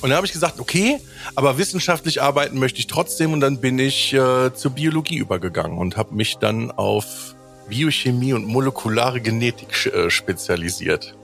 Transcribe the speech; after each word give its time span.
Und 0.00 0.10
dann 0.10 0.16
habe 0.16 0.26
ich 0.26 0.32
gesagt, 0.32 0.60
okay, 0.60 1.00
aber 1.34 1.58
wissenschaftlich 1.58 2.22
arbeiten 2.22 2.58
möchte 2.58 2.78
ich 2.78 2.86
trotzdem. 2.86 3.32
Und 3.32 3.40
dann 3.40 3.60
bin 3.60 3.78
ich 3.78 4.14
äh, 4.14 4.54
zur 4.54 4.72
Biologie 4.72 5.18
übergegangen 5.18 5.76
und 5.76 5.96
habe 5.96 6.14
mich 6.14 6.36
dann 6.36 6.70
auf 6.70 7.34
Biochemie 7.68 8.32
und 8.32 8.46
molekulare 8.46 9.20
Genetik 9.20 9.86
äh, 9.86 10.08
spezialisiert. 10.08 11.16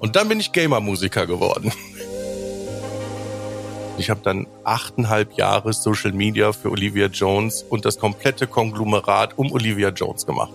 Und 0.00 0.16
dann 0.16 0.28
bin 0.28 0.40
ich 0.40 0.52
Gamer-Musiker 0.52 1.26
geworden. 1.26 1.72
Ich 3.98 4.10
habe 4.10 4.20
dann 4.22 4.46
achteinhalb 4.62 5.38
Jahre 5.38 5.72
Social 5.72 6.12
Media 6.12 6.52
für 6.52 6.70
Olivia 6.70 7.06
Jones 7.06 7.62
und 7.62 7.86
das 7.86 7.98
komplette 7.98 8.46
Konglomerat 8.46 9.38
um 9.38 9.50
Olivia 9.52 9.88
Jones 9.88 10.26
gemacht. 10.26 10.52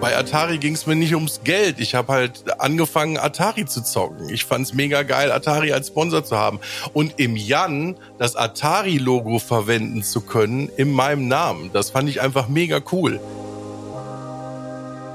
Bei 0.00 0.16
Atari 0.16 0.58
ging 0.58 0.74
es 0.74 0.86
mir 0.86 0.94
nicht 0.94 1.12
ums 1.14 1.40
Geld. 1.42 1.80
Ich 1.80 1.96
habe 1.96 2.12
halt 2.12 2.60
angefangen, 2.60 3.18
Atari 3.18 3.66
zu 3.66 3.82
zocken. 3.82 4.28
Ich 4.28 4.44
fand 4.44 4.66
es 4.66 4.72
mega 4.72 5.02
geil, 5.02 5.32
Atari 5.32 5.72
als 5.72 5.88
Sponsor 5.88 6.24
zu 6.24 6.38
haben. 6.38 6.60
Und 6.92 7.18
im 7.18 7.34
Jan 7.34 7.96
das 8.16 8.36
Atari-Logo 8.36 9.40
verwenden 9.40 10.04
zu 10.04 10.20
können 10.20 10.68
in 10.76 10.92
meinem 10.92 11.26
Namen. 11.26 11.70
Das 11.72 11.90
fand 11.90 12.08
ich 12.08 12.20
einfach 12.20 12.46
mega 12.46 12.80
cool. 12.92 13.18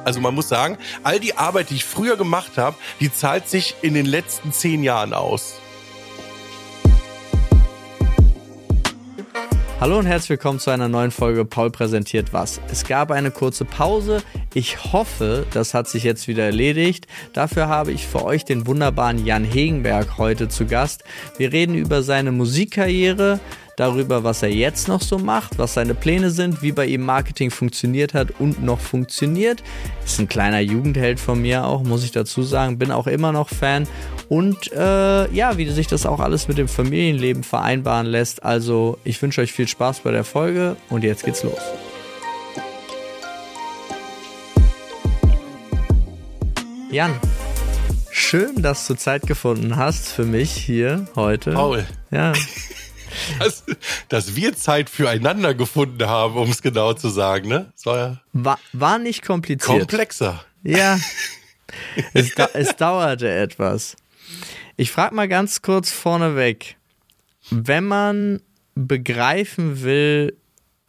Also 0.04 0.20
man 0.20 0.36
muss 0.36 0.50
sagen, 0.50 0.78
all 1.04 1.18
die 1.18 1.38
Arbeit, 1.38 1.70
die 1.70 1.76
ich 1.76 1.86
früher 1.86 2.18
gemacht 2.18 2.58
habe, 2.58 2.76
die 3.00 3.12
zahlt 3.12 3.48
sich 3.48 3.76
in 3.82 3.94
den 3.94 4.06
letzten 4.06 4.52
zehn 4.52 4.84
Jahren 4.84 5.14
aus. 5.14 5.54
Hallo 9.84 10.00
und 10.00 10.06
herzlich 10.06 10.30
willkommen 10.30 10.60
zu 10.60 10.72
einer 10.72 10.88
neuen 10.88 11.12
Folge 11.12 11.44
Paul 11.44 11.70
präsentiert 11.70 12.32
was. 12.32 12.62
Es 12.72 12.86
gab 12.86 13.12
eine 13.12 13.32
kurze 13.32 13.66
Pause. 13.66 14.24
Ich 14.54 14.94
hoffe, 14.94 15.46
das 15.52 15.74
hat 15.74 15.90
sich 15.90 16.06
jetzt 16.06 16.30
wieder 16.30 16.46
erledigt. 16.46 17.06
Dafür 17.34 17.68
habe 17.68 17.92
ich 17.92 18.08
für 18.08 18.24
euch 18.24 18.46
den 18.46 18.66
wunderbaren 18.66 19.26
Jan 19.26 19.44
Hegenberg 19.44 20.18
heute 20.18 20.48
zu 20.48 20.68
Gast. 20.68 21.04
Wir 21.36 21.52
reden 21.52 21.76
über 21.76 22.02
seine 22.02 22.32
Musikkarriere, 22.32 23.42
darüber, 23.76 24.24
was 24.24 24.44
er 24.44 24.50
jetzt 24.50 24.88
noch 24.88 25.02
so 25.02 25.18
macht, 25.18 25.58
was 25.58 25.74
seine 25.74 25.96
Pläne 25.96 26.30
sind, 26.30 26.62
wie 26.62 26.72
bei 26.72 26.86
ihm 26.86 27.02
Marketing 27.02 27.52
funktioniert 27.52 28.14
hat 28.14 28.40
und 28.40 28.64
noch 28.64 28.80
funktioniert. 28.80 29.64
Ist 30.06 30.20
ein 30.20 30.28
kleiner 30.28 30.60
Jugendheld 30.60 31.20
von 31.20 31.42
mir 31.42 31.66
auch, 31.66 31.84
muss 31.84 32.04
ich 32.04 32.12
dazu 32.12 32.44
sagen. 32.44 32.78
Bin 32.78 32.92
auch 32.92 33.08
immer 33.08 33.32
noch 33.32 33.50
Fan. 33.50 33.88
Und 34.30 34.72
äh, 34.72 35.32
ja, 35.34 35.58
wie 35.58 35.70
sich 35.70 35.88
das 35.88 36.06
auch 36.06 36.20
alles 36.20 36.48
mit 36.48 36.58
dem 36.58 36.68
Familienleben 36.68 37.44
vereinbaren 37.44 38.08
lässt. 38.08 38.44
Also, 38.44 38.98
ich 39.04 39.22
wünsche 39.22 39.42
euch 39.42 39.52
viel 39.52 39.68
Spaß 39.68 40.02
bei 40.02 40.12
der 40.12 40.24
Folge 40.24 40.76
und 40.90 41.04
jetzt 41.04 41.24
geht's 41.24 41.44
los. 41.44 41.60
Jan, 46.92 47.12
schön, 48.12 48.62
dass 48.62 48.86
du 48.86 48.94
Zeit 48.94 49.24
gefunden 49.24 49.78
hast 49.78 50.10
für 50.10 50.26
mich 50.26 50.52
hier 50.52 51.08
heute. 51.16 51.54
Paul. 51.54 51.86
Ja. 52.12 52.34
dass, 53.40 53.64
dass 54.10 54.36
wir 54.36 54.56
Zeit 54.56 54.90
füreinander 54.90 55.54
gefunden 55.54 56.08
haben, 56.08 56.36
um 56.36 56.50
es 56.50 56.62
genau 56.62 56.94
zu 56.94 57.10
sagen. 57.10 57.48
Ne? 57.50 57.72
War, 57.84 57.98
ja 57.98 58.22
war, 58.34 58.60
war 58.74 59.00
nicht 59.00 59.24
kompliziert. 59.26 59.80
Komplexer. 59.80 60.44
Ja. 60.64 61.00
es, 62.14 62.32
es 62.54 62.76
dauerte 62.76 63.30
etwas. 63.30 63.96
Ich 64.76 64.92
frage 64.92 65.16
mal 65.16 65.28
ganz 65.28 65.62
kurz 65.62 65.92
vorneweg. 65.92 66.78
Wenn 67.50 67.86
man 67.86 68.42
begreifen 68.76 69.84
will, 69.84 70.36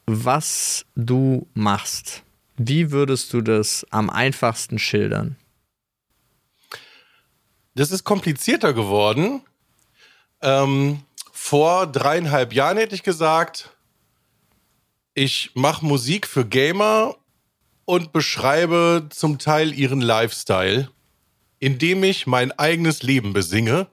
was 0.07 0.87
du 0.95 1.47
machst, 1.55 2.23
wie 2.57 2.91
würdest 2.91 3.33
du 3.33 3.41
das 3.41 3.87
am 3.91 4.11
einfachsten 4.11 4.79
schildern? 4.79 5.37
Das 7.75 7.91
ist 7.91 8.05
komplizierter 8.05 8.73
geworden. 8.73 9.43
Ähm, 10.41 11.01
vor 11.47 11.87
dreieinhalb 11.87 12.55
Jahren 12.55 12.79
hätte 12.79 12.95
ich 12.95 13.03
gesagt, 13.03 13.69
ich 15.13 15.51
mache 15.53 15.85
Musik 15.85 16.27
für 16.27 16.47
Gamer 16.47 17.17
und 17.85 18.15
beschreibe 18.15 19.11
zum 19.11 19.39
Teil 19.39 19.75
ihren 19.75 20.01
Lifestyle, 20.01 20.91
indem 21.59 22.03
ich 22.03 22.27
mein 22.27 22.51
eigenes 22.53 23.03
Leben 23.03 23.35
besinge 23.35 23.89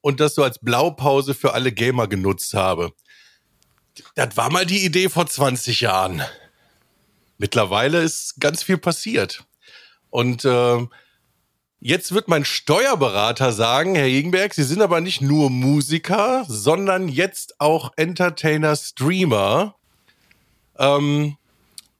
und 0.00 0.20
das 0.20 0.36
so 0.36 0.44
als 0.44 0.60
Blaupause 0.60 1.34
für 1.34 1.54
alle 1.54 1.72
Gamer 1.72 2.06
genutzt 2.06 2.54
habe. 2.54 2.92
Das 4.14 4.36
war 4.36 4.52
mal 4.52 4.64
die 4.64 4.84
Idee 4.84 5.08
vor 5.08 5.26
20 5.26 5.80
Jahren. 5.80 6.22
Mittlerweile 7.36 8.00
ist 8.00 8.38
ganz 8.38 8.62
viel 8.62 8.78
passiert. 8.78 9.44
Und 10.10 10.44
äh, 10.44 10.86
Jetzt 11.80 12.12
wird 12.12 12.28
mein 12.28 12.44
Steuerberater 12.44 13.52
sagen, 13.52 13.94
Herr 13.94 14.06
Jegenberg, 14.06 14.54
Sie 14.54 14.64
sind 14.64 14.80
aber 14.80 15.00
nicht 15.00 15.20
nur 15.20 15.50
Musiker, 15.50 16.44
sondern 16.48 17.08
jetzt 17.08 17.60
auch 17.60 17.92
Entertainer, 17.96 18.74
Streamer. 18.76 19.74
Ähm, 20.78 21.36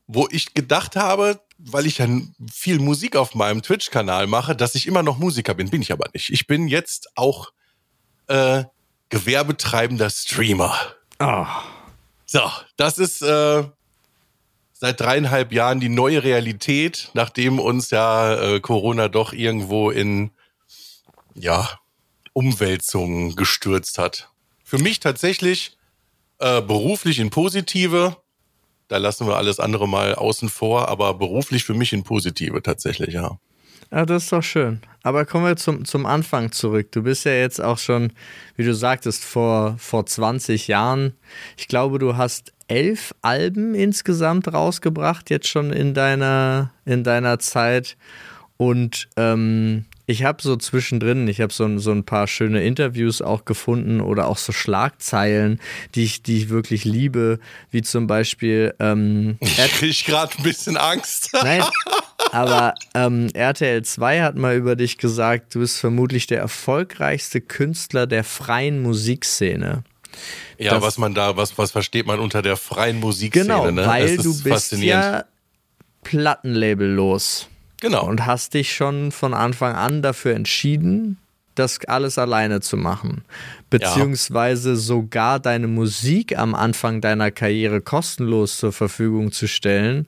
wo 0.06 0.28
ich 0.31 0.54
gedacht 0.54 0.97
habe, 0.97 1.41
weil 1.59 1.87
ich 1.87 1.98
ja 1.98 2.06
viel 2.53 2.78
Musik 2.78 3.16
auf 3.16 3.34
meinem 3.34 3.62
Twitch-Kanal 3.62 4.26
mache, 4.26 4.54
dass 4.54 4.75
ich 4.75 4.87
immer 4.87 5.03
noch 5.03 5.19
Musiker 5.19 5.54
bin. 5.54 5.70
Bin 5.70 5.82
ich 5.82 5.93
aber 5.93 6.08
nicht. 6.12 6.31
Ich 6.31 6.47
bin 6.47 6.69
jetzt 6.69 7.08
auch 7.16 7.50
äh, 8.28 8.64
gewerbetreibender 9.08 10.10
Streamer. 10.10 10.75
Oh. 11.19 11.47
So, 12.26 12.41
das 12.76 12.98
ist 12.98 13.22
äh, 13.22 13.64
seit 14.78 15.00
dreieinhalb 15.00 15.53
Jahren 15.53 15.81
die 15.81 15.88
neue 15.88 16.22
Realität, 16.22 17.10
nachdem 17.14 17.59
uns 17.59 17.91
ja 17.91 18.34
äh, 18.34 18.60
Corona 18.60 19.09
doch 19.09 19.32
irgendwo 19.32 19.91
in 19.91 20.31
ja 21.34 21.69
Umwälzungen 22.32 23.37
gestürzt 23.37 23.98
hat. 23.98 24.31
Für 24.64 24.78
mich 24.78 25.00
tatsächlich 25.00 25.76
äh, 26.38 26.60
beruflich 26.60 27.19
in 27.19 27.31
positive. 27.31 28.16
Da 28.88 28.98
lassen 28.98 29.26
wir 29.26 29.37
alles 29.37 29.59
andere 29.59 29.88
mal 29.88 30.14
außen 30.14 30.48
vor, 30.48 30.88
aber 30.88 31.14
beruflich 31.14 31.64
für 31.64 31.75
mich 31.75 31.93
in 31.93 32.04
positive 32.04 32.62
tatsächlich, 32.62 33.14
ja. 33.14 33.38
Ja, 33.91 34.05
das 34.05 34.25
ist 34.25 34.33
doch 34.33 34.43
schön. 34.43 34.81
Aber 35.03 35.25
kommen 35.25 35.45
wir 35.45 35.57
zum, 35.57 35.85
zum 35.85 36.05
Anfang 36.07 36.51
zurück. 36.51 36.91
Du 36.91 37.03
bist 37.03 37.25
ja 37.25 37.33
jetzt 37.33 37.61
auch 37.61 37.79
schon, 37.79 38.13
wie 38.57 38.65
du 38.65 38.75
sagtest, 38.75 39.25
vor, 39.25 39.77
vor 39.79 40.05
20 40.05 40.67
Jahren. 40.67 41.15
Ich 41.57 41.69
glaube, 41.69 41.99
du 41.99 42.17
hast 42.17 42.53
elf 42.69 43.15
Alben 43.23 43.75
insgesamt 43.75 44.53
rausgebracht, 44.53 45.31
jetzt 45.31 45.47
schon 45.49 45.73
in 45.73 45.95
deiner, 45.95 46.73
in 46.85 47.05
deiner 47.05 47.39
Zeit. 47.39 47.97
Und 48.57 49.09
ähm, 49.17 49.85
ich 50.07 50.25
habe 50.25 50.43
so 50.43 50.57
zwischendrin, 50.57 51.29
ich 51.29 51.41
habe 51.41 51.53
so, 51.53 51.79
so 51.79 51.91
ein 51.91 52.05
paar 52.05 52.27
schöne 52.27 52.65
Interviews 52.65 53.21
auch 53.21 53.45
gefunden 53.45 54.01
oder 54.01 54.29
auch 54.29 54.39
so 54.39 54.53
Schlagzeilen, 54.53 55.61
die 55.95 56.05
ich, 56.05 56.23
die 56.23 56.39
ich 56.39 56.49
wirklich 56.49 56.85
liebe, 56.85 57.41
wie 57.71 57.83
zum 57.83 58.07
Beispiel. 58.07 58.75
Ähm, 58.79 59.37
ich 59.41 59.57
kriege 59.57 60.05
gerade 60.07 60.37
ein 60.39 60.45
bisschen 60.45 60.77
Angst. 60.77 61.31
Nein, 61.33 61.63
aber 62.32 62.75
ähm, 62.94 63.28
RTL 63.34 63.82
2 63.82 64.22
hat 64.22 64.37
mal 64.37 64.56
über 64.56 64.76
dich 64.76 64.98
gesagt, 64.98 65.54
du 65.54 65.60
bist 65.60 65.78
vermutlich 65.78 66.26
der 66.26 66.38
erfolgreichste 66.38 67.41
Künstler 67.41 68.06
der 68.06 68.25
freien 68.25 68.82
Musikszene. 68.82 69.82
Ja, 70.59 70.75
das, 70.75 70.82
was 70.82 70.98
man 70.98 71.14
da, 71.14 71.37
was, 71.37 71.59
was 71.59 71.70
versteht 71.70 72.06
man 72.06 72.20
unter 72.20 72.42
der 72.42 72.56
freien 72.56 73.00
Musikszene? 73.00 73.44
Genau, 73.44 73.70
ne? 73.70 73.87
weil 73.87 74.16
du 74.16 74.42
bist 74.42 74.72
ja 74.72 75.25
plattenlabellos. 76.03 77.48
Genau. 77.81 78.06
Und 78.06 78.25
hast 78.25 78.54
dich 78.54 78.75
schon 78.75 79.12
von 79.12 79.34
Anfang 79.34 79.75
an 79.75 80.00
dafür 80.00 80.34
entschieden, 80.34 81.19
das 81.54 81.78
alles 81.87 82.19
alleine 82.19 82.60
zu 82.60 82.76
machen. 82.76 83.25
Beziehungsweise 83.70 84.70
ja. 84.70 84.76
sogar 84.76 85.41
deine 85.41 85.66
Musik 85.66 86.38
am 86.38 86.54
Anfang 86.54 87.00
deiner 87.00 87.31
Karriere 87.31 87.81
kostenlos 87.81 88.58
zur 88.58 88.72
Verfügung 88.72 89.32
zu 89.32 89.47
stellen 89.48 90.06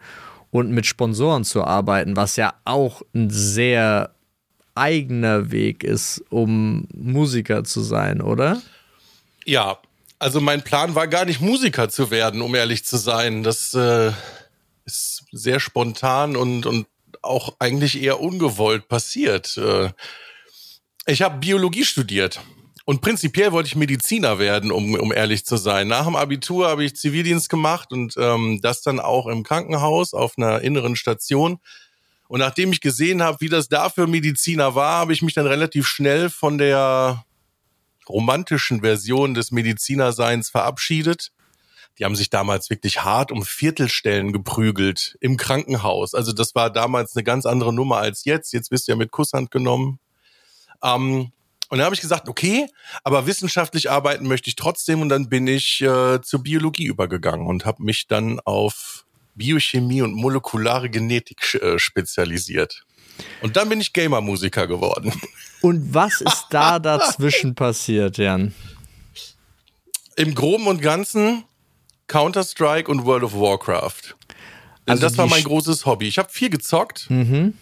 und 0.51 0.71
mit 0.71 0.87
Sponsoren 0.87 1.45
zu 1.45 1.65
arbeiten, 1.65 2.17
was 2.17 2.37
ja 2.37 2.55
auch 2.65 3.03
ein 3.15 3.31
sehr 3.31 4.15
eigener 4.75 5.51
Weg 5.51 5.85
ist, 5.85 6.23
um 6.31 6.87
Musiker 6.95 7.65
zu 7.65 7.81
sein, 7.83 8.21
oder? 8.21 8.63
Ja, 9.45 9.79
also 10.19 10.41
mein 10.41 10.63
Plan 10.63 10.95
war 10.95 11.09
gar 11.09 11.25
nicht 11.25 11.41
Musiker 11.41 11.89
zu 11.89 12.11
werden, 12.11 12.43
um 12.43 12.55
ehrlich 12.55 12.85
zu 12.85 12.97
sein. 12.97 13.43
Das 13.43 13.75
äh, 13.75 14.13
ist 14.85 15.25
sehr 15.33 15.61
spontan 15.61 16.37
und, 16.37 16.67
und 16.67 16.87
auch 17.23 17.57
eigentlich 17.59 18.01
eher 18.01 18.21
ungewollt 18.21 18.89
passiert. 18.89 19.57
Äh, 19.57 19.91
ich 21.07 21.23
habe 21.23 21.39
Biologie 21.39 21.85
studiert 21.85 22.41
und 22.89 23.03
prinzipiell 23.03 23.53
wollte 23.53 23.67
ich 23.67 23.77
Mediziner 23.77 24.39
werden, 24.39 24.73
um, 24.73 24.95
um 24.95 25.13
ehrlich 25.13 25.45
zu 25.45 25.59
sein. 25.59 25.89
Nach 25.89 26.07
dem 26.07 26.17
Abitur 26.17 26.69
habe 26.69 26.85
ich 26.85 26.97
Zivildienst 26.97 27.51
gemacht 27.51 27.93
und 27.93 28.15
ähm, 28.17 28.61
das 28.63 28.81
dann 28.81 28.99
auch 28.99 29.27
im 29.27 29.43
Krankenhaus 29.43 30.15
auf 30.15 30.39
einer 30.39 30.63
inneren 30.63 30.97
Station. 30.97 31.59
Und 32.29 32.41
nachdem 32.41 32.73
ich 32.73 32.81
gesehen 32.81 33.23
habe, 33.23 33.43
wie 33.43 33.51
das 33.51 33.69
da 33.69 33.91
für 33.91 34.07
Mediziner 34.07 34.75
war, 34.75 35.01
habe 35.01 35.13
ich 35.13 35.21
mich 35.21 35.35
dann 35.35 35.47
relativ 35.47 35.87
schnell 35.87 36.31
von 36.31 36.57
der 36.57 37.27
romantischen 38.09 38.81
Version 38.81 39.35
des 39.35 39.51
Medizinerseins 39.51 40.49
verabschiedet. 40.49 41.31
Die 41.99 42.07
haben 42.07 42.17
sich 42.17 42.31
damals 42.31 42.71
wirklich 42.71 43.05
hart 43.05 43.33
um 43.33 43.43
Viertelstellen 43.43 44.33
geprügelt 44.33 45.19
im 45.21 45.37
Krankenhaus. 45.37 46.15
Also 46.15 46.33
das 46.33 46.55
war 46.55 46.71
damals 46.71 47.15
eine 47.15 47.23
ganz 47.23 47.45
andere 47.45 47.75
Nummer 47.75 47.99
als 47.99 48.25
jetzt. 48.25 48.55
Jetzt 48.55 48.71
bist 48.71 48.89
du 48.89 48.93
ja 48.93 48.97
mit 48.97 49.11
Kusshand 49.11 49.51
genommen. 49.51 49.99
Ähm, 50.83 51.33
Und 51.69 51.79
dann 51.79 51.85
habe 51.85 51.95
ich 51.95 52.01
gesagt, 52.01 52.29
okay, 52.29 52.67
aber 53.05 53.27
wissenschaftlich 53.27 53.91
arbeiten 53.91 54.27
möchte 54.27 54.49
ich 54.49 54.57
trotzdem. 54.57 55.03
Und 55.03 55.11
dann 55.11 55.29
bin 55.29 55.47
ich 55.47 55.81
äh, 55.83 56.21
zur 56.23 56.43
Biologie 56.43 56.87
übergegangen 56.87 57.47
und 57.47 57.67
habe 57.67 57.83
mich 57.83 58.07
dann 58.07 58.41
auf 58.41 59.05
Biochemie 59.35 60.03
und 60.03 60.15
molekulare 60.15 60.89
Genetik 60.89 61.55
äh, 61.55 61.79
spezialisiert. 61.79 62.85
Und 63.43 63.57
dann 63.57 63.69
bin 63.69 63.81
ich 63.81 63.93
Gamer-Musiker 63.93 64.67
geworden. 64.67 65.13
Und 65.61 65.93
was 65.93 66.21
ist 66.21 66.47
da 66.51 66.79
dazwischen 66.79 67.57
passiert, 67.57 68.17
Jan? 68.17 68.55
Im 70.15 70.33
Groben 70.37 70.69
und 70.69 70.81
Ganzen 70.81 71.43
Counter-Strike 72.07 72.89
und 72.89 73.05
World 73.05 73.25
of 73.25 73.35
Warcraft. 73.35 74.15
Also 74.87 75.03
das 75.03 75.19
war 75.19 75.27
mein 75.27 75.43
großes 75.43 75.85
Hobby. 75.85 76.07
Ich 76.07 76.19
habe 76.19 76.29
viel 76.31 76.49
gezockt. 76.49 77.11
Mhm. 77.11 77.55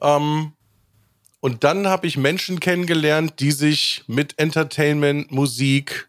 Ähm, 0.00 0.52
und 1.42 1.64
dann 1.64 1.88
habe 1.88 2.06
ich 2.06 2.16
Menschen 2.16 2.60
kennengelernt, 2.60 3.40
die 3.40 3.50
sich 3.50 4.04
mit 4.06 4.38
Entertainment, 4.38 5.32
Musik 5.32 6.08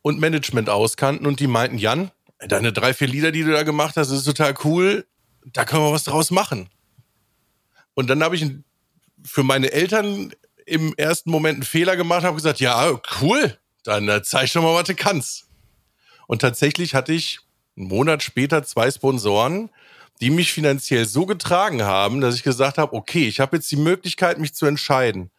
und 0.00 0.20
Management 0.20 0.70
auskannten 0.70 1.26
und 1.26 1.40
die 1.40 1.48
meinten, 1.48 1.76
Jan, 1.76 2.12
deine 2.38 2.72
drei, 2.72 2.94
vier 2.94 3.08
Lieder, 3.08 3.32
die 3.32 3.42
du 3.42 3.50
da 3.50 3.64
gemacht 3.64 3.96
hast, 3.96 4.12
ist 4.12 4.22
total 4.22 4.54
cool. 4.62 5.04
Da 5.44 5.64
können 5.64 5.82
wir 5.82 5.90
was 5.90 6.04
draus 6.04 6.30
machen. 6.30 6.68
Und 7.94 8.10
dann 8.10 8.22
habe 8.22 8.36
ich 8.36 8.48
für 9.24 9.42
meine 9.42 9.72
Eltern 9.72 10.32
im 10.66 10.94
ersten 10.96 11.32
Moment 11.32 11.56
einen 11.56 11.64
Fehler 11.64 11.96
gemacht, 11.96 12.22
habe 12.22 12.36
gesagt, 12.36 12.60
ja, 12.60 13.00
cool, 13.20 13.58
dann 13.82 14.08
äh, 14.08 14.22
zeig 14.22 14.48
schon 14.48 14.62
mal, 14.62 14.72
was 14.72 14.86
du 14.86 14.94
kannst. 14.94 15.48
Und 16.28 16.42
tatsächlich 16.42 16.94
hatte 16.94 17.12
ich 17.12 17.40
einen 17.76 17.88
Monat 17.88 18.22
später 18.22 18.62
zwei 18.62 18.88
Sponsoren, 18.88 19.68
die 20.22 20.30
mich 20.30 20.52
finanziell 20.52 21.04
so 21.04 21.26
getragen 21.26 21.82
haben, 21.82 22.20
dass 22.20 22.36
ich 22.36 22.44
gesagt 22.44 22.78
habe, 22.78 22.94
okay, 22.94 23.26
ich 23.26 23.40
habe 23.40 23.56
jetzt 23.56 23.68
die 23.72 23.76
Möglichkeit, 23.76 24.38
mich 24.38 24.54
zu 24.54 24.66
entscheiden. 24.66 25.32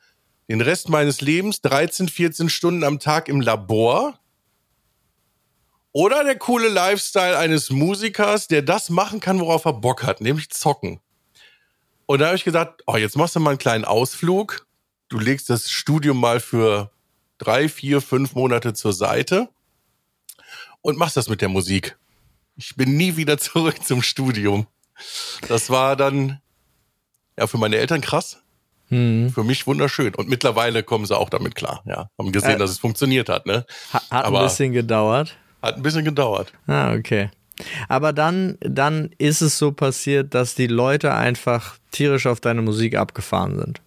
Den 0.49 0.59
Rest 0.59 0.89
meines 0.89 1.21
Lebens 1.21 1.61
13, 1.61 2.09
14 2.09 2.49
Stunden 2.49 2.83
am 2.83 2.99
Tag 2.99 3.29
im 3.29 3.39
Labor 3.39 4.19
oder 5.93 6.25
der 6.25 6.37
coole 6.37 6.67
Lifestyle 6.67 7.37
eines 7.37 7.69
Musikers, 7.69 8.49
der 8.49 8.61
das 8.61 8.89
machen 8.89 9.21
kann, 9.21 9.39
worauf 9.39 9.63
er 9.63 9.71
Bock 9.71 10.03
hat, 10.03 10.19
nämlich 10.19 10.49
zocken. 10.49 10.99
Und 12.05 12.19
da 12.19 12.25
habe 12.25 12.35
ich 12.35 12.43
gesagt, 12.43 12.83
oh, 12.85 12.97
jetzt 12.97 13.15
machst 13.15 13.37
du 13.37 13.39
mal 13.39 13.51
einen 13.51 13.59
kleinen 13.59 13.85
Ausflug. 13.85 14.67
Du 15.07 15.17
legst 15.17 15.49
das 15.49 15.69
Studium 15.69 16.19
mal 16.19 16.41
für 16.41 16.91
drei, 17.37 17.69
vier, 17.69 18.01
fünf 18.01 18.35
Monate 18.35 18.73
zur 18.73 18.91
Seite 18.91 19.47
und 20.81 20.97
machst 20.97 21.15
das 21.15 21.29
mit 21.29 21.39
der 21.39 21.47
Musik. 21.47 21.97
Ich 22.57 22.75
bin 22.75 22.97
nie 22.97 23.15
wieder 23.15 23.37
zurück 23.39 23.81
zum 23.81 24.01
Studium. 24.01 24.67
Das 25.47 25.69
war 25.69 25.95
dann 25.95 26.39
ja 27.37 27.47
für 27.47 27.57
meine 27.57 27.77
Eltern 27.77 28.01
krass. 28.01 28.41
Hm. 28.89 29.31
Für 29.33 29.43
mich 29.43 29.65
wunderschön. 29.65 30.13
Und 30.15 30.29
mittlerweile 30.29 30.83
kommen 30.83 31.05
sie 31.05 31.17
auch 31.17 31.29
damit 31.29 31.55
klar. 31.55 31.81
Ja, 31.85 32.09
haben 32.19 32.31
gesehen, 32.31 32.51
äh, 32.51 32.57
dass 32.57 32.69
es 32.69 32.79
funktioniert 32.79 33.29
hat. 33.29 33.45
Ne? 33.45 33.65
Hat, 33.91 34.03
hat 34.11 34.25
ein 34.25 34.33
bisschen 34.33 34.73
gedauert. 34.73 35.35
Hat 35.61 35.77
ein 35.77 35.81
bisschen 35.81 36.05
gedauert. 36.05 36.53
Ah, 36.67 36.93
okay. 36.93 37.29
Aber 37.87 38.13
dann, 38.13 38.57
dann 38.59 39.11
ist 39.17 39.41
es 39.41 39.57
so 39.57 39.71
passiert, 39.71 40.33
dass 40.33 40.55
die 40.55 40.67
Leute 40.67 41.13
einfach 41.13 41.77
tierisch 41.91 42.27
auf 42.27 42.39
deine 42.39 42.61
Musik 42.61 42.95
abgefahren 42.95 43.57
sind. 43.57 43.81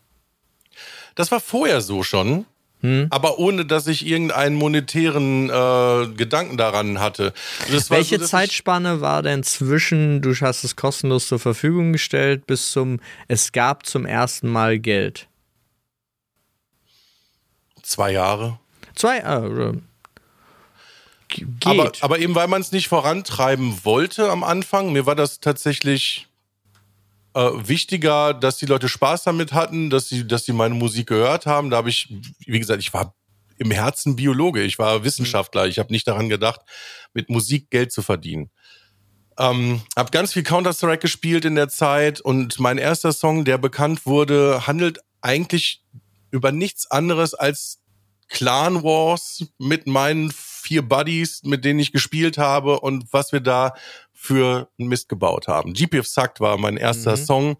Das 1.14 1.30
war 1.30 1.40
vorher 1.40 1.80
so 1.80 2.02
schon. 2.02 2.46
Hm. 2.82 3.06
Aber 3.10 3.38
ohne, 3.38 3.64
dass 3.64 3.86
ich 3.86 4.06
irgendeinen 4.06 4.54
monetären 4.54 5.48
äh, 5.48 6.08
Gedanken 6.14 6.56
daran 6.56 7.00
hatte. 7.00 7.32
Welche 7.88 8.18
so, 8.18 8.26
Zeitspanne 8.26 9.00
war 9.00 9.22
denn 9.22 9.42
zwischen, 9.42 10.20
du 10.20 10.34
hast 10.34 10.62
es 10.62 10.76
kostenlos 10.76 11.26
zur 11.26 11.38
Verfügung 11.38 11.92
gestellt, 11.92 12.46
bis 12.46 12.72
zum, 12.72 13.00
es 13.28 13.52
gab 13.52 13.86
zum 13.86 14.04
ersten 14.04 14.48
Mal 14.48 14.78
Geld? 14.78 15.26
Zwei 17.82 18.12
Jahre. 18.12 18.58
Zwei 18.94 19.18
Jahre. 19.18 19.80
Äh. 21.34 21.44
Aber, 21.64 21.92
aber 22.00 22.18
eben, 22.18 22.34
weil 22.34 22.48
man 22.48 22.60
es 22.60 22.72
nicht 22.72 22.88
vorantreiben 22.88 23.84
wollte 23.84 24.30
am 24.30 24.44
Anfang, 24.44 24.92
mir 24.92 25.06
war 25.06 25.14
das 25.16 25.40
tatsächlich 25.40 26.28
äh, 27.36 27.68
wichtiger, 27.68 28.32
dass 28.32 28.56
die 28.56 28.64
Leute 28.64 28.88
Spaß 28.88 29.24
damit 29.24 29.52
hatten, 29.52 29.90
dass 29.90 30.08
sie, 30.08 30.26
dass 30.26 30.46
sie 30.46 30.54
meine 30.54 30.74
Musik 30.74 31.08
gehört 31.08 31.44
haben. 31.44 31.68
Da 31.68 31.76
habe 31.76 31.90
ich, 31.90 32.08
wie 32.46 32.58
gesagt, 32.58 32.80
ich 32.80 32.94
war 32.94 33.14
im 33.58 33.70
Herzen 33.70 34.16
Biologe, 34.16 34.62
ich 34.62 34.78
war 34.78 35.04
Wissenschaftler, 35.04 35.66
ich 35.66 35.78
habe 35.78 35.92
nicht 35.92 36.08
daran 36.08 36.30
gedacht, 36.30 36.62
mit 37.12 37.28
Musik 37.28 37.68
Geld 37.70 37.92
zu 37.92 38.00
verdienen. 38.00 38.50
Ähm, 39.38 39.82
habe 39.94 40.10
ganz 40.12 40.32
viel 40.32 40.44
Counter-Strike 40.44 41.02
gespielt 41.02 41.44
in 41.44 41.56
der 41.56 41.68
Zeit 41.68 42.22
und 42.22 42.58
mein 42.58 42.78
erster 42.78 43.12
Song, 43.12 43.44
der 43.44 43.58
bekannt 43.58 44.06
wurde, 44.06 44.66
handelt 44.66 45.00
eigentlich 45.20 45.84
über 46.30 46.52
nichts 46.52 46.90
anderes 46.90 47.34
als 47.34 47.82
Clan 48.28 48.82
Wars 48.82 49.44
mit 49.58 49.86
meinen 49.86 50.32
vier 50.32 50.80
Buddies, 50.80 51.42
mit 51.44 51.66
denen 51.66 51.80
ich 51.80 51.92
gespielt 51.92 52.38
habe 52.38 52.80
und 52.80 53.12
was 53.12 53.32
wir 53.32 53.40
da 53.40 53.74
für 54.16 54.68
einen 54.78 54.88
Mist 54.88 55.08
gebaut 55.08 55.46
haben. 55.46 55.74
GPF 55.74 56.06
Sucked 56.06 56.40
war 56.40 56.56
mein 56.56 56.76
erster 56.78 57.12
mhm. 57.12 57.24
Song, 57.24 57.56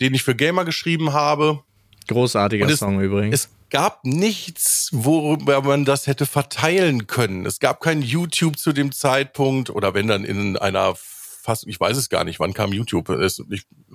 den 0.00 0.12
ich 0.12 0.24
für 0.24 0.34
Gamer 0.34 0.64
geschrieben 0.64 1.12
habe. 1.12 1.62
Großartiger 2.08 2.68
es, 2.68 2.80
Song 2.80 3.00
übrigens. 3.00 3.34
Es 3.34 3.48
gab 3.70 4.04
nichts, 4.04 4.90
worüber 4.92 5.62
man 5.62 5.84
das 5.84 6.08
hätte 6.08 6.26
verteilen 6.26 7.06
können. 7.06 7.46
Es 7.46 7.60
gab 7.60 7.80
kein 7.80 8.02
YouTube 8.02 8.58
zu 8.58 8.72
dem 8.72 8.90
Zeitpunkt 8.90 9.70
oder 9.70 9.94
wenn 9.94 10.08
dann 10.08 10.24
in 10.24 10.56
einer 10.56 10.94
fast, 10.96 11.66
ich 11.68 11.78
weiß 11.78 11.96
es 11.96 12.08
gar 12.08 12.24
nicht, 12.24 12.40
wann 12.40 12.52
kam 12.52 12.72
YouTube? 12.72 13.06
Das 13.06 13.40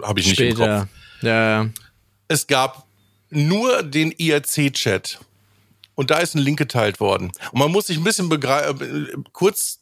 habe 0.02 0.20
ich 0.20 0.28
nicht 0.28 0.36
Später. 0.36 0.64
im 0.64 0.80
Kopf. 0.80 0.90
Ja. 1.22 1.70
Es 2.30 2.48
gab 2.48 2.88
nur 3.30 3.84
den 3.84 4.14
IRC-Chat 4.14 5.20
und 5.96 6.12
da 6.12 6.20
ist 6.20 6.36
ein 6.36 6.42
Link 6.42 6.58
geteilt 6.58 7.02
worden. 7.02 7.32
Und 7.52 7.60
man 7.60 7.72
muss 7.72 7.88
sich 7.88 7.98
ein 7.98 8.04
bisschen 8.04 8.30
kurz 9.34 9.82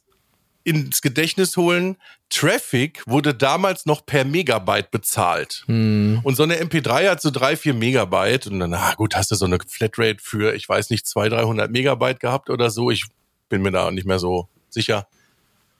ins 0.64 1.02
Gedächtnis 1.02 1.56
holen. 1.56 1.96
Traffic 2.34 3.02
wurde 3.06 3.32
damals 3.32 3.86
noch 3.86 4.04
per 4.04 4.24
Megabyte 4.24 4.90
bezahlt. 4.90 5.62
Hm. 5.66 6.20
Und 6.24 6.34
so 6.34 6.42
eine 6.42 6.56
MP3 6.56 7.08
hat 7.08 7.22
so 7.22 7.30
drei, 7.30 7.56
vier 7.56 7.74
Megabyte. 7.74 8.48
Und 8.48 8.58
dann, 8.58 8.70
na 8.70 8.94
gut, 8.94 9.14
hast 9.14 9.30
du 9.30 9.36
so 9.36 9.44
eine 9.44 9.58
Flatrate 9.66 10.16
für, 10.20 10.54
ich 10.54 10.68
weiß 10.68 10.90
nicht, 10.90 11.06
zwei, 11.06 11.28
300 11.28 11.70
Megabyte 11.70 12.18
gehabt 12.18 12.50
oder 12.50 12.70
so. 12.70 12.90
Ich 12.90 13.04
bin 13.48 13.62
mir 13.62 13.70
da 13.70 13.90
nicht 13.92 14.06
mehr 14.06 14.18
so 14.18 14.48
sicher. 14.68 15.06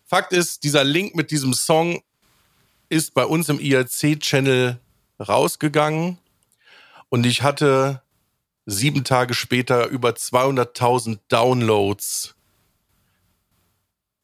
Fakt 0.05 0.33
ist, 0.33 0.63
dieser 0.63 0.85
Link 0.85 1.17
mit 1.17 1.33
diesem 1.33 1.55
Song 1.55 2.03
ist 2.89 3.15
bei 3.15 3.25
uns 3.25 3.49
im 3.49 3.59
IRC-Channel 3.59 4.79
rausgegangen. 5.19 6.19
Und 7.09 7.27
ich 7.27 7.43
hatte 7.43 8.03
sieben 8.65 9.03
Tage 9.03 9.35
später 9.35 9.89
über 9.89 10.11
200.000 10.11 11.19
Downloads 11.29 12.37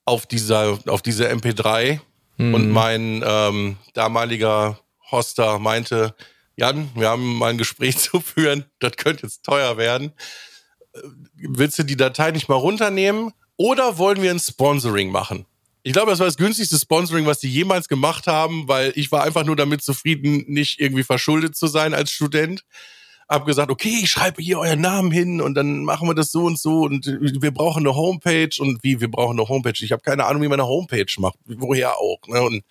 auf 0.04 0.26
dieser, 0.26 0.78
auf 0.87 1.02
diese 1.02 1.28
MP3. 1.28 2.00
Mhm. 2.40 2.54
Und 2.54 2.70
mein 2.70 3.25
ähm, 3.26 3.76
damaliger 3.92 4.80
Hoster 5.11 5.59
meinte, 5.59 6.14
Jan, 6.56 6.90
wir 6.94 7.11
haben 7.11 7.37
mal 7.37 7.50
ein 7.50 7.59
Gespräch 7.59 7.99
zu 7.99 8.20
führen, 8.20 8.64
das 8.78 8.92
könnte 8.97 9.25
jetzt 9.25 9.44
teuer 9.44 9.76
werden. 9.76 10.12
Äh, 10.94 11.00
willst 11.35 11.78
du 11.78 11.82
die 11.82 11.97
Datei 11.97 12.30
nicht 12.30 12.49
mal 12.49 12.56
runternehmen? 12.56 13.32
Oder 13.56 13.99
wollen 13.99 14.23
wir 14.23 14.30
ein 14.30 14.40
Sponsoring 14.40 15.11
machen? 15.11 15.44
Ich 15.82 15.92
glaube, 15.92 16.11
das 16.11 16.18
war 16.18 16.26
das 16.26 16.38
günstigste 16.38 16.78
Sponsoring, 16.78 17.26
was 17.26 17.40
die 17.40 17.50
jemals 17.50 17.88
gemacht 17.88 18.26
haben, 18.26 18.68
weil 18.68 18.92
ich 18.97 19.12
war 19.12 19.23
einfach 19.23 19.44
nur 19.44 19.56
damit 19.56 19.82
zufrieden, 19.82 20.44
nicht 20.47 20.80
irgendwie 20.80 21.04
verschuldet 21.04 21.56
zu 21.56 21.66
sein 21.66 21.92
als 21.92 22.11
Student 22.11 22.64
habe 23.30 23.44
gesagt, 23.44 23.70
okay, 23.70 24.00
ich 24.02 24.10
schreibe 24.10 24.42
hier 24.42 24.58
euren 24.58 24.80
Namen 24.80 25.12
hin 25.12 25.40
und 25.40 25.54
dann 25.54 25.84
machen 25.84 26.08
wir 26.08 26.14
das 26.14 26.32
so 26.32 26.44
und 26.44 26.58
so 26.58 26.82
und 26.82 27.06
wir 27.06 27.52
brauchen 27.52 27.87
eine 27.87 27.94
Homepage 27.94 28.50
und 28.58 28.82
wie, 28.82 29.00
wir 29.00 29.10
brauchen 29.10 29.38
eine 29.38 29.49
Homepage. 29.49 29.84
Ich 29.84 29.92
habe 29.92 30.02
keine 30.02 30.26
Ahnung, 30.26 30.42
wie 30.42 30.49
man 30.49 30.58
eine 30.58 30.68
Homepage 30.68 31.06
macht, 31.18 31.38
woher 31.46 31.96
auch. 31.99 32.18
Ne? 32.26 32.42
Und 32.42 32.64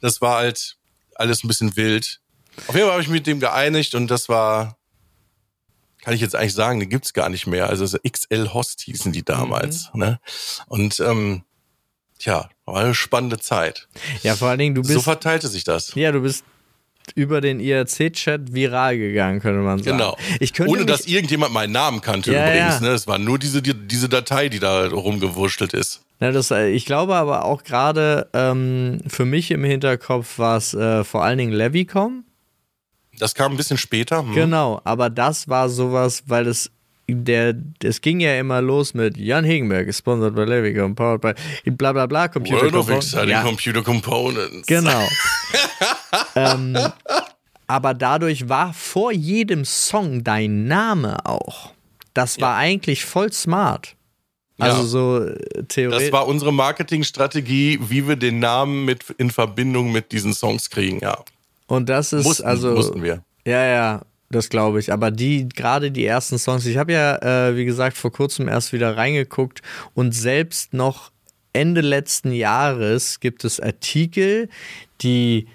das 0.00 0.22
war 0.22 0.38
halt 0.38 0.78
alles 1.14 1.44
ein 1.44 1.48
bisschen 1.48 1.76
wild. 1.76 2.20
Auf 2.66 2.74
jeden 2.74 2.86
Fall 2.86 2.92
habe 2.92 3.02
ich 3.02 3.08
mich 3.08 3.20
mit 3.20 3.26
dem 3.26 3.38
geeinigt 3.38 3.94
und 3.94 4.10
das 4.10 4.30
war, 4.30 4.78
kann 6.02 6.14
ich 6.14 6.22
jetzt 6.22 6.34
eigentlich 6.34 6.54
sagen, 6.54 6.80
die 6.80 6.88
gibt's 6.88 7.12
gar 7.12 7.28
nicht 7.28 7.46
mehr. 7.46 7.68
Also 7.68 7.84
XL 7.98 8.54
Host 8.54 8.80
hießen 8.80 9.12
die 9.12 9.24
damals. 9.24 9.90
Mhm. 9.92 10.00
Ne? 10.00 10.20
Und 10.68 11.00
ähm, 11.00 11.42
Tja, 12.18 12.50
war 12.64 12.76
eine 12.76 12.94
spannende 12.94 13.38
Zeit. 13.38 13.88
Ja, 14.22 14.34
vor 14.34 14.48
allen 14.48 14.58
Dingen, 14.58 14.74
du 14.74 14.82
bist. 14.82 14.94
So 14.94 15.00
verteilte 15.00 15.46
sich 15.46 15.62
das. 15.62 15.94
Ja, 15.94 16.10
du 16.10 16.20
bist 16.20 16.44
über 17.12 17.40
den 17.40 17.60
IRC-Chat 17.60 18.52
viral 18.52 18.98
gegangen, 18.98 19.40
könnte 19.40 19.60
man 19.60 19.82
sagen. 19.82 19.98
Genau. 19.98 20.16
Ich 20.40 20.58
Ohne 20.60 20.86
dass 20.86 21.06
irgendjemand 21.06 21.52
meinen 21.52 21.72
Namen 21.72 22.00
kannte 22.00 22.32
ja, 22.32 22.46
übrigens. 22.48 22.80
Ja. 22.80 22.80
Ne? 22.80 22.88
Es 22.88 23.06
war 23.06 23.18
nur 23.18 23.38
diese, 23.38 23.62
die, 23.62 23.74
diese 23.74 24.08
Datei, 24.08 24.48
die 24.48 24.58
da 24.58 24.88
rumgewurschtelt 24.88 25.74
ist. 25.74 26.02
Ja, 26.20 26.32
das, 26.32 26.50
äh, 26.50 26.68
ich 26.68 26.84
glaube 26.84 27.14
aber 27.14 27.44
auch 27.44 27.62
gerade 27.62 28.28
ähm, 28.32 29.00
für 29.06 29.24
mich 29.24 29.50
im 29.50 29.64
Hinterkopf 29.64 30.38
war 30.38 30.56
es 30.56 30.74
äh, 30.74 31.04
vor 31.04 31.24
allen 31.24 31.38
Dingen 31.38 31.52
Levicom. 31.52 32.24
Das 33.18 33.34
kam 33.34 33.52
ein 33.52 33.56
bisschen 33.56 33.78
später. 33.78 34.22
Hm. 34.22 34.34
Genau, 34.34 34.80
aber 34.84 35.10
das 35.10 35.48
war 35.48 35.68
sowas, 35.68 36.24
weil 36.26 36.46
es 36.46 36.70
der, 37.08 37.54
es 37.82 38.00
ging 38.00 38.20
ja 38.20 38.38
immer 38.38 38.60
los 38.60 38.92
mit 38.92 39.16
Jan 39.16 39.44
Hegenberg, 39.44 39.86
gesponsert 39.86 40.34
bei 40.34 40.44
Levicom, 40.44 40.94
powered 40.94 41.20
by 41.20 41.70
bla 41.70 41.92
bla 41.92 42.06
bla 42.06 42.28
Computer 42.28 42.62
World 42.62 42.74
Components. 42.74 43.14
of 43.14 43.20
Exciting 43.20 43.30
ja. 43.30 43.42
Computer 43.42 43.82
Components. 43.82 44.66
Genau. 44.66 45.08
ähm, 46.36 46.76
aber 47.66 47.94
dadurch 47.94 48.48
war 48.48 48.74
vor 48.74 49.12
jedem 49.12 49.64
Song 49.64 50.22
dein 50.22 50.66
Name 50.66 51.24
auch. 51.24 51.72
Das 52.12 52.40
war 52.40 52.54
ja. 52.54 52.58
eigentlich 52.58 53.04
voll 53.04 53.32
smart. 53.32 53.94
Also 54.58 54.80
ja. 54.80 54.84
so 54.84 55.24
äh, 55.24 55.64
theoretisch. 55.68 56.04
Das 56.04 56.12
war 56.12 56.26
unsere 56.26 56.52
Marketingstrategie, 56.52 57.78
wie 57.80 58.06
wir 58.06 58.16
den 58.16 58.40
Namen 58.40 58.84
mit 58.84 59.04
in 59.16 59.30
Verbindung 59.30 59.92
mit 59.92 60.12
diesen 60.12 60.34
Songs 60.34 60.68
kriegen, 60.68 60.98
ja. 61.00 61.22
Und 61.68 61.88
das 61.88 62.12
ist 62.12 62.24
mussten, 62.24 62.46
also 62.46 62.72
mussten 62.72 63.02
wir. 63.02 63.22
Ja, 63.46 63.64
ja, 63.64 64.02
das 64.30 64.48
glaube 64.48 64.80
ich. 64.80 64.92
Aber 64.92 65.10
die 65.10 65.48
gerade 65.48 65.90
die 65.90 66.04
ersten 66.04 66.38
Songs, 66.38 66.66
ich 66.66 66.76
habe 66.76 66.92
ja 66.92 67.48
äh, 67.48 67.56
wie 67.56 67.64
gesagt 67.64 67.96
vor 67.96 68.12
kurzem 68.12 68.48
erst 68.48 68.72
wieder 68.72 68.96
reingeguckt 68.96 69.62
und 69.94 70.12
selbst 70.12 70.74
noch 70.74 71.10
Ende 71.52 71.80
letzten 71.80 72.32
Jahres 72.32 73.20
gibt 73.20 73.44
es 73.44 73.58
Artikel, 73.58 74.48
die 75.00 75.48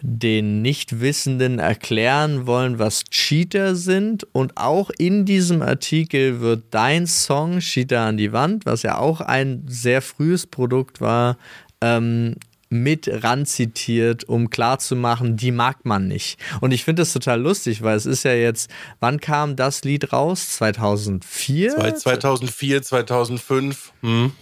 den 0.00 0.62
Nichtwissenden 0.62 1.58
erklären 1.58 2.46
wollen, 2.46 2.78
was 2.78 3.04
Cheater 3.04 3.74
sind. 3.74 4.26
Und 4.32 4.56
auch 4.56 4.90
in 4.96 5.24
diesem 5.24 5.62
Artikel 5.62 6.40
wird 6.40 6.64
dein 6.70 7.06
Song 7.06 7.58
Cheater 7.58 8.02
an 8.02 8.16
die 8.16 8.32
Wand, 8.32 8.64
was 8.64 8.82
ja 8.82 8.98
auch 8.98 9.20
ein 9.20 9.64
sehr 9.66 10.02
frühes 10.02 10.46
Produkt 10.46 11.00
war, 11.00 11.36
ähm, 11.80 12.36
mit 12.70 13.08
ranzitiert, 13.08 14.24
um 14.24 14.50
klarzumachen, 14.50 15.36
die 15.36 15.52
mag 15.52 15.84
man 15.84 16.06
nicht. 16.08 16.38
Und 16.60 16.72
ich 16.72 16.84
finde 16.84 17.02
das 17.02 17.12
total 17.12 17.40
lustig, 17.40 17.82
weil 17.82 17.96
es 17.96 18.06
ist 18.06 18.24
ja 18.24 18.34
jetzt, 18.34 18.70
wann 19.00 19.20
kam 19.20 19.56
das 19.56 19.84
Lied 19.84 20.12
raus? 20.12 20.50
2004? 20.50 21.76
2004, 21.96 22.82
2005. 22.82 23.92
Hm. 24.02 24.32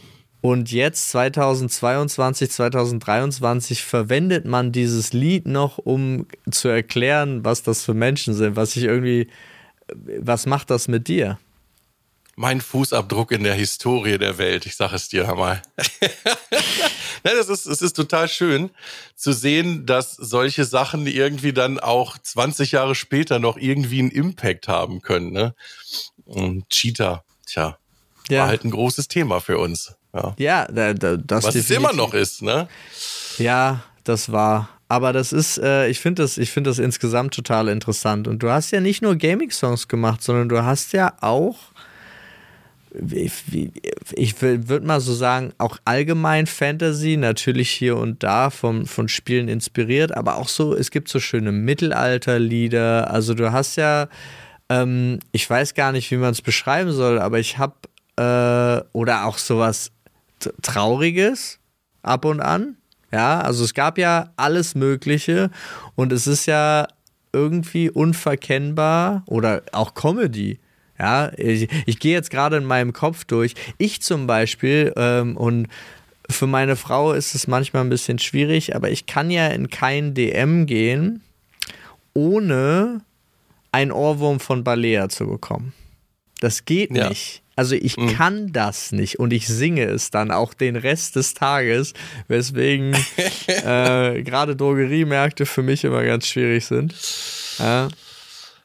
Und 0.40 0.70
jetzt 0.70 1.10
2022, 1.10 2.50
2023 2.50 3.82
verwendet 3.82 4.44
man 4.44 4.70
dieses 4.70 5.12
Lied 5.12 5.46
noch, 5.46 5.78
um 5.78 6.26
zu 6.50 6.68
erklären, 6.68 7.44
was 7.44 7.62
das 7.62 7.82
für 7.82 7.94
Menschen 7.94 8.34
sind, 8.34 8.54
was 8.54 8.76
ich 8.76 8.84
irgendwie, 8.84 9.28
was 10.20 10.46
macht 10.46 10.70
das 10.70 10.88
mit 10.88 11.08
dir? 11.08 11.38
Mein 12.36 12.60
Fußabdruck 12.60 13.32
in 13.32 13.44
der 13.44 13.54
Historie 13.54 14.18
der 14.18 14.38
Welt, 14.38 14.66
ich 14.66 14.76
sage 14.76 14.94
es 14.94 15.08
dir 15.08 15.28
einmal. 15.28 15.62
Nein, 17.26 17.34
das 17.38 17.48
ist, 17.48 17.66
es 17.66 17.82
ist 17.82 17.94
total 17.94 18.28
schön 18.28 18.70
zu 19.16 19.32
sehen, 19.32 19.84
dass 19.84 20.12
solche 20.12 20.64
Sachen 20.64 21.08
irgendwie 21.08 21.52
dann 21.52 21.80
auch 21.80 22.16
20 22.16 22.70
Jahre 22.70 22.94
später 22.94 23.40
noch 23.40 23.56
irgendwie 23.56 23.98
einen 23.98 24.12
Impact 24.12 24.68
haben 24.68 25.02
können. 25.02 25.32
Ne? 25.32 25.52
Und 26.24 26.70
Cheetah, 26.70 27.24
tja, 27.44 27.78
ja. 28.28 28.42
war 28.42 28.46
halt 28.46 28.64
ein 28.64 28.70
großes 28.70 29.08
Thema 29.08 29.40
für 29.40 29.58
uns. 29.58 29.96
Ja, 30.14 30.34
ja 30.38 30.64
da, 30.66 30.94
da, 30.94 31.16
das 31.16 31.42
Was 31.42 31.56
es 31.56 31.68
immer 31.68 31.92
noch 31.92 32.14
ist, 32.14 32.42
ne? 32.42 32.68
Ja, 33.38 33.82
das 34.04 34.30
war. 34.30 34.68
Aber 34.86 35.12
das 35.12 35.32
ist, 35.32 35.58
äh, 35.58 35.88
ich 35.88 35.98
finde 35.98 36.22
das, 36.22 36.38
ich 36.38 36.52
finde 36.52 36.70
das 36.70 36.78
insgesamt 36.78 37.34
total 37.34 37.66
interessant. 37.66 38.28
Und 38.28 38.40
du 38.40 38.50
hast 38.50 38.70
ja 38.70 38.80
nicht 38.80 39.02
nur 39.02 39.16
Gaming-Songs 39.16 39.88
gemacht, 39.88 40.22
sondern 40.22 40.48
du 40.48 40.62
hast 40.62 40.92
ja 40.92 41.12
auch, 41.20 41.56
ich, 43.10 43.32
ich 44.12 44.42
würde 44.42 44.86
mal 44.86 45.00
so 45.00 45.14
sagen, 45.14 45.52
auch 45.58 45.78
allgemein 45.84 46.46
Fantasy, 46.46 47.16
natürlich 47.16 47.70
hier 47.70 47.96
und 47.96 48.22
da 48.22 48.50
vom, 48.50 48.86
von 48.86 49.08
Spielen 49.08 49.48
inspiriert, 49.48 50.16
aber 50.16 50.36
auch 50.36 50.48
so, 50.48 50.74
es 50.74 50.90
gibt 50.90 51.08
so 51.08 51.20
schöne 51.20 51.52
Mittelalterlieder. 51.52 53.10
Also 53.10 53.34
du 53.34 53.52
hast 53.52 53.76
ja, 53.76 54.08
ähm, 54.68 55.20
ich 55.32 55.48
weiß 55.48 55.74
gar 55.74 55.92
nicht, 55.92 56.10
wie 56.10 56.16
man 56.16 56.32
es 56.32 56.42
beschreiben 56.42 56.92
soll, 56.92 57.18
aber 57.18 57.38
ich 57.38 57.58
habe, 57.58 57.74
äh, 58.16 58.84
oder 58.92 59.26
auch 59.26 59.38
sowas 59.38 59.92
Trauriges 60.62 61.58
ab 62.02 62.24
und 62.24 62.40
an. 62.40 62.76
Ja, 63.12 63.40
also 63.40 63.64
es 63.64 63.72
gab 63.72 63.98
ja 63.98 64.30
alles 64.36 64.74
Mögliche 64.74 65.50
und 65.94 66.12
es 66.12 66.26
ist 66.26 66.46
ja 66.46 66.88
irgendwie 67.32 67.90
unverkennbar 67.90 69.22
oder 69.26 69.62
auch 69.72 69.94
Comedy. 69.94 70.58
Ja, 70.98 71.30
ich, 71.36 71.68
ich 71.86 71.98
gehe 71.98 72.12
jetzt 72.12 72.30
gerade 72.30 72.56
in 72.56 72.64
meinem 72.64 72.92
Kopf 72.92 73.24
durch. 73.24 73.54
Ich 73.78 74.02
zum 74.02 74.26
Beispiel 74.26 74.92
ähm, 74.96 75.36
und 75.36 75.68
für 76.28 76.46
meine 76.46 76.76
Frau 76.76 77.12
ist 77.12 77.34
es 77.34 77.46
manchmal 77.46 77.84
ein 77.84 77.90
bisschen 77.90 78.18
schwierig, 78.18 78.74
aber 78.74 78.90
ich 78.90 79.06
kann 79.06 79.30
ja 79.30 79.48
in 79.48 79.70
kein 79.70 80.14
DM 80.14 80.66
gehen, 80.66 81.22
ohne 82.14 83.02
ein 83.72 83.92
Ohrwurm 83.92 84.40
von 84.40 84.64
Balea 84.64 85.08
zu 85.08 85.26
bekommen. 85.26 85.72
Das 86.40 86.64
geht 86.64 86.96
ja. 86.96 87.08
nicht. 87.08 87.42
Also 87.56 87.74
ich 87.74 87.96
mhm. 87.96 88.08
kann 88.08 88.52
das 88.52 88.92
nicht 88.92 89.18
und 89.18 89.32
ich 89.32 89.46
singe 89.48 89.84
es 89.84 90.10
dann 90.10 90.30
auch 90.30 90.52
den 90.52 90.76
Rest 90.76 91.16
des 91.16 91.32
Tages, 91.32 91.94
weswegen 92.28 92.94
äh, 93.46 94.22
gerade 94.22 94.56
Drogeriemärkte 94.56 95.46
für 95.46 95.62
mich 95.62 95.84
immer 95.84 96.04
ganz 96.04 96.26
schwierig 96.26 96.66
sind. 96.66 96.94
Ja, 97.58 97.88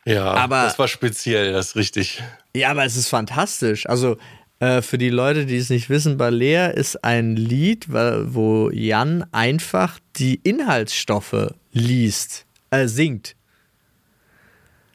ja 0.05 0.25
aber, 0.25 0.63
das 0.63 0.79
war 0.79 0.87
speziell, 0.87 1.53
das 1.53 1.69
ist 1.69 1.75
richtig. 1.75 2.23
Ja, 2.55 2.71
aber 2.71 2.85
es 2.85 2.95
ist 2.95 3.07
fantastisch. 3.09 3.87
Also 3.87 4.17
äh, 4.59 4.81
für 4.81 4.97
die 4.97 5.09
Leute, 5.09 5.45
die 5.45 5.57
es 5.57 5.69
nicht 5.69 5.89
wissen, 5.89 6.17
Balea 6.17 6.67
ist 6.67 7.03
ein 7.03 7.35
Lied, 7.35 7.87
wo 7.89 8.69
Jan 8.71 9.25
einfach 9.31 9.99
die 10.17 10.35
Inhaltsstoffe 10.43 11.53
liest, 11.71 12.45
äh, 12.69 12.87
singt 12.87 13.35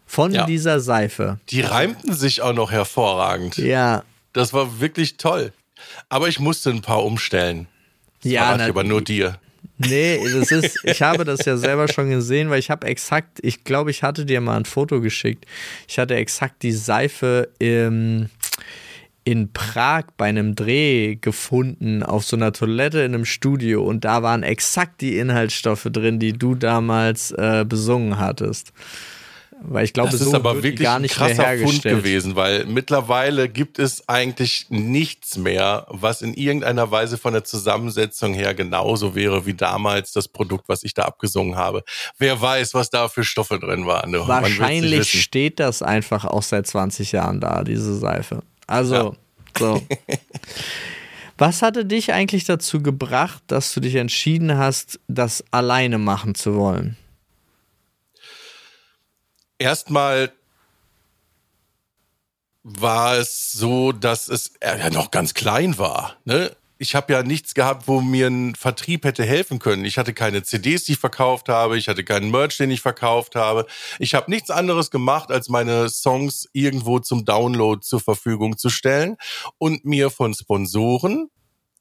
von 0.06 0.32
ja. 0.32 0.46
dieser 0.46 0.80
Seife. 0.80 1.40
Die 1.50 1.60
reimten 1.60 2.14
sich 2.14 2.40
auch 2.40 2.54
noch 2.54 2.70
hervorragend. 2.70 3.56
Ja. 3.58 4.04
Das 4.32 4.52
war 4.52 4.80
wirklich 4.80 5.16
toll. 5.16 5.52
Aber 6.08 6.28
ich 6.28 6.38
musste 6.38 6.70
ein 6.70 6.80
paar 6.80 7.04
umstellen. 7.04 7.66
Das 8.22 8.32
ja, 8.32 8.56
na, 8.56 8.66
aber 8.66 8.84
nur 8.84 9.02
dir. 9.02 9.38
Nee, 9.78 10.20
das 10.32 10.50
ist, 10.50 10.78
ich 10.84 11.02
habe 11.02 11.24
das 11.24 11.44
ja 11.44 11.56
selber 11.56 11.88
schon 11.88 12.10
gesehen, 12.10 12.50
weil 12.50 12.58
ich 12.58 12.70
habe 12.70 12.86
exakt, 12.86 13.38
ich 13.42 13.64
glaube, 13.64 13.90
ich 13.90 14.02
hatte 14.02 14.24
dir 14.24 14.40
mal 14.40 14.56
ein 14.56 14.64
Foto 14.64 15.00
geschickt. 15.00 15.44
Ich 15.88 15.98
hatte 15.98 16.14
exakt 16.14 16.62
die 16.62 16.72
Seife 16.72 17.48
im, 17.58 18.28
in 19.24 19.52
Prag 19.52 20.04
bei 20.16 20.26
einem 20.26 20.54
Dreh 20.54 21.16
gefunden, 21.16 22.02
auf 22.02 22.24
so 22.24 22.36
einer 22.36 22.52
Toilette 22.52 23.00
in 23.00 23.14
einem 23.14 23.24
Studio 23.24 23.84
und 23.84 24.04
da 24.04 24.22
waren 24.22 24.42
exakt 24.42 25.00
die 25.00 25.18
Inhaltsstoffe 25.18 25.88
drin, 25.90 26.18
die 26.18 26.32
du 26.32 26.54
damals 26.54 27.32
äh, 27.32 27.64
besungen 27.68 28.18
hattest. 28.18 28.72
Weil 29.62 29.84
ich 29.84 29.92
glaube, 29.92 30.10
das 30.10 30.20
so 30.20 30.28
ist 30.28 30.34
aber 30.34 30.62
wirklich 30.62 30.80
gar 30.80 30.98
nicht 30.98 31.20
ein 31.20 31.34
krasser 31.34 31.58
Fund 31.58 31.82
gewesen, 31.82 32.36
weil 32.36 32.66
mittlerweile 32.66 33.48
gibt 33.48 33.78
es 33.78 34.06
eigentlich 34.08 34.66
nichts 34.68 35.38
mehr, 35.38 35.86
was 35.88 36.20
in 36.20 36.34
irgendeiner 36.34 36.90
Weise 36.90 37.16
von 37.16 37.32
der 37.32 37.44
Zusammensetzung 37.44 38.34
her 38.34 38.54
genauso 38.54 39.14
wäre 39.14 39.46
wie 39.46 39.54
damals 39.54 40.12
das 40.12 40.28
Produkt, 40.28 40.68
was 40.68 40.82
ich 40.82 40.92
da 40.92 41.02
abgesungen 41.04 41.56
habe. 41.56 41.84
Wer 42.18 42.40
weiß, 42.40 42.74
was 42.74 42.90
da 42.90 43.08
für 43.08 43.24
Stoffe 43.24 43.58
drin 43.58 43.86
waren. 43.86 44.10
Ne? 44.10 44.26
Wahrscheinlich 44.26 45.22
steht 45.22 45.58
das 45.58 45.82
einfach 45.82 46.24
auch 46.24 46.42
seit 46.42 46.66
20 46.66 47.12
Jahren 47.12 47.40
da, 47.40 47.64
diese 47.64 47.96
Seife. 47.96 48.42
Also, 48.66 48.94
ja. 48.94 49.12
so. 49.58 49.82
Was 51.38 51.60
hatte 51.60 51.84
dich 51.84 52.14
eigentlich 52.14 52.44
dazu 52.44 52.82
gebracht, 52.82 53.42
dass 53.46 53.74
du 53.74 53.80
dich 53.80 53.96
entschieden 53.96 54.56
hast, 54.56 54.98
das 55.06 55.44
alleine 55.50 55.98
machen 55.98 56.34
zu 56.34 56.54
wollen? 56.54 56.96
Erstmal 59.58 60.32
war 62.62 63.16
es 63.16 63.52
so, 63.52 63.92
dass 63.92 64.28
es 64.28 64.52
ja 64.62 64.90
noch 64.90 65.10
ganz 65.10 65.34
klein 65.34 65.78
war. 65.78 66.16
Ne? 66.24 66.54
Ich 66.78 66.94
habe 66.94 67.12
ja 67.12 67.22
nichts 67.22 67.54
gehabt, 67.54 67.88
wo 67.88 68.00
mir 68.00 68.26
ein 68.26 68.54
Vertrieb 68.54 69.04
hätte 69.04 69.24
helfen 69.24 69.58
können. 69.58 69.84
Ich 69.84 69.96
hatte 69.98 70.12
keine 70.12 70.42
CDs, 70.42 70.84
die 70.84 70.92
ich 70.92 70.98
verkauft 70.98 71.48
habe. 71.48 71.78
Ich 71.78 71.88
hatte 71.88 72.04
keinen 72.04 72.30
Merch, 72.30 72.58
den 72.58 72.70
ich 72.70 72.82
verkauft 72.82 73.34
habe. 73.34 73.66
Ich 73.98 74.14
habe 74.14 74.30
nichts 74.30 74.50
anderes 74.50 74.90
gemacht, 74.90 75.30
als 75.30 75.48
meine 75.48 75.88
Songs 75.88 76.48
irgendwo 76.52 76.98
zum 76.98 77.24
Download 77.24 77.80
zur 77.80 78.00
Verfügung 78.00 78.58
zu 78.58 78.68
stellen 78.68 79.16
und 79.58 79.84
mir 79.84 80.10
von 80.10 80.34
Sponsoren 80.34 81.30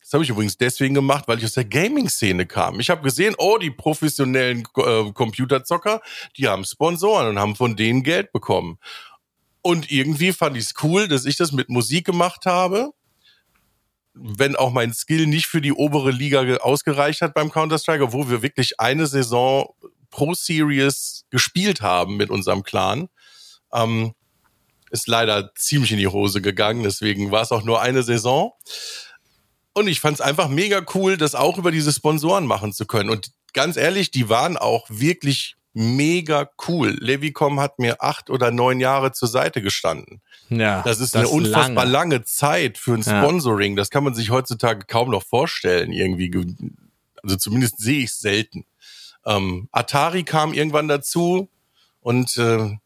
das 0.05 0.13
habe 0.13 0.23
ich 0.23 0.29
übrigens 0.29 0.55
deswegen 0.55 0.93
gemacht, 0.93 1.27
weil 1.27 1.39
ich 1.39 1.45
aus 1.45 1.53
der 1.53 1.65
Gaming-Szene 1.65 2.45
kam. 2.45 2.79
Ich 2.79 2.91
habe 2.91 3.01
gesehen, 3.01 3.33
oh, 3.39 3.57
die 3.57 3.71
professionellen 3.71 4.63
äh, 4.77 5.11
Computerzocker, 5.11 5.99
die 6.37 6.47
haben 6.47 6.63
Sponsoren 6.63 7.29
und 7.29 7.39
haben 7.39 7.55
von 7.55 7.75
denen 7.75 8.03
Geld 8.03 8.31
bekommen. 8.31 8.77
Und 9.63 9.89
irgendwie 9.89 10.31
fand 10.31 10.57
ich 10.57 10.65
es 10.65 10.73
cool, 10.83 11.07
dass 11.07 11.25
ich 11.25 11.37
das 11.37 11.51
mit 11.51 11.69
Musik 11.69 12.05
gemacht 12.05 12.45
habe. 12.45 12.91
Wenn 14.13 14.55
auch 14.55 14.71
mein 14.71 14.93
Skill 14.93 15.25
nicht 15.25 15.47
für 15.47 15.59
die 15.59 15.73
obere 15.73 16.11
Liga 16.11 16.57
ausgereicht 16.57 17.21
hat 17.21 17.33
beim 17.33 17.51
Counter-Strike, 17.51 18.13
wo 18.13 18.29
wir 18.29 18.43
wirklich 18.43 18.79
eine 18.79 19.07
Saison 19.07 19.73
Pro 20.11 20.35
Series 20.35 21.25
gespielt 21.31 21.81
haben 21.81 22.15
mit 22.15 22.29
unserem 22.29 22.61
Clan. 22.61 23.09
Ähm, 23.73 24.13
ist 24.91 25.07
leider 25.07 25.51
ziemlich 25.55 25.91
in 25.91 25.97
die 25.97 26.07
Hose 26.07 26.43
gegangen, 26.43 26.83
deswegen 26.83 27.31
war 27.31 27.41
es 27.41 27.51
auch 27.51 27.63
nur 27.63 27.81
eine 27.81 28.03
Saison. 28.03 28.53
Und 29.75 29.87
ich 29.87 29.99
fand 29.99 30.15
es 30.15 30.21
einfach 30.21 30.47
mega 30.47 30.81
cool, 30.95 31.17
das 31.17 31.35
auch 31.35 31.57
über 31.57 31.69
diese 31.69 31.91
Sponsoren 31.91 32.47
machen 32.47 32.71
zu 32.71 32.85
können. 32.85 33.09
Und 33.09 33.31
ganz 33.53 33.75
ehrlich, 33.75 34.09
die 34.09 34.29
waren 34.29 34.55
auch 34.55 34.85
wirklich 34.89 35.57
mega 35.73 36.49
cool. 36.67 36.95
Levicom 37.01 37.59
hat 37.59 37.77
mir 37.77 38.01
acht 38.01 38.29
oder 38.29 38.49
neun 38.49 38.79
Jahre 38.79 39.11
zur 39.11 39.27
Seite 39.27 39.61
gestanden. 39.61 40.21
Ja, 40.49 40.81
das 40.83 41.01
ist 41.01 41.13
das 41.13 41.23
eine 41.23 41.29
unfassbar 41.29 41.85
lange. 41.85 42.15
lange. 42.15 42.23
Zeit 42.23 42.77
für 42.77 42.93
ein 42.93 43.03
Sponsoring. 43.03 43.73
Ja. 43.73 43.75
Das 43.75 43.89
kann 43.89 44.05
man 44.05 44.15
sich 44.15 44.29
heutzutage 44.29 44.85
kaum 44.87 45.11
noch 45.11 45.23
vorstellen. 45.23 45.91
Irgendwie, 45.91 46.31
also 47.21 47.35
zumindest 47.35 47.77
sehe 47.79 47.99
ich 47.99 48.11
es 48.11 48.19
selten. 48.19 48.65
Ähm, 49.25 49.67
Atari 49.73 50.23
kam 50.23 50.53
irgendwann 50.53 50.87
dazu. 50.87 51.49
Und 51.99 52.37
äh, 52.37 52.77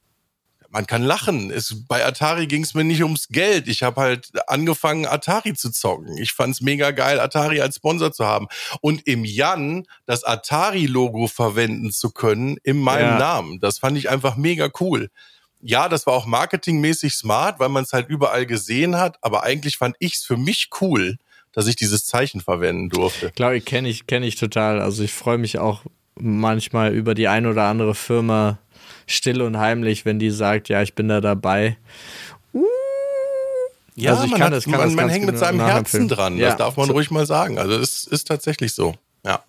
man 0.72 0.86
kann 0.86 1.04
lachen. 1.04 1.52
Es, 1.52 1.84
bei 1.88 2.06
Atari 2.06 2.48
ging 2.48 2.64
es 2.64 2.74
mir 2.74 2.84
nicht 2.84 3.04
ums 3.04 3.28
Geld. 3.30 3.68
Ich 3.68 3.84
habe 3.84 4.02
halt 4.02 4.30
angefangen, 4.48 5.06
Atari 5.06 5.54
zu 5.54 5.72
zocken. 5.72 6.18
Ich 6.18 6.34
fand's 6.34 6.62
mega 6.62 6.92
geil, 6.92 7.20
Atari 7.20 7.62
als 7.62 7.78
Sponsor 7.78 8.12
zu 8.12 8.26
haben. 8.26 8.48
Und 8.82 9.08
im 9.08 9.26
Jan 9.26 9.86
das 10.06 10.24
Atari-Logo 10.24 11.28
verwenden 11.28 11.92
zu 11.92 12.12
können 12.12 12.58
in 12.64 12.78
meinem 12.78 13.12
ja. 13.12 13.20
Namen. 13.20 13.60
Das 13.60 13.80
fand 13.80 13.98
ich 13.98 14.10
einfach 14.10 14.36
mega 14.36 14.70
cool. 14.80 15.10
Ja, 15.62 15.90
das 15.90 16.06
war 16.06 16.14
auch 16.14 16.26
marketingmäßig 16.26 17.14
smart, 17.14 17.60
weil 17.60 17.70
man 17.70 17.84
es 17.84 17.92
halt 17.92 18.08
überall 18.08 18.46
gesehen 18.46 18.96
hat. 18.96 19.18
Aber 19.22 19.44
eigentlich 19.44 19.78
fand 19.78 19.96
ich's 20.00 20.24
für 20.24 20.38
mich 20.38 20.70
cool, 20.82 21.18
dass 21.52 21.68
ich 21.68 21.76
dieses 21.76 22.06
Zeichen 22.06 22.42
verwenden 22.42 22.90
durfte. 22.90 23.32
Ich, 23.54 23.66
kenne 23.66 23.90
ich, 23.90 24.08
kenne 24.08 24.28
ich 24.28 24.36
total. 24.36 24.80
Also 24.82 25.04
ich 25.04 25.12
freue 25.12 25.38
mich 25.38 25.58
auch 25.58 25.82
manchmal 26.20 26.94
über 26.94 27.16
die 27.16 27.28
ein 27.28 27.46
oder 27.46 27.64
andere 27.64 27.96
Firma, 27.96 28.60
still 29.10 29.42
und 29.42 29.58
heimlich, 29.58 30.06
wenn 30.06 30.20
die 30.20 30.30
sagt, 30.30 30.70
ja, 30.70 30.82
ich 30.82 30.94
bin 30.94 31.08
da 31.08 31.22
dabei. 31.22 31.78
Uh. 32.54 32.66
Ja, 33.96 34.12
also 34.12 34.24
ich 34.24 34.32
man, 34.32 34.40
kann, 34.40 34.54
hat, 34.54 34.64
kann 34.64 34.72
man, 34.72 34.96
man 34.96 35.10
hängt 35.10 35.26
mit 35.26 35.38
seinem 35.38 35.60
Herzen 35.60 36.08
dran. 36.08 36.38
Ja. 36.38 36.50
Das 36.50 36.58
darf 36.58 36.78
man 36.78 36.90
ruhig 36.90 37.12
mal 37.12 37.26
sagen. 37.26 37.60
Also 37.60 37.78
es 37.78 38.06
ist 38.06 38.28
tatsächlich 38.28 38.74
so. 38.74 38.96
Ja. 39.26 39.44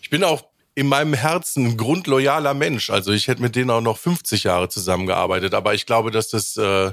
Ich 0.00 0.08
bin 0.08 0.24
auch 0.24 0.46
in 0.74 0.86
meinem 0.86 1.14
Herzen 1.14 1.66
ein 1.66 1.76
grundloyaler 1.76 2.54
Mensch. 2.54 2.90
Also 2.90 3.12
ich 3.12 3.28
hätte 3.28 3.42
mit 3.42 3.56
denen 3.56 3.70
auch 3.70 3.80
noch 3.80 3.98
50 3.98 4.44
Jahre 4.44 4.68
zusammengearbeitet. 4.68 5.52
Aber 5.52 5.74
ich 5.74 5.84
glaube, 5.84 6.10
dass 6.10 6.28
das, 6.28 6.56
äh, 6.56 6.92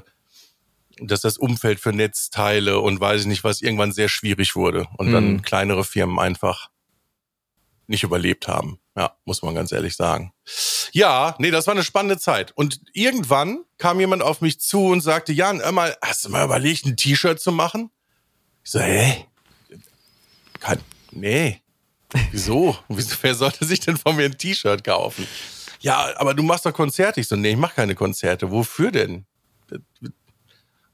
dass 0.98 1.22
das 1.22 1.38
Umfeld 1.38 1.80
für 1.80 1.94
Netzteile 1.94 2.80
und 2.80 3.00
weiß 3.00 3.22
ich 3.22 3.28
nicht 3.28 3.44
was 3.44 3.62
irgendwann 3.62 3.92
sehr 3.92 4.10
schwierig 4.10 4.56
wurde 4.56 4.88
und 4.98 5.10
mhm. 5.10 5.14
dann 5.14 5.42
kleinere 5.44 5.84
Firmen 5.84 6.20
einfach 6.20 6.70
nicht 7.88 8.04
überlebt 8.04 8.48
haben. 8.48 8.80
Ja, 8.96 9.16
muss 9.26 9.42
man 9.42 9.56
ganz 9.56 9.72
ehrlich 9.72 9.96
sagen. 9.96 10.34
Ja, 10.92 11.36
nee, 11.40 11.50
das 11.50 11.66
war 11.66 11.74
eine 11.74 11.84
spannende 11.84 12.20
Zeit. 12.20 12.52
Und 12.56 12.80
irgendwann 12.94 13.64
kam 13.80 14.00
jemand 14.00 14.22
auf 14.22 14.42
mich 14.42 14.60
zu 14.60 14.86
und 14.86 15.02
sagte, 15.02 15.34
Jan, 15.34 15.62
mal, 15.74 15.96
hast 16.02 16.26
du 16.26 16.30
mal 16.30 16.46
überlegt, 16.46 16.86
ein 16.86 16.96
T-Shirt 16.96 17.40
zu 17.40 17.52
machen? 17.52 17.90
Ich 18.64 18.72
so, 18.72 18.80
hä? 18.80 19.26
Kein, 20.60 20.80
nee. 21.12 21.62
Wieso? 22.32 22.78
Wieso? 22.88 23.16
Wer 23.22 23.34
sollte 23.34 23.66
sich 23.66 23.80
denn 23.80 23.98
von 23.98 24.16
mir 24.16 24.26
ein 24.26 24.38
T-Shirt 24.38 24.84
kaufen? 24.84 25.28
Ja, 25.80 26.12
aber 26.18 26.36
du 26.36 26.44
machst 26.44 26.66
doch 26.66 26.74
Konzerte. 26.74 27.20
Ich 27.20 27.28
so, 27.28 27.36
nee, 27.36 27.52
ich 27.52 27.58
mach 27.58 27.74
keine 27.74 27.96
Konzerte. 27.96 28.52
Wofür 28.52 28.92
denn? 28.92 29.26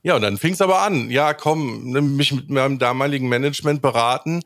Ja, 0.02 0.16
und 0.16 0.22
dann 0.22 0.38
fing 0.38 0.54
es 0.54 0.62
aber 0.62 0.80
an. 0.80 1.10
Ja, 1.10 1.34
komm, 1.34 1.90
mich 2.16 2.32
mit 2.32 2.48
meinem 2.48 2.78
damaligen 2.78 3.28
Management 3.28 3.82
beraten 3.82 4.42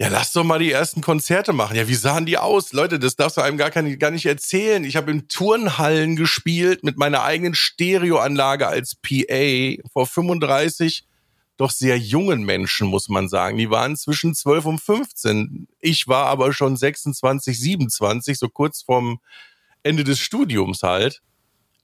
ja, 0.00 0.08
lass 0.08 0.32
doch 0.32 0.42
mal 0.42 0.58
die 0.58 0.72
ersten 0.72 1.00
Konzerte 1.00 1.52
machen. 1.52 1.76
Ja, 1.76 1.86
wie 1.86 1.94
sahen 1.94 2.26
die 2.26 2.36
aus? 2.36 2.72
Leute, 2.72 2.98
das 2.98 3.14
darfst 3.14 3.36
du 3.36 3.42
einem 3.42 3.56
gar, 3.56 3.70
kein, 3.70 3.98
gar 3.98 4.10
nicht 4.10 4.26
erzählen. 4.26 4.82
Ich 4.82 4.96
habe 4.96 5.12
in 5.12 5.28
Turnhallen 5.28 6.16
gespielt 6.16 6.82
mit 6.82 6.96
meiner 6.96 7.22
eigenen 7.22 7.54
Stereoanlage 7.54 8.66
als 8.66 8.96
PA 8.96 9.82
vor 9.92 10.06
35 10.06 11.06
doch 11.56 11.70
sehr 11.70 11.96
jungen 11.96 12.42
Menschen, 12.42 12.88
muss 12.88 13.08
man 13.08 13.28
sagen. 13.28 13.58
Die 13.58 13.70
waren 13.70 13.96
zwischen 13.96 14.34
12 14.34 14.64
und 14.64 14.80
15. 14.80 15.68
Ich 15.80 16.08
war 16.08 16.26
aber 16.26 16.52
schon 16.52 16.76
26, 16.76 17.60
27, 17.60 18.38
so 18.38 18.48
kurz 18.48 18.82
vorm 18.82 19.20
Ende 19.84 20.02
des 20.02 20.18
Studiums 20.18 20.82
halt. 20.82 21.22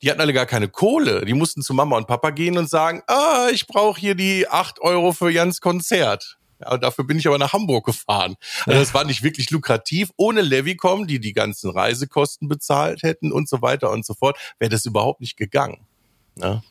Die 0.02 0.10
hatten 0.10 0.20
alle 0.20 0.32
gar 0.32 0.46
keine 0.46 0.68
Kohle. 0.68 1.24
Die 1.24 1.34
mussten 1.34 1.62
zu 1.62 1.74
Mama 1.74 1.96
und 1.96 2.08
Papa 2.08 2.30
gehen 2.30 2.58
und 2.58 2.68
sagen, 2.68 3.02
ah, 3.06 3.48
ich 3.52 3.66
brauche 3.66 4.00
hier 4.00 4.14
die 4.16 4.48
acht 4.48 4.80
Euro 4.80 5.12
für 5.12 5.30
Jans 5.30 5.60
Konzert. 5.60 6.39
Ja, 6.60 6.76
dafür 6.76 7.04
bin 7.04 7.18
ich 7.18 7.26
aber 7.26 7.38
nach 7.38 7.52
Hamburg 7.52 7.86
gefahren. 7.86 8.36
Also 8.66 8.78
das 8.78 8.94
war 8.94 9.04
nicht 9.04 9.22
wirklich 9.22 9.50
lukrativ. 9.50 10.10
Ohne 10.16 10.42
Levicom, 10.42 11.06
die 11.06 11.20
die 11.20 11.32
ganzen 11.32 11.70
Reisekosten 11.70 12.48
bezahlt 12.48 13.02
hätten 13.02 13.32
und 13.32 13.48
so 13.48 13.62
weiter 13.62 13.90
und 13.90 14.04
so 14.04 14.14
fort, 14.14 14.38
wäre 14.58 14.68
das 14.68 14.84
überhaupt 14.84 15.20
nicht 15.20 15.36
gegangen. 15.36 15.86
Ja. 16.36 16.62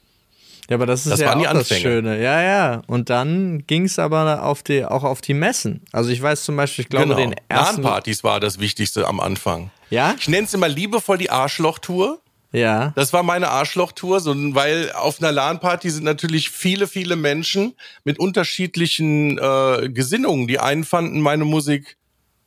Ja, 0.70 0.76
aber 0.76 0.86
das 0.86 1.08
ist 1.08 1.14
das 1.14 1.20
ja 1.20 1.36
auch 1.36 1.42
das 1.42 1.70
Schöne. 1.70 2.22
Ja, 2.22 2.44
ja. 2.44 2.82
Und 2.86 3.10
dann 3.10 3.66
ging 3.66 3.86
es 3.86 3.98
aber 3.98 4.44
auf 4.44 4.62
die, 4.62 4.86
auch 4.86 5.04
auf 5.04 5.20
die 5.20 5.34
Messen. 5.34 5.82
Also 5.92 6.12
ich 6.12 6.22
weiß 6.22 6.44
zum 6.44 6.56
Beispiel, 6.56 6.84
ich 6.84 6.90
glaube, 6.90 7.08
genau. 7.08 7.18
den 7.18 7.36
ersten... 7.48 7.82
LAN-Partys 7.82 8.24
war 8.24 8.40
das 8.40 8.60
Wichtigste 8.60 9.08
am 9.08 9.20
Anfang. 9.20 9.72
Ja? 9.90 10.14
Ich 10.20 10.28
nenne 10.28 10.46
es 10.46 10.54
immer 10.54 10.68
liebevoll 10.68 11.18
die 11.18 11.32
Arschloch-Tour. 11.32 12.22
Ja. 12.52 12.94
Das 12.96 13.14
war 13.14 13.22
meine 13.22 13.50
Arschlochtour, 13.50 14.20
so, 14.22 14.34
weil 14.56 14.92
auf 14.94 15.20
einer 15.20 15.32
LAN-Party 15.32 15.90
sind 15.90 16.04
natürlich 16.04 16.50
viele, 16.50 16.88
viele 16.88 17.16
Menschen 17.16 17.76
mit 18.04 18.20
unterschiedlichen 18.20 19.38
äh, 19.38 19.90
Gesinnungen. 19.90 20.48
Die 20.48 20.60
einen 20.60 20.84
fanden 20.84 21.22
meine 21.22 21.46
Musik 21.46 21.98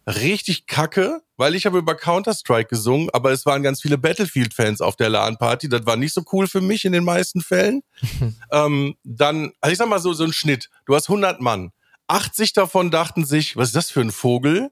richtig 0.06 0.66
kacke, 0.66 1.22
weil 1.36 1.54
ich 1.54 1.66
habe 1.66 1.78
über 1.78 1.94
Counter-Strike 1.94 2.68
gesungen, 2.68 3.08
aber 3.12 3.30
es 3.30 3.46
waren 3.46 3.62
ganz 3.62 3.80
viele 3.80 3.98
Battlefield-Fans 3.98 4.80
auf 4.80 4.96
der 4.96 5.08
LAN-Party. 5.08 5.68
Das 5.68 5.86
war 5.86 5.96
nicht 5.96 6.12
so 6.12 6.22
cool 6.32 6.48
für 6.48 6.60
mich 6.60 6.84
in 6.84 6.92
den 6.92 7.04
meisten 7.04 7.40
Fällen. 7.40 7.82
ähm, 8.52 8.96
dann, 9.04 9.52
also 9.60 9.72
ich 9.72 9.78
sag 9.78 9.88
mal 9.88 10.00
so, 10.00 10.12
so 10.12 10.24
ein 10.24 10.32
Schnitt. 10.32 10.68
Du 10.86 10.96
hast 10.96 11.08
100 11.08 11.40
Mann. 11.40 11.70
80 12.08 12.52
davon 12.52 12.90
dachten 12.90 13.24
sich, 13.24 13.56
was 13.56 13.68
ist 13.68 13.76
das 13.76 13.90
für 13.90 14.00
ein 14.00 14.10
Vogel? 14.10 14.70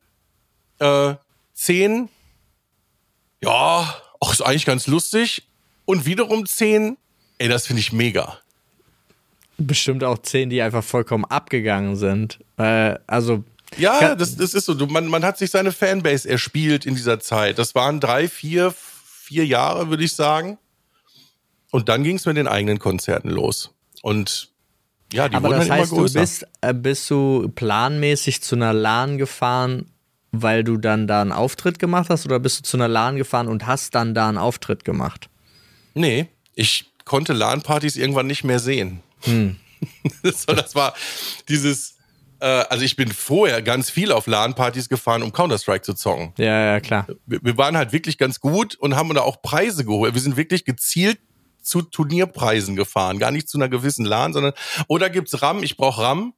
Äh, 0.80 1.14
10, 1.54 2.08
ja, 3.42 3.94
ach, 4.20 4.32
ist 4.32 4.42
eigentlich 4.42 4.66
ganz 4.66 4.86
lustig. 4.86 5.46
Und 5.84 6.06
wiederum 6.06 6.46
zehn, 6.46 6.96
ey, 7.38 7.48
das 7.48 7.66
finde 7.66 7.80
ich 7.80 7.92
mega. 7.92 8.38
Bestimmt 9.58 10.04
auch 10.04 10.18
zehn, 10.18 10.50
die 10.50 10.62
einfach 10.62 10.84
vollkommen 10.84 11.24
abgegangen 11.24 11.96
sind. 11.96 12.38
Äh, 12.56 12.96
also. 13.06 13.44
Ja, 13.76 14.14
das, 14.14 14.36
das 14.36 14.54
ist 14.54 14.66
so. 14.66 14.74
Man, 14.86 15.06
man 15.06 15.24
hat 15.24 15.38
sich 15.38 15.50
seine 15.50 15.72
Fanbase 15.72 16.28
erspielt 16.28 16.86
in 16.86 16.94
dieser 16.94 17.20
Zeit. 17.20 17.58
Das 17.58 17.74
waren 17.74 18.00
drei, 18.00 18.28
vier, 18.28 18.72
vier 18.72 19.46
Jahre, 19.46 19.90
würde 19.90 20.04
ich 20.04 20.14
sagen. 20.14 20.58
Und 21.70 21.88
dann 21.88 22.02
ging 22.02 22.16
es 22.16 22.26
mit 22.26 22.36
den 22.36 22.48
eigenen 22.48 22.78
Konzerten 22.78 23.30
los. 23.30 23.70
Und 24.02 24.50
ja, 25.12 25.28
die 25.28 25.36
Aber 25.36 25.48
wurden 25.48 25.58
das 25.58 25.68
dann 25.68 25.78
heißt, 25.78 25.92
immer 25.92 26.00
größer. 26.00 26.14
Du 26.14 26.20
bist, 26.20 26.46
äh, 26.60 26.74
bist 26.74 27.10
du 27.10 27.48
planmäßig 27.54 28.42
zu 28.42 28.56
einer 28.56 28.72
LAN 28.72 29.18
gefahren 29.18 29.86
weil 30.32 30.64
du 30.64 30.76
dann 30.76 31.06
da 31.06 31.20
einen 31.20 31.32
Auftritt 31.32 31.78
gemacht 31.78 32.10
hast 32.10 32.24
oder 32.26 32.38
bist 32.38 32.58
du 32.58 32.62
zu 32.62 32.76
einer 32.76 32.88
LAN 32.88 33.16
gefahren 33.16 33.48
und 33.48 33.66
hast 33.66 33.94
dann 33.94 34.14
da 34.14 34.28
einen 34.28 34.38
Auftritt 34.38 34.84
gemacht? 34.84 35.28
Nee, 35.94 36.28
ich 36.54 36.92
konnte 37.04 37.32
LAN-Partys 37.32 37.96
irgendwann 37.96 38.26
nicht 38.26 38.44
mehr 38.44 38.58
sehen. 38.58 39.00
Hm. 39.22 39.56
so, 40.22 40.52
das 40.52 40.74
war 40.74 40.94
dieses, 41.48 41.96
äh, 42.40 42.46
also 42.46 42.84
ich 42.84 42.96
bin 42.96 43.08
vorher 43.08 43.62
ganz 43.62 43.90
viel 43.90 44.12
auf 44.12 44.26
LAN-Partys 44.26 44.88
gefahren, 44.88 45.22
um 45.22 45.32
Counter-Strike 45.32 45.82
zu 45.82 45.94
zocken. 45.94 46.32
Ja, 46.36 46.72
ja, 46.72 46.80
klar. 46.80 47.06
Wir, 47.26 47.40
wir 47.42 47.56
waren 47.58 47.76
halt 47.76 47.92
wirklich 47.92 48.18
ganz 48.18 48.40
gut 48.40 48.76
und 48.76 48.96
haben 48.96 49.12
da 49.14 49.22
auch 49.22 49.42
Preise 49.42 49.84
geholt. 49.84 50.14
Wir 50.14 50.20
sind 50.20 50.36
wirklich 50.36 50.64
gezielt 50.64 51.18
zu 51.62 51.82
Turnierpreisen 51.82 52.76
gefahren, 52.76 53.18
gar 53.18 53.30
nicht 53.30 53.48
zu 53.48 53.58
einer 53.58 53.68
gewissen 53.68 54.04
LAN, 54.04 54.32
sondern, 54.32 54.52
oder 54.88 55.10
gibt's 55.10 55.42
RAM, 55.42 55.62
ich 55.62 55.76
brauche 55.76 56.02
RAM, 56.02 56.32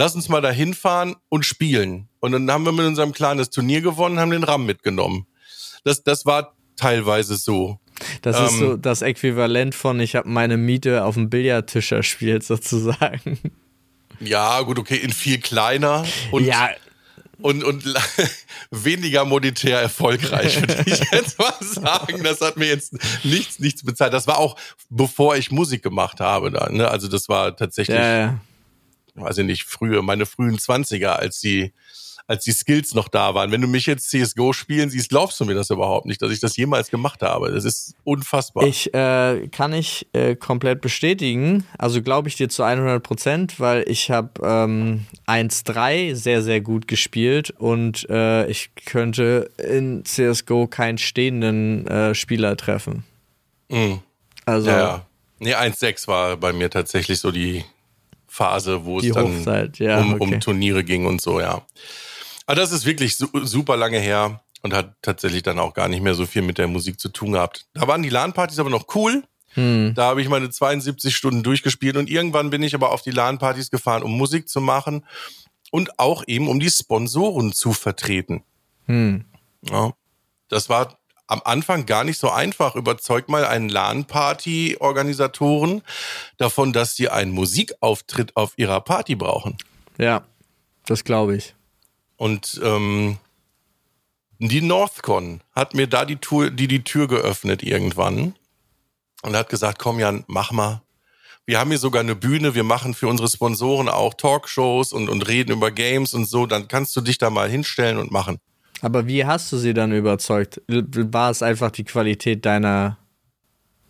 lass 0.00 0.14
uns 0.14 0.30
mal 0.30 0.40
da 0.40 0.50
hinfahren 0.50 1.14
und 1.28 1.44
spielen. 1.44 2.08
Und 2.20 2.32
dann 2.32 2.50
haben 2.50 2.64
wir 2.64 2.72
mit 2.72 2.86
unserem 2.86 3.12
Clan 3.12 3.36
das 3.36 3.50
Turnier 3.50 3.82
gewonnen, 3.82 4.18
haben 4.18 4.30
den 4.30 4.44
RAM 4.44 4.64
mitgenommen. 4.64 5.26
Das, 5.84 6.02
das 6.02 6.24
war 6.24 6.56
teilweise 6.74 7.36
so. 7.36 7.78
Das 8.22 8.38
ähm, 8.38 8.44
ist 8.46 8.58
so 8.58 8.76
das 8.78 9.02
Äquivalent 9.02 9.74
von, 9.74 10.00
ich 10.00 10.16
habe 10.16 10.26
meine 10.26 10.56
Miete 10.56 11.04
auf 11.04 11.16
dem 11.16 11.28
Billardtisch 11.28 11.92
erspielt, 11.92 12.44
sozusagen. 12.44 13.38
Ja, 14.20 14.62
gut, 14.62 14.78
okay, 14.78 14.96
in 14.96 15.12
viel 15.12 15.38
kleiner 15.38 16.06
und, 16.30 16.44
ja. 16.44 16.70
und, 17.42 17.62
und 17.62 17.84
weniger 18.70 19.26
monetär 19.26 19.82
erfolgreich, 19.82 20.62
würde 20.62 20.82
ich 20.86 20.98
jetzt 21.12 21.38
mal 21.38 21.52
sagen. 21.60 22.22
Das 22.24 22.40
hat 22.40 22.56
mir 22.56 22.68
jetzt 22.68 22.94
nichts, 23.22 23.58
nichts 23.58 23.84
bezahlt. 23.84 24.14
Das 24.14 24.26
war 24.26 24.38
auch, 24.38 24.56
bevor 24.88 25.36
ich 25.36 25.50
Musik 25.50 25.82
gemacht 25.82 26.20
habe. 26.20 26.50
Da, 26.50 26.70
ne? 26.70 26.88
Also 26.88 27.06
das 27.06 27.28
war 27.28 27.54
tatsächlich. 27.54 27.98
Ja, 27.98 28.18
ja 28.18 28.40
weiß 29.14 29.38
ich 29.38 29.46
nicht, 29.46 29.64
frühe, 29.64 30.02
meine 30.02 30.26
frühen 30.26 30.58
Zwanziger, 30.58 31.18
als 31.18 31.40
die, 31.40 31.72
als 32.26 32.44
die 32.44 32.52
Skills 32.52 32.94
noch 32.94 33.08
da 33.08 33.34
waren. 33.34 33.50
Wenn 33.50 33.60
du 33.60 33.66
mich 33.66 33.86
jetzt 33.86 34.08
CSGO 34.10 34.52
spielen 34.52 34.88
siehst, 34.88 35.08
glaubst 35.08 35.40
du 35.40 35.44
mir 35.44 35.54
das 35.54 35.70
überhaupt 35.70 36.06
nicht, 36.06 36.22
dass 36.22 36.30
ich 36.30 36.38
das 36.38 36.56
jemals 36.56 36.90
gemacht 36.90 37.22
habe. 37.22 37.50
Das 37.50 37.64
ist 37.64 37.94
unfassbar. 38.04 38.64
Ich 38.64 38.94
äh, 38.94 39.48
kann 39.48 39.72
ich 39.72 40.06
äh, 40.12 40.36
komplett 40.36 40.80
bestätigen. 40.80 41.66
Also 41.76 42.02
glaube 42.02 42.28
ich 42.28 42.36
dir 42.36 42.48
zu 42.48 42.62
100 42.62 43.02
Prozent, 43.02 43.58
weil 43.58 43.84
ich 43.88 44.10
habe 44.10 44.30
ähm, 44.44 45.06
1-3 45.26 46.14
sehr, 46.14 46.42
sehr 46.42 46.60
gut 46.60 46.86
gespielt 46.86 47.50
und 47.50 48.08
äh, 48.08 48.46
ich 48.46 48.70
könnte 48.86 49.50
in 49.58 50.04
CSGO 50.04 50.68
keinen 50.68 50.98
stehenden 50.98 51.86
äh, 51.88 52.14
Spieler 52.14 52.56
treffen. 52.56 53.04
Mhm. 53.68 54.00
Also. 54.46 54.70
Ja, 54.70 54.78
ja. 54.78 55.06
Nee, 55.40 55.54
1-6 55.54 56.06
war 56.06 56.36
bei 56.36 56.52
mir 56.52 56.68
tatsächlich 56.70 57.18
so 57.18 57.32
die 57.32 57.64
Phase, 58.30 58.84
wo 58.84 59.00
es 59.00 59.10
dann 59.10 59.72
ja, 59.78 60.00
um, 60.00 60.14
okay. 60.14 60.34
um, 60.34 60.40
Turniere 60.40 60.84
ging 60.84 61.04
und 61.04 61.20
so, 61.20 61.40
ja. 61.40 61.62
Aber 62.46 62.54
das 62.54 62.70
ist 62.70 62.86
wirklich 62.86 63.16
su 63.16 63.26
super 63.42 63.76
lange 63.76 63.98
her 63.98 64.40
und 64.62 64.72
hat 64.72 64.94
tatsächlich 65.02 65.42
dann 65.42 65.58
auch 65.58 65.74
gar 65.74 65.88
nicht 65.88 66.00
mehr 66.00 66.14
so 66.14 66.26
viel 66.26 66.42
mit 66.42 66.56
der 66.56 66.68
Musik 66.68 67.00
zu 67.00 67.08
tun 67.08 67.32
gehabt. 67.32 67.66
Da 67.74 67.88
waren 67.88 68.02
die 68.02 68.08
LAN-Partys 68.08 68.60
aber 68.60 68.70
noch 68.70 68.94
cool. 68.94 69.24
Hm. 69.54 69.94
Da 69.96 70.04
habe 70.04 70.22
ich 70.22 70.28
meine 70.28 70.48
72 70.48 71.14
Stunden 71.14 71.42
durchgespielt 71.42 71.96
und 71.96 72.08
irgendwann 72.08 72.50
bin 72.50 72.62
ich 72.62 72.74
aber 72.76 72.92
auf 72.92 73.02
die 73.02 73.10
LAN-Partys 73.10 73.70
gefahren, 73.70 74.04
um 74.04 74.16
Musik 74.16 74.48
zu 74.48 74.60
machen 74.60 75.04
und 75.72 75.98
auch 75.98 76.22
eben 76.28 76.46
um 76.48 76.60
die 76.60 76.70
Sponsoren 76.70 77.52
zu 77.52 77.72
vertreten. 77.72 78.44
Hm. 78.86 79.24
Ja, 79.68 79.92
das 80.48 80.68
war 80.68 80.99
am 81.30 81.40
Anfang 81.44 81.86
gar 81.86 82.04
nicht 82.04 82.18
so 82.18 82.30
einfach. 82.30 82.74
Überzeugt 82.74 83.28
mal 83.28 83.44
einen 83.44 83.68
LAN-Party-Organisatoren 83.68 85.82
davon, 86.36 86.72
dass 86.72 86.96
sie 86.96 87.08
einen 87.08 87.30
Musikauftritt 87.32 88.36
auf 88.36 88.54
ihrer 88.56 88.80
Party 88.80 89.14
brauchen. 89.14 89.56
Ja, 89.98 90.24
das 90.86 91.04
glaube 91.04 91.36
ich. 91.36 91.54
Und 92.16 92.60
ähm, 92.62 93.18
die 94.38 94.60
Northcon 94.60 95.42
hat 95.52 95.74
mir 95.74 95.86
da 95.86 96.04
die, 96.04 96.16
Tour, 96.16 96.50
die, 96.50 96.66
die 96.66 96.82
Tür 96.82 97.06
geöffnet 97.08 97.62
irgendwann 97.62 98.34
und 99.22 99.36
hat 99.36 99.48
gesagt, 99.48 99.78
komm 99.78 100.00
Jan, 100.00 100.24
mach 100.26 100.50
mal. 100.50 100.82
Wir 101.46 101.58
haben 101.58 101.70
hier 101.70 101.78
sogar 101.78 102.00
eine 102.00 102.16
Bühne, 102.16 102.54
wir 102.54 102.64
machen 102.64 102.92
für 102.94 103.08
unsere 103.08 103.28
Sponsoren 103.28 103.88
auch 103.88 104.12
Talkshows 104.14 104.92
und, 104.92 105.08
und 105.08 105.28
reden 105.28 105.52
über 105.52 105.70
Games 105.70 106.12
und 106.14 106.26
so, 106.26 106.46
dann 106.46 106.68
kannst 106.68 106.94
du 106.96 107.00
dich 107.00 107.18
da 107.18 107.30
mal 107.30 107.48
hinstellen 107.48 107.98
und 107.98 108.10
machen. 108.10 108.40
Aber 108.80 109.06
wie 109.06 109.24
hast 109.24 109.52
du 109.52 109.56
sie 109.56 109.74
dann 109.74 109.92
überzeugt? 109.92 110.60
War 110.68 111.30
es 111.30 111.42
einfach 111.42 111.70
die 111.70 111.84
Qualität 111.84 112.46
deiner 112.46 112.98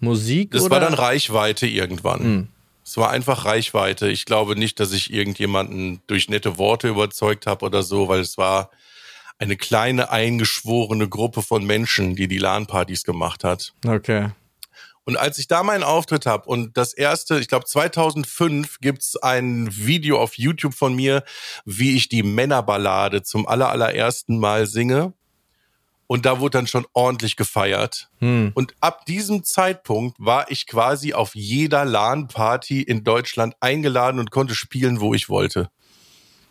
Musik? 0.01 0.51
Das 0.53 0.63
oder? 0.63 0.73
war 0.73 0.81
dann 0.81 0.95
Reichweite 0.95 1.67
irgendwann. 1.67 2.21
Hm. 2.21 2.49
Es 2.85 2.97
war 2.97 3.11
einfach 3.11 3.45
Reichweite. 3.45 4.09
Ich 4.09 4.25
glaube 4.25 4.57
nicht, 4.57 4.81
dass 4.81 4.93
ich 4.93 5.13
irgendjemanden 5.13 6.01
durch 6.07 6.29
nette 6.29 6.59
Worte 6.59 6.89
überzeugt 6.89 7.47
habe 7.47 7.67
oder 7.67 7.83
so, 7.83 8.09
weil 8.09 8.21
es 8.21 8.37
war 8.37 8.71
eine 9.39 9.57
kleine 9.57 10.11
eingeschworene 10.11 11.09
Gruppe 11.09 11.43
von 11.43 11.65
Menschen, 11.65 12.17
die 12.17 12.29
die 12.29 12.39
LAN-Partys 12.39 13.05
gemacht 13.05 13.45
hat. 13.45 13.73
Okay. 13.87 14.31
Und 15.05 15.17
als 15.17 15.39
ich 15.39 15.49
da 15.49 15.63
meinen 15.63 15.83
Auftritt 15.83 16.27
habe 16.27 16.49
und 16.49 16.77
das 16.77 16.93
erste, 16.93 17.41
ich 17.41 17.49
glaube 17.49 17.65
2005 17.65 18.81
gibt's 18.81 19.17
ein 19.17 19.69
Video 19.71 20.21
auf 20.21 20.39
YouTube 20.39 20.75
von 20.75 20.95
mir, 20.95 21.25
wie 21.65 21.97
ich 21.97 22.09
die 22.09 22.23
Männerballade 22.23 23.23
zum 23.23 23.47
allerallerersten 23.49 24.39
Mal 24.39 24.67
singe. 24.67 25.15
Und 26.07 26.27
da 26.27 26.41
wurde 26.41 26.59
dann 26.59 26.67
schon 26.67 26.87
ordentlich 26.93 27.37
gefeiert. 27.37 28.11
Hm. 28.19 28.51
Und 28.55 28.75
ab 28.81 29.07
diesem 29.07 29.45
Zeitpunkt 29.45 30.17
war 30.19 30.51
ich 30.51 30.67
quasi 30.67 31.15
auf 31.15 31.37
jeder 31.37 31.85
LAN-Party 31.85 32.83
in 32.83 33.05
Deutschland 33.05 33.55
eingeladen 33.61 34.19
und 34.19 34.33
konnte 34.33 34.57
spielen, 34.57 35.01
wo 35.01 35.15
ich 35.15 35.29
wollte. 35.29 35.71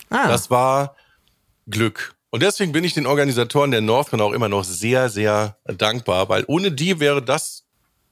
Ah. 0.09 0.29
Das 0.29 0.49
war 0.49 0.95
Glück. 1.67 2.15
Und 2.29 2.41
deswegen 2.41 2.71
bin 2.71 2.83
ich 2.83 2.93
den 2.93 3.05
Organisatoren 3.05 3.71
der 3.71 3.81
Northcon 3.81 4.21
auch 4.21 4.31
immer 4.31 4.49
noch 4.49 4.63
sehr, 4.63 5.09
sehr 5.09 5.57
dankbar, 5.65 6.29
weil 6.29 6.45
ohne 6.47 6.71
die 6.71 6.99
wäre 6.99 7.21
das 7.21 7.65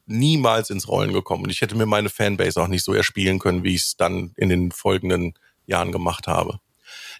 niemals 0.07 0.69
ins 0.69 0.87
Rollen 0.87 1.13
gekommen. 1.13 1.43
Und 1.43 1.49
ich 1.51 1.61
hätte 1.61 1.75
mir 1.75 1.85
meine 1.85 2.09
Fanbase 2.09 2.61
auch 2.61 2.67
nicht 2.67 2.83
so 2.83 2.93
erspielen 2.93 3.39
können, 3.39 3.63
wie 3.63 3.75
ich 3.75 3.83
es 3.83 3.97
dann 3.97 4.31
in 4.35 4.49
den 4.49 4.71
folgenden 4.71 5.33
Jahren 5.65 5.91
gemacht 5.91 6.27
habe 6.27 6.59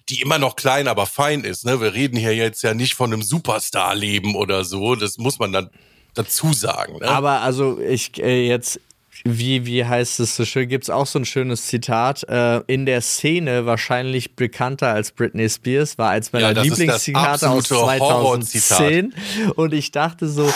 die 0.08 0.20
immer 0.20 0.38
noch 0.38 0.56
klein, 0.56 0.88
aber 0.88 1.06
fein 1.06 1.44
ist. 1.44 1.64
Ne? 1.64 1.80
Wir 1.80 1.94
reden 1.94 2.16
hier 2.16 2.34
jetzt 2.34 2.62
ja 2.62 2.74
nicht 2.74 2.94
von 2.94 3.12
einem 3.12 3.22
Superstar-Leben 3.22 4.34
oder 4.34 4.64
so. 4.64 4.94
Das 4.94 5.18
muss 5.18 5.38
man 5.38 5.52
dann 5.52 5.70
dazu 6.14 6.52
sagen. 6.52 6.98
Ne? 6.98 7.08
Aber 7.08 7.42
also 7.42 7.78
ich 7.80 8.18
äh, 8.22 8.46
jetzt 8.46 8.80
wie, 9.24 9.66
wie 9.66 9.84
heißt 9.84 10.20
es 10.20 10.36
so 10.36 10.44
schön, 10.44 10.68
gibt 10.68 10.84
es 10.84 10.90
auch 10.90 11.06
so 11.06 11.18
ein 11.18 11.24
schönes 11.24 11.66
Zitat, 11.66 12.24
äh, 12.28 12.60
in 12.66 12.86
der 12.86 13.00
Szene 13.00 13.66
wahrscheinlich 13.66 14.36
bekannter 14.36 14.88
als 14.88 15.12
Britney 15.12 15.48
Spears, 15.48 15.98
war 15.98 16.10
eins 16.10 16.32
meiner 16.32 16.52
ja, 16.52 16.62
Lieblingszitate 16.62 17.50
aus 17.50 17.64
2010 17.64 19.14
und 19.56 19.74
ich 19.74 19.90
dachte 19.90 20.28
so, 20.28 20.52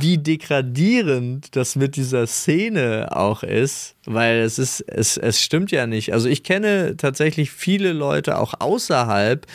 wie 0.00 0.18
degradierend 0.18 1.56
das 1.56 1.76
mit 1.76 1.96
dieser 1.96 2.26
Szene 2.26 3.08
auch 3.10 3.42
ist, 3.42 3.94
weil 4.06 4.40
es 4.40 4.58
ist, 4.58 4.80
es, 4.80 5.16
es 5.16 5.40
stimmt 5.40 5.70
ja 5.70 5.86
nicht. 5.86 6.12
Also 6.12 6.28
ich 6.28 6.42
kenne 6.42 6.96
tatsächlich 6.96 7.50
viele 7.50 7.92
Leute 7.92 8.38
auch 8.38 8.54
außerhalb, 8.58 9.46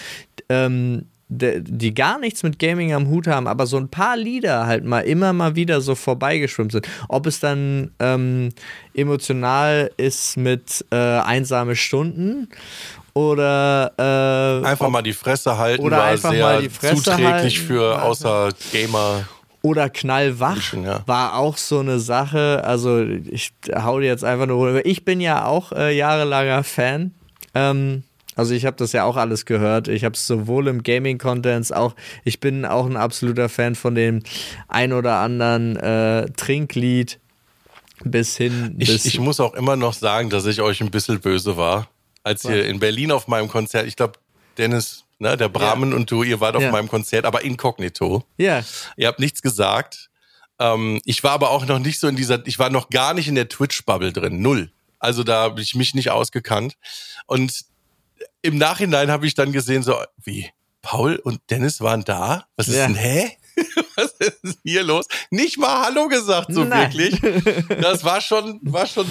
ähm, 0.49 1.05
die 1.27 1.93
gar 1.93 2.19
nichts 2.19 2.43
mit 2.43 2.59
Gaming 2.59 2.93
am 2.93 3.07
Hut 3.07 3.27
haben, 3.27 3.47
aber 3.47 3.65
so 3.65 3.77
ein 3.77 3.89
paar 3.89 4.15
Lieder 4.15 4.67
halt 4.67 4.85
mal 4.85 5.01
immer 5.01 5.33
mal 5.33 5.55
wieder 5.55 5.81
so 5.81 5.95
vorbeigeschwimmt 5.95 6.71
sind. 6.71 6.87
Ob 7.09 7.25
es 7.25 7.39
dann 7.39 7.91
ähm, 7.99 8.49
emotional 8.93 9.91
ist 9.97 10.37
mit 10.37 10.85
äh, 10.91 10.95
einsame 10.95 11.75
Stunden 11.75 12.49
oder 13.13 13.93
äh, 13.97 14.67
einfach 14.67 14.87
ob, 14.87 14.91
mal 14.91 15.01
die 15.01 15.13
Fresse 15.13 15.57
halten 15.57 15.83
oder 15.83 15.97
war 15.97 16.05
einfach 16.05 16.31
sehr 16.31 16.43
mal 16.43 16.61
die 16.61 16.69
Fresse 16.69 16.95
zuträglich 16.95 17.57
halten. 17.59 17.67
für 17.67 18.01
außer 18.01 18.49
Gamer. 18.71 19.27
Oder 19.61 19.89
knallwach 19.89 20.73
ja. 20.73 21.01
war 21.07 21.37
auch 21.37 21.57
so 21.57 21.79
eine 21.79 21.97
Sache. 21.97 22.61
Also 22.63 23.01
ich 23.01 23.51
hau 23.73 23.99
dir 23.99 24.05
jetzt 24.05 24.23
einfach 24.23 24.45
nur. 24.45 24.85
Ich 24.85 25.05
bin 25.05 25.19
ja 25.19 25.45
auch 25.45 25.71
äh, 25.71 25.97
jahrelanger 25.97 26.63
Fan. 26.63 27.15
Ähm, 27.55 28.03
also 28.35 28.53
ich 28.53 28.65
habe 28.65 28.77
das 28.77 28.91
ja 28.91 29.03
auch 29.03 29.15
alles 29.15 29.45
gehört. 29.45 29.87
Ich 29.87 30.03
habe 30.03 30.15
es 30.15 30.27
sowohl 30.27 30.67
im 30.67 30.83
Gaming-Content 30.83 31.73
auch, 31.73 31.95
ich 32.23 32.39
bin 32.39 32.65
auch 32.65 32.85
ein 32.85 32.97
absoluter 32.97 33.49
Fan 33.49 33.75
von 33.75 33.95
dem 33.95 34.21
ein 34.67 34.93
oder 34.93 35.17
anderen 35.17 35.75
äh, 35.77 36.29
Trinklied 36.31 37.19
bis 38.03 38.37
hin. 38.37 38.75
Bis 38.77 38.89
ich, 38.89 39.05
ich 39.05 39.19
muss 39.19 39.39
auch 39.39 39.53
immer 39.53 39.75
noch 39.75 39.93
sagen, 39.93 40.29
dass 40.29 40.45
ich 40.45 40.61
euch 40.61 40.81
ein 40.81 40.91
bisschen 40.91 41.19
böse 41.19 41.57
war, 41.57 41.89
als 42.23 42.43
Was? 42.43 42.51
ihr 42.51 42.65
in 42.65 42.79
Berlin 42.79 43.11
auf 43.11 43.27
meinem 43.27 43.47
Konzert, 43.47 43.87
ich 43.87 43.95
glaube, 43.95 44.13
Dennis, 44.57 45.05
ne, 45.19 45.37
der 45.37 45.49
Brahmen 45.49 45.91
ja. 45.91 45.95
und 45.95 46.11
du, 46.11 46.23
ihr 46.23 46.39
wart 46.39 46.55
auf 46.55 46.63
ja. 46.63 46.71
meinem 46.71 46.89
Konzert, 46.89 47.25
aber 47.25 47.43
inkognito. 47.43 48.23
Ja. 48.37 48.63
Ihr 48.97 49.07
habt 49.07 49.19
nichts 49.19 49.41
gesagt. 49.41 50.09
Ähm, 50.59 51.01
ich 51.03 51.23
war 51.23 51.31
aber 51.31 51.51
auch 51.51 51.65
noch 51.65 51.79
nicht 51.79 51.99
so 51.99 52.07
in 52.07 52.15
dieser, 52.15 52.45
ich 52.47 52.59
war 52.59 52.69
noch 52.69 52.89
gar 52.89 53.13
nicht 53.13 53.27
in 53.27 53.35
der 53.35 53.49
Twitch-Bubble 53.49 54.13
drin, 54.13 54.41
null. 54.41 54.71
Also 54.99 55.23
da 55.23 55.43
habe 55.43 55.61
ich 55.61 55.75
mich 55.75 55.93
nicht 55.93 56.09
ausgekannt. 56.09 56.77
Und 57.27 57.65
im 58.45 58.57
Nachhinein 58.57 59.11
habe 59.11 59.25
ich 59.25 59.33
dann 59.33 59.51
gesehen, 59.51 59.83
so, 59.83 59.95
wie, 60.23 60.49
Paul 60.81 61.15
und 61.17 61.41
Dennis 61.49 61.81
waren 61.81 62.03
da? 62.03 62.45
Was 62.55 62.67
ist 62.67 62.75
ja. 62.75 62.87
denn, 62.87 62.95
hä? 62.95 63.31
Was 63.95 64.11
ist 64.19 64.59
hier 64.63 64.83
los? 64.83 65.07
Nicht 65.31 65.57
mal 65.57 65.85
Hallo 65.85 66.09
gesagt, 66.09 66.53
so 66.53 66.63
Nein. 66.63 66.93
wirklich. 66.93 67.19
Das 67.81 68.03
war 68.03 68.19
schon, 68.19 68.59
war 68.63 68.85
schon 68.85 69.07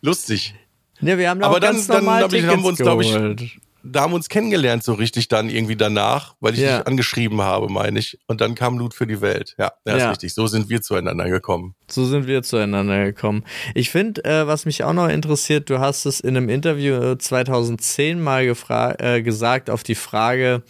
lustig. 0.00 0.54
Ja, 1.00 1.18
wir 1.18 1.28
haben 1.28 1.40
da 1.40 1.46
Aber 1.46 1.60
dann, 1.60 1.86
dann 1.86 2.06
hab 2.06 2.32
ich, 2.32 2.44
haben 2.46 2.62
wir 2.62 2.68
uns, 2.68 2.78
glaube 2.78 3.02
ich, 3.02 3.60
da 3.84 4.02
haben 4.02 4.12
wir 4.12 4.16
uns 4.16 4.28
kennengelernt 4.28 4.84
so 4.84 4.94
richtig 4.94 5.28
dann 5.28 5.48
irgendwie 5.48 5.76
danach, 5.76 6.34
weil 6.40 6.54
ich 6.54 6.60
ja. 6.60 6.78
dich 6.78 6.86
angeschrieben 6.86 7.42
habe, 7.42 7.68
meine 7.68 7.98
ich. 7.98 8.18
Und 8.26 8.40
dann 8.40 8.54
kam 8.54 8.78
Loot 8.78 8.94
für 8.94 9.06
die 9.06 9.20
Welt. 9.20 9.54
Ja, 9.58 9.72
das 9.84 9.98
ja. 9.98 10.04
ist 10.04 10.10
richtig. 10.12 10.34
So 10.34 10.46
sind 10.46 10.68
wir 10.68 10.82
zueinander 10.82 11.28
gekommen. 11.28 11.74
So 11.88 12.04
sind 12.04 12.26
wir 12.26 12.42
zueinander 12.42 13.04
gekommen. 13.04 13.44
Ich 13.74 13.90
finde, 13.90 14.24
äh, 14.24 14.46
was 14.46 14.66
mich 14.66 14.84
auch 14.84 14.92
noch 14.92 15.08
interessiert, 15.08 15.68
du 15.70 15.78
hast 15.78 16.06
es 16.06 16.20
in 16.20 16.36
einem 16.36 16.48
Interview 16.48 17.14
2010 17.16 18.18
äh, 18.18 18.20
mal 18.20 18.54
äh, 18.98 19.22
gesagt 19.22 19.70
auf 19.70 19.82
die 19.82 19.94
Frage, 19.94 20.62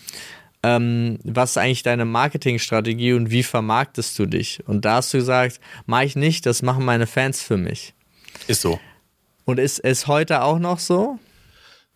ähm, 0.62 1.18
was 1.24 1.50
ist 1.50 1.58
eigentlich 1.58 1.82
deine 1.82 2.04
Marketingstrategie 2.04 3.12
und 3.14 3.30
wie 3.30 3.42
vermarktest 3.42 4.18
du 4.18 4.26
dich? 4.26 4.62
Und 4.66 4.84
da 4.84 4.96
hast 4.96 5.12
du 5.12 5.18
gesagt, 5.18 5.60
mach 5.86 6.02
ich 6.02 6.16
nicht, 6.16 6.46
das 6.46 6.62
machen 6.62 6.84
meine 6.84 7.06
Fans 7.06 7.42
für 7.42 7.56
mich. 7.56 7.94
Ist 8.46 8.62
so. 8.62 8.80
Und 9.44 9.58
ist 9.58 9.80
es 9.80 10.06
heute 10.06 10.42
auch 10.42 10.58
noch 10.58 10.78
so? 10.78 11.18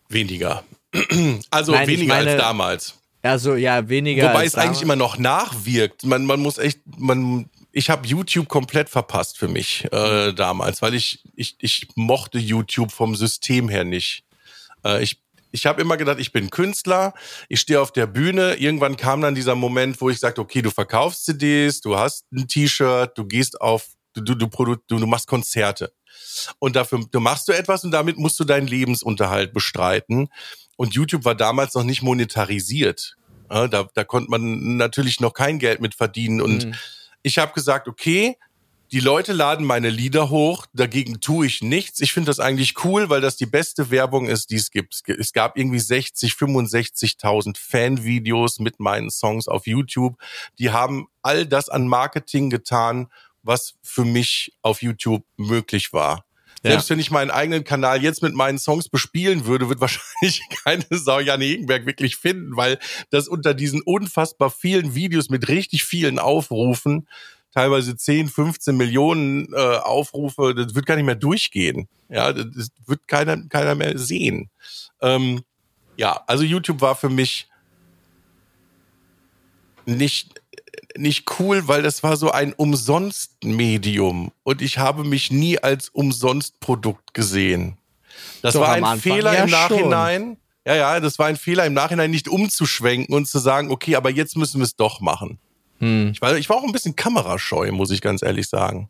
Weniger. 0.09 0.63
Also 1.51 1.71
Nein, 1.73 1.87
weniger 1.87 2.15
meine, 2.15 2.31
als 2.31 2.41
damals. 2.41 2.93
Also 3.21 3.55
ja, 3.55 3.89
weniger. 3.89 4.29
Wobei 4.29 4.45
es 4.45 4.53
damals. 4.53 4.69
eigentlich 4.69 4.81
immer 4.81 4.95
noch 4.95 5.17
nachwirkt. 5.17 6.05
Man, 6.05 6.25
man 6.25 6.39
muss 6.39 6.57
echt, 6.57 6.79
man, 6.97 7.49
ich 7.71 7.89
habe 7.89 8.07
YouTube 8.07 8.47
komplett 8.47 8.89
verpasst 8.89 9.37
für 9.37 9.47
mich 9.47 9.85
äh, 9.91 10.33
damals, 10.33 10.81
weil 10.81 10.93
ich, 10.93 11.23
ich, 11.35 11.55
ich 11.59 11.87
mochte 11.95 12.37
YouTube 12.37 12.91
vom 12.91 13.15
System 13.15 13.69
her 13.69 13.83
nicht. 13.83 14.23
Äh, 14.83 15.03
ich 15.03 15.21
ich 15.51 15.65
habe 15.65 15.81
immer 15.81 15.97
gedacht, 15.97 16.19
ich 16.19 16.31
bin 16.31 16.49
Künstler, 16.49 17.13
ich 17.49 17.59
stehe 17.61 17.81
auf 17.81 17.91
der 17.91 18.05
Bühne. 18.05 18.55
Irgendwann 18.55 18.97
kam 18.97 19.21
dann 19.21 19.35
dieser 19.35 19.55
Moment, 19.55 19.99
wo 20.01 20.09
ich 20.09 20.19
sagte, 20.19 20.41
okay, 20.41 20.61
du 20.61 20.71
verkaufst 20.71 21.25
CDs, 21.25 21.81
du 21.81 21.97
hast 21.97 22.25
ein 22.31 22.47
T-Shirt, 22.47 23.17
du 23.17 23.25
gehst 23.25 23.59
auf, 23.61 23.87
du, 24.13 24.21
du, 24.21 24.35
du, 24.35 24.75
du, 24.87 25.07
machst 25.07 25.27
Konzerte. 25.27 25.93
Und 26.59 26.75
dafür 26.75 26.99
du 27.11 27.19
machst 27.19 27.47
du 27.47 27.53
etwas 27.53 27.83
und 27.83 27.91
damit 27.91 28.17
musst 28.17 28.39
du 28.39 28.43
deinen 28.43 28.67
Lebensunterhalt 28.67 29.53
bestreiten. 29.53 30.27
Und 30.77 30.93
YouTube 30.93 31.25
war 31.25 31.35
damals 31.35 31.73
noch 31.73 31.83
nicht 31.83 32.01
monetarisiert. 32.01 33.17
Ja, 33.51 33.67
da, 33.67 33.89
da 33.93 34.03
konnte 34.03 34.29
man 34.29 34.77
natürlich 34.77 35.19
noch 35.19 35.33
kein 35.33 35.59
Geld 35.59 35.81
mit 35.81 35.95
verdienen. 35.95 36.39
Und 36.39 36.67
mhm. 36.67 36.75
ich 37.23 37.37
habe 37.37 37.53
gesagt, 37.53 37.87
okay, 37.87 38.37
die 38.91 39.01
Leute 39.01 39.33
laden 39.33 39.65
meine 39.65 39.89
Lieder 39.89 40.29
hoch, 40.29 40.65
dagegen 40.73 41.19
tue 41.19 41.45
ich 41.45 41.61
nichts. 41.61 41.99
Ich 41.99 42.13
finde 42.13 42.27
das 42.27 42.39
eigentlich 42.39 42.85
cool, 42.85 43.09
weil 43.09 43.19
das 43.19 43.35
die 43.35 43.45
beste 43.45 43.89
Werbung 43.89 44.29
ist, 44.29 44.49
die 44.49 44.55
es 44.55 44.71
gibt. 44.71 45.03
Es 45.09 45.33
gab 45.33 45.57
irgendwie 45.57 45.79
60, 45.79 46.33
65.000 46.33 47.57
Fanvideos 47.57 48.59
mit 48.59 48.79
meinen 48.79 49.09
Songs 49.09 49.49
auf 49.49 49.67
YouTube. 49.67 50.15
Die 50.57 50.71
haben 50.71 51.07
all 51.21 51.45
das 51.45 51.67
an 51.67 51.87
Marketing 51.87 52.49
getan, 52.49 53.07
was 53.43 53.75
für 53.81 54.05
mich 54.05 54.53
auf 54.61 54.81
YouTube 54.81 55.25
möglich 55.35 55.91
war. 55.91 56.26
Selbst 56.71 56.89
wenn 56.89 56.99
ich 56.99 57.11
meinen 57.11 57.31
eigenen 57.31 57.63
Kanal 57.63 58.01
jetzt 58.01 58.21
mit 58.21 58.33
meinen 58.33 58.59
Songs 58.59 58.89
bespielen 58.89 59.45
würde, 59.45 59.69
wird 59.69 59.79
wahrscheinlich 59.81 60.41
keine 60.63 60.85
Sau 60.91 61.19
Jan 61.19 61.41
Hegenberg 61.41 61.85
wirklich 61.85 62.17
finden, 62.17 62.55
weil 62.55 62.79
das 63.09 63.27
unter 63.27 63.53
diesen 63.53 63.81
unfassbar 63.81 64.49
vielen 64.49 64.95
Videos 64.95 65.29
mit 65.29 65.47
richtig 65.47 65.83
vielen 65.83 66.19
Aufrufen, 66.19 67.07
teilweise 67.53 67.95
10, 67.95 68.29
15 68.29 68.75
Millionen 68.77 69.53
äh, 69.53 69.57
Aufrufe, 69.57 70.53
das 70.53 70.75
wird 70.75 70.85
gar 70.85 70.95
nicht 70.95 71.05
mehr 71.05 71.15
durchgehen. 71.15 71.87
Ja, 72.09 72.31
das 72.31 72.69
wird 72.85 73.07
keiner, 73.07 73.47
keiner 73.49 73.75
mehr 73.75 73.97
sehen. 73.97 74.49
Ähm, 75.01 75.41
ja, 75.97 76.23
also 76.27 76.43
YouTube 76.43 76.81
war 76.81 76.95
für 76.95 77.09
mich 77.09 77.47
nicht, 79.85 80.41
nicht 80.95 81.39
cool, 81.39 81.67
weil 81.67 81.83
das 81.83 82.03
war 82.03 82.17
so 82.17 82.31
ein 82.31 82.53
Umsonst-Medium 82.53 84.31
und 84.43 84.61
ich 84.61 84.77
habe 84.77 85.03
mich 85.03 85.31
nie 85.31 85.59
als 85.59 85.89
Umsonstprodukt 85.89 87.13
gesehen. 87.13 87.77
Das 88.41 88.53
Doch, 88.53 88.61
war 88.61 88.73
ein 88.73 88.99
Fehler 88.99 89.33
ja 89.33 89.43
im 89.43 89.49
Nachhinein. 89.49 90.37
Ja, 90.65 90.75
ja, 90.75 90.99
das 90.99 91.17
war 91.17 91.27
ein 91.27 91.37
Fehler 91.37 91.65
im 91.65 91.73
Nachhinein, 91.73 92.11
nicht 92.11 92.27
umzuschwenken 92.27 93.15
und 93.15 93.27
zu 93.27 93.39
sagen, 93.39 93.71
okay, 93.71 93.95
aber 93.95 94.09
jetzt 94.09 94.35
müssen 94.35 94.59
wir 94.59 94.65
es 94.65 94.75
doch 94.75 94.99
machen. 94.99 95.39
Hm. 95.79 96.11
Ich, 96.13 96.21
war, 96.21 96.35
ich 96.35 96.49
war 96.49 96.57
auch 96.57 96.63
ein 96.63 96.71
bisschen 96.71 96.95
kamerascheu, 96.95 97.71
muss 97.71 97.91
ich 97.91 98.01
ganz 98.01 98.21
ehrlich 98.21 98.49
sagen. 98.49 98.89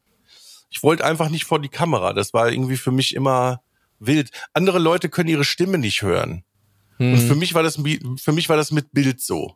Ich 0.70 0.84
wollte 0.84 1.06
einfach 1.06 1.30
nicht 1.30 1.46
vor 1.46 1.60
die 1.60 1.70
Kamera. 1.70 2.14
Das 2.14 2.34
war 2.34 2.52
irgendwie 2.52 2.78
für 2.78 2.92
mich 2.92 3.14
immer 3.14 3.62
wild. 4.00 4.32
Andere 4.54 4.80
Leute 4.80 5.10
können 5.10 5.30
ihre 5.30 5.44
Stimme 5.44 5.78
nicht 5.78 6.02
hören. 6.02 6.44
Hm. 6.98 7.14
Und 7.14 7.20
für 7.20 7.36
mich 7.36 7.54
war 7.54 7.64
das, 7.64 7.76
für 7.76 8.32
mich 8.32 8.50
war 8.50 8.58
das 8.58 8.72
mit 8.72 8.92
Bild 8.92 9.22
so. 9.22 9.56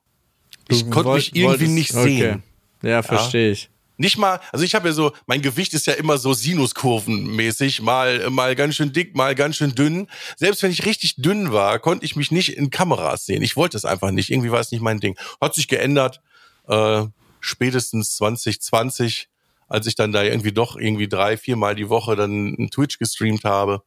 Ich 0.69 0.89
konnte 0.89 1.13
mich 1.13 1.35
irgendwie 1.35 1.47
wolltest- 1.49 1.71
nicht 1.71 1.95
okay. 1.95 2.17
sehen. 2.19 2.43
Ja, 2.83 3.03
verstehe 3.03 3.51
ich. 3.51 3.69
Nicht 3.97 4.17
mal, 4.17 4.39
also 4.51 4.65
ich 4.65 4.73
habe 4.73 4.87
ja 4.87 4.93
so, 4.93 5.11
mein 5.27 5.43
Gewicht 5.43 5.73
ist 5.75 5.85
ja 5.85 5.93
immer 5.93 6.17
so 6.17 6.33
Sinuskurvenmäßig, 6.33 7.81
mal, 7.83 8.29
mal 8.31 8.55
ganz 8.55 8.75
schön 8.75 8.91
dick, 8.93 9.15
mal 9.15 9.35
ganz 9.35 9.57
schön 9.57 9.75
dünn. 9.75 10.07
Selbst 10.37 10.63
wenn 10.63 10.71
ich 10.71 10.85
richtig 10.85 11.17
dünn 11.17 11.51
war, 11.51 11.77
konnte 11.77 12.05
ich 12.05 12.15
mich 12.15 12.31
nicht 12.31 12.57
in 12.57 12.71
Kameras 12.71 13.25
sehen. 13.27 13.43
Ich 13.43 13.55
wollte 13.55 13.77
es 13.77 13.85
einfach 13.85 14.09
nicht. 14.11 14.31
Irgendwie 14.31 14.51
war 14.51 14.59
es 14.59 14.71
nicht 14.71 14.81
mein 14.81 14.99
Ding. 14.99 15.15
Hat 15.39 15.53
sich 15.53 15.67
geändert. 15.67 16.21
Äh, 16.67 17.03
spätestens 17.41 18.15
2020, 18.15 19.27
als 19.67 19.85
ich 19.87 19.95
dann 19.95 20.11
da 20.11 20.23
irgendwie 20.23 20.51
doch 20.51 20.75
irgendwie 20.77 21.07
drei, 21.07 21.37
viermal 21.37 21.75
die 21.75 21.89
Woche 21.89 22.15
dann 22.15 22.69
Twitch 22.71 22.97
gestreamt 22.97 23.43
habe. 23.43 23.83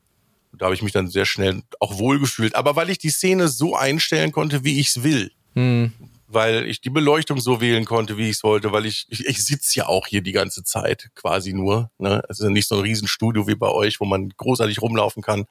Da 0.56 0.66
habe 0.66 0.74
ich 0.76 0.82
mich 0.82 0.92
dann 0.92 1.08
sehr 1.08 1.26
schnell 1.26 1.62
auch 1.80 1.98
wohlgefühlt. 1.98 2.54
Aber 2.54 2.76
weil 2.76 2.90
ich 2.90 2.98
die 2.98 3.10
Szene 3.10 3.48
so 3.48 3.74
einstellen 3.74 4.30
konnte, 4.30 4.62
wie 4.64 4.78
ich 4.78 4.88
es 4.88 5.02
will 5.02 5.32
Hm. 5.56 5.92
Weil 6.26 6.66
ich 6.66 6.80
die 6.80 6.90
Beleuchtung 6.90 7.38
so 7.40 7.60
wählen 7.60 7.84
konnte, 7.84 8.16
wie 8.16 8.28
ich 8.30 8.36
es 8.36 8.44
wollte, 8.44 8.72
weil 8.72 8.86
ich, 8.86 9.06
ich, 9.08 9.26
ich 9.26 9.44
sitze 9.44 9.78
ja 9.80 9.86
auch 9.86 10.06
hier 10.06 10.22
die 10.22 10.32
ganze 10.32 10.64
Zeit 10.64 11.10
quasi 11.14 11.52
nur. 11.52 11.90
Ne? 11.98 12.22
Es 12.28 12.38
ist 12.40 12.44
ja 12.44 12.50
nicht 12.50 12.66
so 12.68 12.76
ein 12.76 12.80
Riesenstudio 12.82 13.46
wie 13.46 13.54
bei 13.54 13.68
euch, 13.68 14.00
wo 14.00 14.04
man 14.04 14.30
großartig 14.30 14.80
rumlaufen 14.82 15.22
kann. 15.22 15.46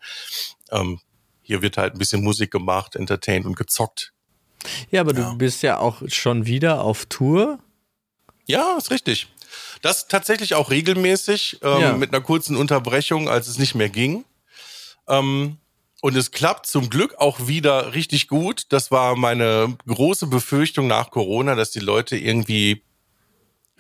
Ähm, 0.72 1.00
hier 1.42 1.62
wird 1.62 1.78
halt 1.78 1.94
ein 1.94 2.00
bisschen 2.00 2.24
Musik 2.24 2.52
gemacht, 2.52 2.96
entertained 2.96 3.46
und 3.46 3.56
gezockt. 3.56 4.14
Ja, 4.92 5.02
aber 5.02 5.14
Ja. 5.14 5.32
du 5.32 5.38
bist 5.38 5.62
ja 5.62 5.78
auch 5.80 6.02
schon 6.08 6.46
wieder 6.46 6.82
auf 6.82 7.06
Tour. 7.06 7.60
Ja, 8.46 8.76
ist 8.78 8.92
richtig. 8.92 9.28
Das 9.82 10.08
tatsächlich 10.08 10.56
auch 10.56 10.72
regelmäßig, 10.72 11.60
ähm, 11.62 11.82
Ja. 11.82 11.94
mit 11.98 12.14
einer 12.14 12.24
kurzen 12.24 12.56
Unterbrechung, 12.56 13.30
als 13.30 13.48
es 13.48 13.58
nicht 13.60 13.76
mehr 13.76 13.90
ging. 13.90 14.26
Ähm, 15.08 15.58
und 16.04 16.18
es 16.18 16.32
klappt 16.32 16.66
zum 16.66 16.90
Glück 16.90 17.16
auch 17.16 17.48
wieder 17.48 17.94
richtig 17.94 18.28
gut. 18.28 18.66
Das 18.68 18.92
war 18.92 19.16
meine 19.16 19.78
große 19.88 20.28
Befürchtung 20.28 20.86
nach 20.88 21.12
Corona, 21.12 21.56
dass 21.56 21.72
die 21.72 21.80
Leute 21.80 22.18
irgendwie 22.18 22.84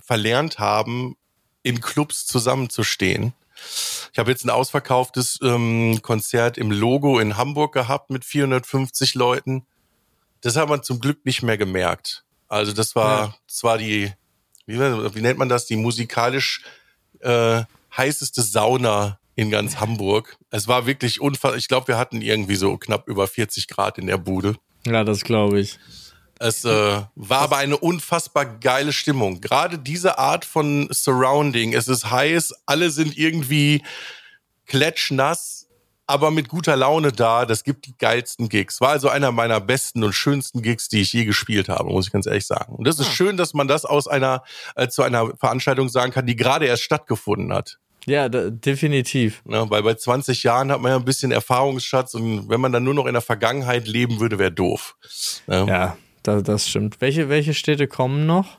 verlernt 0.01 0.57
haben, 0.57 1.17
in 1.63 1.81
Clubs 1.81 2.25
zusammenzustehen. 2.25 3.33
Ich 4.13 4.19
habe 4.19 4.31
jetzt 4.31 4.45
ein 4.45 4.49
ausverkauftes 4.51 5.37
ähm, 5.43 5.99
Konzert 6.01 6.57
im 6.57 6.71
Logo 6.71 7.19
in 7.19 7.35
Hamburg 7.35 7.73
gehabt 7.73 8.09
mit 8.09 8.23
450 8.23 9.15
Leuten. 9.15 9.65
Das 10.39 10.55
hat 10.55 10.69
man 10.69 10.81
zum 10.81 11.01
Glück 11.01 11.25
nicht 11.25 11.43
mehr 11.43 11.57
gemerkt. 11.57 12.23
Also 12.47 12.71
das 12.71 12.95
war, 12.95 13.19
Ja. 13.19 13.35
das 13.47 13.63
war 13.65 13.77
die, 13.77 14.13
wie, 14.65 14.79
wie 14.79 15.21
nennt 15.21 15.39
man 15.39 15.49
das, 15.49 15.65
die 15.65 15.75
musikalisch 15.75 16.61
äh, 17.19 17.63
heißeste 17.97 18.41
Sauna 18.43 19.19
in 19.35 19.49
ganz 19.49 19.79
Hamburg. 19.79 20.37
Es 20.49 20.67
war 20.67 20.85
wirklich 20.85 21.21
unfassbar. 21.21 21.57
Ich 21.57 21.67
glaube, 21.67 21.87
wir 21.87 21.97
hatten 21.97 22.21
irgendwie 22.21 22.55
so 22.55 22.77
knapp 22.77 23.07
über 23.07 23.27
40 23.27 23.67
Grad 23.67 23.97
in 23.97 24.07
der 24.07 24.17
Bude. 24.17 24.55
Ja, 24.85 25.03
das 25.03 25.23
glaube 25.23 25.59
ich. 25.59 25.79
Es 26.39 26.65
äh, 26.65 27.01
war 27.15 27.41
aber 27.41 27.57
eine 27.57 27.77
unfassbar 27.77 28.45
geile 28.45 28.91
Stimmung. 28.91 29.39
Gerade 29.39 29.79
diese 29.79 30.17
Art 30.17 30.45
von 30.45 30.87
Surrounding. 30.91 31.73
Es 31.73 31.87
ist 31.87 32.11
heiß, 32.11 32.53
alle 32.65 32.89
sind 32.89 33.17
irgendwie 33.17 33.81
klatschnass, 34.65 35.69
aber 36.05 36.31
mit 36.31 36.49
guter 36.49 36.75
Laune 36.75 37.11
da. 37.11 37.45
Das 37.45 37.63
gibt 37.63 37.85
die 37.85 37.97
geilsten 37.97 38.49
Gigs. 38.49 38.81
War 38.81 38.89
also 38.89 39.07
einer 39.07 39.31
meiner 39.31 39.61
besten 39.61 40.03
und 40.03 40.13
schönsten 40.13 40.61
Gigs, 40.61 40.89
die 40.89 41.01
ich 41.01 41.13
je 41.13 41.23
gespielt 41.23 41.69
habe, 41.69 41.89
muss 41.89 42.07
ich 42.07 42.11
ganz 42.11 42.25
ehrlich 42.25 42.45
sagen. 42.45 42.75
Und 42.75 42.87
das 42.87 42.99
ist 42.99 43.13
schön, 43.13 43.37
dass 43.37 43.53
man 43.53 43.67
das 43.69 43.85
aus 43.85 44.07
einer 44.07 44.43
äh, 44.75 44.89
zu 44.89 45.01
einer 45.01 45.37
Veranstaltung 45.37 45.87
sagen 45.87 46.11
kann, 46.11 46.25
die 46.25 46.35
gerade 46.35 46.65
erst 46.65 46.83
stattgefunden 46.83 47.53
hat. 47.53 47.79
Ja, 48.05 48.29
da, 48.29 48.49
definitiv. 48.49 49.41
Ne, 49.45 49.65
weil 49.69 49.83
bei 49.83 49.93
20 49.93 50.43
Jahren 50.43 50.71
hat 50.71 50.81
man 50.81 50.91
ja 50.91 50.97
ein 50.97 51.05
bisschen 51.05 51.31
Erfahrungsschatz 51.31 52.13
und 52.15 52.49
wenn 52.49 52.61
man 52.61 52.71
dann 52.71 52.83
nur 52.83 52.93
noch 52.93 53.05
in 53.05 53.13
der 53.13 53.21
Vergangenheit 53.21 53.87
leben 53.87 54.19
würde, 54.19 54.39
wäre 54.39 54.51
doof. 54.51 54.95
Ne? 55.47 55.65
Ja, 55.67 55.97
da, 56.23 56.41
das 56.41 56.69
stimmt. 56.69 57.01
Welche, 57.01 57.29
welche 57.29 57.53
Städte 57.53 57.87
kommen 57.87 58.25
noch? 58.25 58.57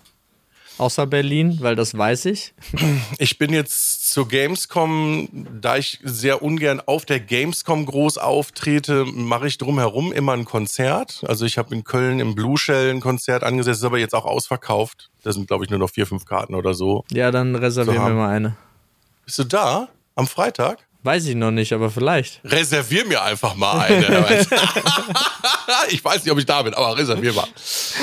Außer 0.77 1.07
Berlin, 1.07 1.59
weil 1.61 1.77
das 1.77 1.97
weiß 1.97 2.27
ich. 2.27 2.55
Ich 3.19 3.39
bin 3.39 3.53
jetzt 3.53 4.11
zur 4.11 4.29
Gamescom, 4.29 5.29
da 5.61 5.77
ich 5.77 6.01
sehr 6.03 6.43
ungern 6.43 6.83
auf 6.85 7.05
der 7.05 7.21
Gamescom 7.21 7.87
groß 7.87 8.19
auftrete, 8.19 9.05
mache 9.05 9.47
ich 9.47 9.57
drumherum 9.59 10.13
immer 10.13 10.33
ein 10.33 10.45
Konzert. 10.45 11.23
Also 11.27 11.47
ich 11.47 11.59
habe 11.59 11.75
in 11.75 11.85
Köln 11.85 12.19
im 12.19 12.35
Blue 12.35 12.59
Shell 12.59 12.91
ein 12.91 13.01
Konzert 13.01 13.45
angesetzt, 13.45 13.79
ist 13.79 13.85
aber 13.85 13.99
jetzt 13.99 14.15
auch 14.15 14.25
ausverkauft. 14.25 15.11
Da 15.23 15.33
sind, 15.33 15.47
glaube 15.47 15.65
ich, 15.65 15.71
nur 15.71 15.79
noch 15.79 15.91
vier, 15.91 16.07
fünf 16.07 16.25
Karten 16.25 16.55
oder 16.55 16.75
so. 16.75 17.05
Ja, 17.11 17.31
dann 17.31 17.55
reservieren 17.55 18.05
wir 18.05 18.15
mal 18.15 18.31
eine. 18.31 18.57
Bist 19.25 19.39
du 19.39 19.45
da? 19.45 19.89
Am 20.15 20.27
Freitag? 20.27 20.87
Weiß 21.05 21.27
ich 21.27 21.35
noch 21.35 21.51
nicht, 21.51 21.75
aber 21.75 21.91
vielleicht. 21.91 22.41
Reservier 22.45 23.05
mir 23.05 23.23
einfach 23.23 23.55
mal 23.55 23.79
eine. 23.79 24.41
ich 25.91 26.03
weiß 26.03 26.25
nicht, 26.25 26.33
ob 26.33 26.39
ich 26.39 26.47
da 26.47 26.63
bin, 26.63 26.73
aber 26.73 26.97
reservier 26.97 27.35
mal. 27.35 27.47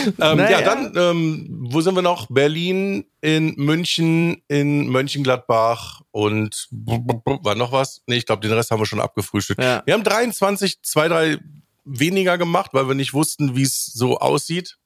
Ähm, 0.06 0.38
Naja. 0.38 0.60
Ja, 0.60 0.62
dann, 0.62 0.94
ähm, 0.96 1.48
wo 1.72 1.82
sind 1.82 1.96
wir 1.96 2.04
noch? 2.04 2.28
Berlin, 2.30 3.06
in 3.22 3.56
München, 3.56 4.44
in 4.48 4.88
Mönchengladbach 4.88 6.02
und 6.12 6.68
war 6.70 7.56
noch 7.56 7.72
was? 7.72 8.04
Nee, 8.06 8.18
ich 8.18 8.28
glaube, 8.28 8.44
den 8.44 8.54
Rest 8.54 8.70
haben 8.70 8.80
wir 8.80 8.86
schon 8.86 9.02
abgefrühstückt. 9.02 9.64
Ja. 9.64 9.82
Wir 9.84 9.96
haben 9.96 10.04
23, 10.04 10.84
zwei, 10.84 11.08
drei 11.08 11.40
weniger 11.84 12.38
gemacht, 12.38 12.70
weil 12.74 12.88
wir 12.88 12.94
nicht 12.94 13.16
wussten, 13.16 13.56
wie 13.56 13.64
es 13.64 13.88
so 13.88 14.20
aussieht. 14.20 14.78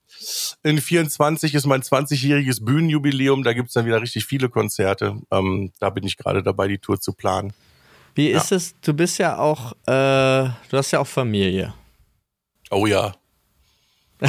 In 0.64 0.80
24 0.80 1.54
ist 1.54 1.66
mein 1.66 1.82
20-jähriges 1.82 2.64
Bühnenjubiläum. 2.64 3.44
Da 3.44 3.54
gibt's 3.54 3.74
dann 3.74 3.86
wieder 3.86 4.02
richtig 4.02 4.26
viele 4.26 4.50
Konzerte. 4.50 5.18
Ähm, 5.32 5.72
da 5.80 5.90
bin 5.90 6.04
ich 6.06 6.18
gerade 6.18 6.42
dabei, 6.44 6.68
die 6.68 6.78
Tour 6.78 7.00
zu 7.00 7.14
planen. 7.14 7.54
Wie 8.16 8.30
ist 8.30 8.52
es? 8.52 8.76
Du 8.80 8.94
bist 8.94 9.18
ja 9.18 9.38
auch, 9.38 9.74
äh, 9.88 10.50
du 10.70 10.78
hast 10.78 10.92
ja 10.92 11.00
auch 11.00 11.08
Familie. 11.08 11.74
Oh 12.72 12.86
ja. 12.88 13.14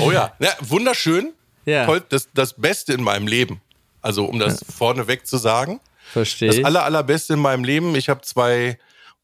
oh 0.00 0.12
ja. 0.12 0.32
ja. 0.38 0.50
Wunderschön. 0.60 1.32
Ja, 1.64 1.84
Toll. 1.84 2.02
Das, 2.08 2.28
das 2.32 2.54
Beste 2.54 2.92
in 2.92 3.02
meinem 3.02 3.26
Leben. 3.26 3.60
Also, 4.00 4.24
um 4.24 4.38
das 4.38 4.64
vorneweg 4.64 5.26
zu 5.26 5.36
sagen. 5.36 5.80
verstehe 6.12 6.48
Das 6.48 6.64
aller, 6.64 6.84
allerbeste 6.84 7.34
in 7.34 7.40
meinem 7.40 7.64
Leben. 7.64 7.96
Ich 7.96 8.08
habe 8.08 8.20
zwei 8.22 8.78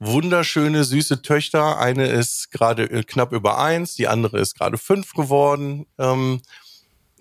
wunderschöne, 0.06 0.84
süße 0.84 1.22
Töchter. 1.22 1.78
Eine 1.78 2.06
ist 2.06 2.50
gerade 2.50 2.84
äh, 2.90 3.02
knapp 3.04 3.32
über 3.32 3.58
eins, 3.58 3.94
die 3.94 4.08
andere 4.08 4.40
ist 4.40 4.54
gerade 4.58 4.78
fünf 4.78 5.12
geworden. 5.14 5.86
Ähm, 5.98 6.40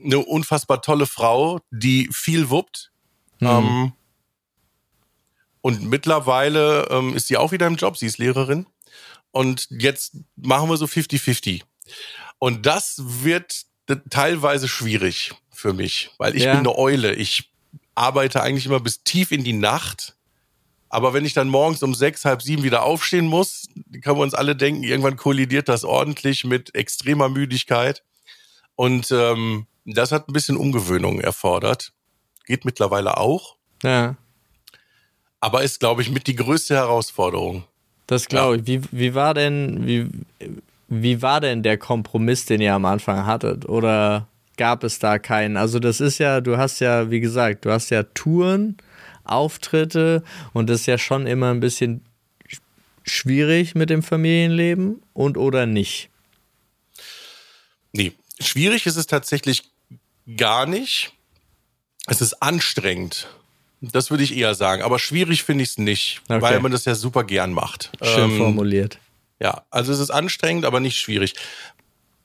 eine 0.03 0.19
unfassbar 0.19 0.81
tolle 0.81 1.05
Frau, 1.05 1.59
die 1.69 2.09
viel 2.11 2.49
wuppt. 2.49 2.91
Mhm. 3.39 3.47
Ähm, 3.47 3.91
und 5.61 5.83
mittlerweile 5.83 6.87
ähm, 6.89 7.15
ist 7.15 7.27
sie 7.27 7.37
auch 7.37 7.51
wieder 7.51 7.67
im 7.67 7.75
Job. 7.75 7.97
Sie 7.97 8.07
ist 8.07 8.17
Lehrerin. 8.17 8.65
Und 9.31 9.67
jetzt 9.69 10.13
machen 10.35 10.69
wir 10.69 10.77
so 10.77 10.85
50-50. 10.85 11.61
Und 12.39 12.65
das 12.65 12.95
wird 12.99 13.61
d- 13.87 13.97
teilweise 14.09 14.67
schwierig 14.67 15.31
für 15.51 15.73
mich, 15.73 16.09
weil 16.17 16.35
ich 16.35 16.43
Ja. 16.43 16.51
bin 16.51 16.61
eine 16.61 16.75
Eule. 16.77 17.13
Ich 17.13 17.51
arbeite 17.93 18.41
eigentlich 18.41 18.65
immer 18.65 18.79
bis 18.79 19.03
tief 19.03 19.31
in 19.31 19.43
die 19.43 19.53
Nacht. 19.53 20.15
Aber 20.93 21.13
wenn 21.13 21.23
ich 21.23 21.33
dann 21.33 21.47
morgens 21.47 21.81
um 21.83 21.95
sechs, 21.95 22.25
halb 22.25 22.41
sieben 22.41 22.63
wieder 22.63 22.83
aufstehen 22.83 23.25
muss, 23.25 23.69
können 24.03 24.17
wir 24.17 24.23
uns 24.23 24.33
alle 24.33 24.57
denken, 24.57 24.83
irgendwann 24.83 25.15
kollidiert 25.15 25.69
das 25.69 25.85
ordentlich 25.85 26.43
mit 26.43 26.75
extremer 26.75 27.29
Müdigkeit. 27.29 28.03
Und 28.75 29.09
ähm, 29.11 29.67
das 29.85 30.11
hat 30.11 30.27
ein 30.27 30.33
bisschen 30.33 30.57
Umgewöhnung 30.57 31.21
erfordert. 31.21 31.93
Geht 32.45 32.65
mittlerweile 32.65 33.17
auch. 33.17 33.55
ja, 33.83 34.17
Aber 35.39 35.63
ist, 35.63 35.79
glaube 35.79 36.01
ich, 36.01 36.11
mit 36.11 36.27
die 36.27 36.35
größte 36.35 36.75
Herausforderung. 36.75 37.63
das 38.07 38.27
glaube 38.27 38.57
ich. 38.57 38.67
Wie, 38.67 38.81
wie 38.91 39.15
war 39.15 39.33
denn, 39.33 39.87
wie, 39.87 40.09
wie 40.89 41.21
war 41.21 41.39
denn 41.39 41.63
der 41.63 41.77
Kompromiss, 41.77 42.45
den 42.45 42.59
ihr 42.59 42.73
am 42.73 42.83
Anfang 42.83 43.25
hattet? 43.25 43.67
Oder 43.69 44.27
gab 44.57 44.83
es 44.83 44.99
da 44.99 45.19
keinen? 45.19 45.55
Also 45.55 45.79
das 45.79 46.01
ist 46.01 46.17
ja, 46.17 46.41
du 46.41 46.57
hast 46.57 46.81
ja, 46.81 47.09
wie 47.09 47.21
gesagt, 47.21 47.63
du 47.63 47.71
hast 47.71 47.91
ja 47.91 48.03
Touren, 48.03 48.75
Auftritte 49.31 50.23
und 50.53 50.69
das 50.69 50.81
ist 50.81 50.85
ja 50.87 50.97
schon 50.97 51.25
immer 51.27 51.51
ein 51.51 51.59
bisschen 51.59 52.01
sch- 52.49 52.59
schwierig 53.03 53.75
mit 53.75 53.89
dem 53.89 54.03
Familienleben 54.03 55.01
und 55.13 55.37
oder 55.37 55.65
nicht. 55.65 56.09
Nee, 57.93 58.13
schwierig 58.39 58.85
ist 58.85 58.95
es 58.95 59.07
tatsächlich 59.07 59.63
gar 60.37 60.65
nicht. 60.65 61.13
Es 62.07 62.21
ist 62.21 62.41
anstrengend. 62.41 63.27
Das 63.81 64.11
würde 64.11 64.23
ich 64.23 64.35
eher 64.35 64.53
sagen. 64.55 64.81
Aber 64.83 64.99
schwierig 64.99 65.43
finde 65.43 65.63
ich 65.63 65.71
es 65.71 65.77
nicht, 65.77 66.21
Okay. 66.29 66.41
weil 66.41 66.59
man 66.59 66.71
das 66.71 66.85
ja 66.85 66.95
super 66.95 67.23
gern 67.23 67.51
macht. 67.51 67.91
Schön 68.01 68.31
Ähm, 68.31 68.37
formuliert. 68.37 68.99
Ja, 69.39 69.63
also 69.71 69.91
es 69.91 69.99
ist 69.99 70.11
anstrengend, 70.11 70.65
aber 70.65 70.79
nicht 70.79 70.97
schwierig. 70.99 71.33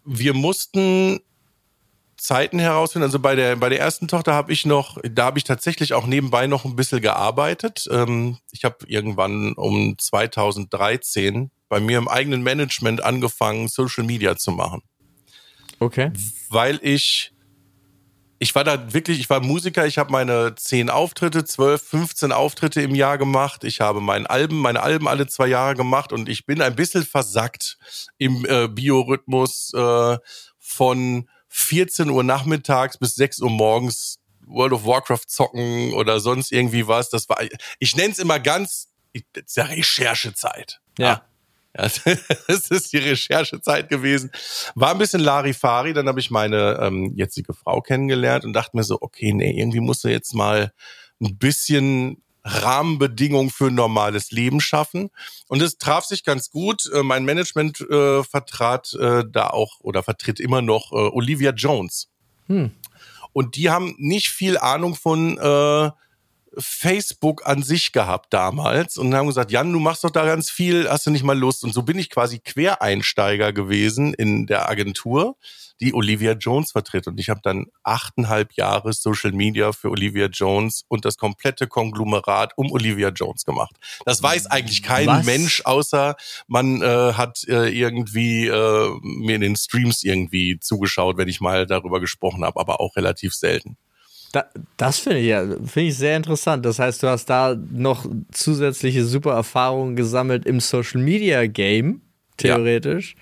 Wir 0.05 0.35
mussten 0.35 1.21
Zeiten 2.17 2.59
herausfinden. 2.59 3.05
Also 3.05 3.19
bei 3.19 3.35
der, 3.35 3.57
bei 3.57 3.69
der 3.69 3.81
ersten 3.81 4.09
Tochter 4.09 4.35
habe 4.35 4.53
ich 4.53 4.65
noch, 4.65 4.99
da 5.03 5.27
habe 5.27 5.39
ich 5.39 5.45
tatsächlich 5.45 5.93
auch 5.93 6.07
nebenbei 6.07 6.47
noch 6.47 6.65
ein 6.65 6.77
bisschen 6.77 7.01
gearbeitet. 7.01 7.87
Ähm, 7.91 8.39
ich 8.51 8.65
habe 8.65 8.79
irgendwann 8.87 9.53
um 9.55 9.97
2013 9.99 11.51
bei 11.69 11.81
mir 11.81 11.99
im 11.99 12.09
eigenen 12.09 12.43
Management 12.43 13.03
angefangen, 13.03 13.69
Social 13.69 14.05
Media 14.05 14.37
zu 14.37 14.53
machen. 14.53 14.83
Okay. 15.79 16.11
Weil 16.49 16.79
ich, 16.83 17.33
ich 18.39 18.55
war 18.55 18.65
da 18.65 18.95
wirklich, 18.95 19.19
ich 19.19 19.29
war 19.29 19.41
Musiker, 19.41 19.87
ich 19.87 19.99
habe 19.99 20.11
meine 20.11 20.55
zehn 20.55 20.89
Auftritte, 20.89 21.45
zwölf, 21.45 21.83
15 21.83 22.33
Auftritte 22.33 22.81
im 22.81 22.95
Jahr 22.95 23.19
gemacht. 23.19 23.65
Ich 23.65 23.81
habe 23.81 24.01
mein 24.01 24.27
Alben, 24.27 24.59
meine 24.59 24.83
Alben 24.83 25.07
alle 25.07 25.27
zwei 25.27 25.49
Jahre 25.49 25.75
gemacht 25.75 26.13
und 26.13 26.31
ich 26.31 26.47
bin 26.47 26.63
ein 26.63 26.77
bisschen 26.77 27.05
versackt 27.05 27.77
im 28.17 28.47
äh, 28.47 28.69
Biorhythmus 28.69 29.75
äh, 29.75 30.19
von 30.59 31.29
14 31.49 32.11
Uhr 32.11 32.25
nachmittags 32.25 32.99
bis 32.99 33.15
6 33.15 33.41
Uhr 33.41 33.51
morgens 33.51 34.19
World 34.47 34.73
of 34.73 34.85
Warcraft 34.85 35.27
zocken 35.27 35.93
oder 35.93 36.21
sonst 36.21 36.53
irgendwie 36.53 36.87
was. 36.87 37.11
Das 37.11 37.29
war, 37.29 37.39
ich 37.79 37.97
nenne 37.97 38.13
es 38.13 38.19
immer 38.19 38.39
ganz, 38.39 38.89
das 39.33 39.45
ist 39.47 39.57
ja 39.57 39.65
Recherchezeit. 39.65 40.81
Ja. 40.99 41.25
Ja, 41.77 41.89
das 42.49 42.71
ist 42.71 42.93
die 42.93 42.99
Recherchezeit 42.99 43.89
gewesen. 43.91 44.31
War 44.75 44.93
ein 44.93 44.99
bisschen 44.99 45.21
Larifari, 45.21 45.93
dann 45.93 46.09
habe 46.09 46.21
ich 46.21 46.31
meine 46.31 46.79
ähm, 46.81 47.13
jetzige 47.17 47.53
Frau 47.53 47.83
kennengelernt 47.83 48.45
und 48.45 48.55
dachte 48.55 48.77
mir 48.77 48.85
so, 48.85 48.97
okay, 49.01 49.35
nee, 49.35 49.59
irgendwie 49.59 49.81
musst 49.81 50.05
du 50.05 50.09
jetzt 50.09 50.33
mal 50.33 50.73
ein 51.21 51.37
bisschen 51.37 52.23
Rahmenbedingungen 52.47 53.51
für 53.51 53.67
ein 53.67 53.75
normales 53.75 54.31
Leben 54.31 54.61
schaffen. 54.61 55.11
Und 55.49 55.61
es 55.63 55.79
traf 55.79 56.05
sich 56.05 56.25
ganz 56.25 56.51
gut. 56.51 56.89
Äh, 56.93 57.03
mein 57.03 57.25
Management 57.25 57.81
äh, 57.81 58.23
vertrat 58.23 58.95
äh, 58.95 59.25
da 59.29 59.49
auch 59.49 59.81
oder 59.81 60.03
vertritt 60.03 60.39
immer 60.39 60.63
noch 60.63 60.93
äh, 60.93 60.97
Olivia 60.97 61.51
Jones. 61.51 62.09
Hm. 62.47 62.71
Und 63.33 63.57
die 63.57 63.69
haben 63.69 63.95
nicht 63.99 64.29
viel 64.29 64.57
Ahnung 64.57 64.95
von 64.95 65.37
äh, 65.37 65.91
Facebook 66.59 67.47
an 67.47 67.63
sich 67.63 67.93
gehabt 67.93 68.33
damals 68.33 68.97
und 68.97 69.15
haben 69.15 69.27
gesagt, 69.27 69.51
Jan, 69.51 69.73
du 69.73 69.79
machst 69.79 70.05
doch 70.05 70.11
da 70.11 70.25
ganz 70.25 70.51
viel, 70.51 70.89
hast 70.89 71.07
du 71.07 71.11
nicht 71.11 71.25
mal 71.25 71.39
Lust? 71.39 71.65
Und 71.65 71.73
so 71.73 71.83
bin 71.83 71.99
ich 71.99 72.11
quasi 72.11 72.39
Quereinsteiger 72.39 73.53
gewesen 73.53 74.15
in 74.15 74.47
der 74.47 74.69
Agentur, 74.69 75.37
die 75.81 75.93
Olivia 75.93 76.33
Jones 76.33 76.73
vertritt. 76.73 77.07
Und 77.07 77.21
ich 77.21 77.29
habe 77.29 77.41
dann 77.43 77.67
achteinhalb 77.83 78.55
Jahre 78.55 78.93
Social 78.93 79.33
Media 79.33 79.73
für 79.73 79.91
Olivia 79.91 80.27
Jones 80.27 80.85
und 80.89 81.05
das 81.05 81.19
komplette 81.19 81.67
Konglomerat 81.67 82.53
um 82.57 82.73
Olivia 82.73 83.11
Jones 83.11 83.45
gemacht. 83.45 83.77
Das 84.07 84.23
weiß 84.23 84.47
eigentlich 84.47 84.83
kein 84.83 85.07
Was? 85.07 85.27
Mensch, 85.27 85.63
außer 85.65 86.17
man 86.47 86.81
äh, 86.81 87.13
hat 87.13 87.45
äh, 87.49 87.69
irgendwie 87.69 88.47
äh, 88.47 88.91
mir 89.03 89.35
in 89.35 89.43
den 89.43 89.57
Streams 89.57 90.03
irgendwie 90.03 90.59
zugeschaut, 90.59 91.19
wenn 91.19 91.29
ich 91.29 91.41
mal 91.41 91.67
darüber 91.67 92.01
gesprochen 92.01 92.45
habe, 92.45 92.59
aber 92.59 92.81
auch 92.81 92.97
relativ 92.97 93.35
selten. 93.35 93.77
Da, 94.37 94.45
das 94.77 94.99
finde 94.99 95.21
ich 95.21 95.29
ja 95.29 95.47
finde 95.47 95.89
ich 95.89 95.97
sehr 95.97 96.15
interessant. 96.15 96.63
Das 96.67 96.79
heißt, 96.79 97.03
du 97.03 97.09
hast 97.09 97.25
da 97.25 97.57
noch 97.71 98.05
zusätzliche 98.33 99.03
super 99.07 99.33
Erfahrungen 99.33 99.97
gesammelt 99.97 100.45
im 100.45 100.61
Social 100.61 101.01
Media 101.01 101.47
Game, 101.47 102.03
theoretisch. 102.37 103.17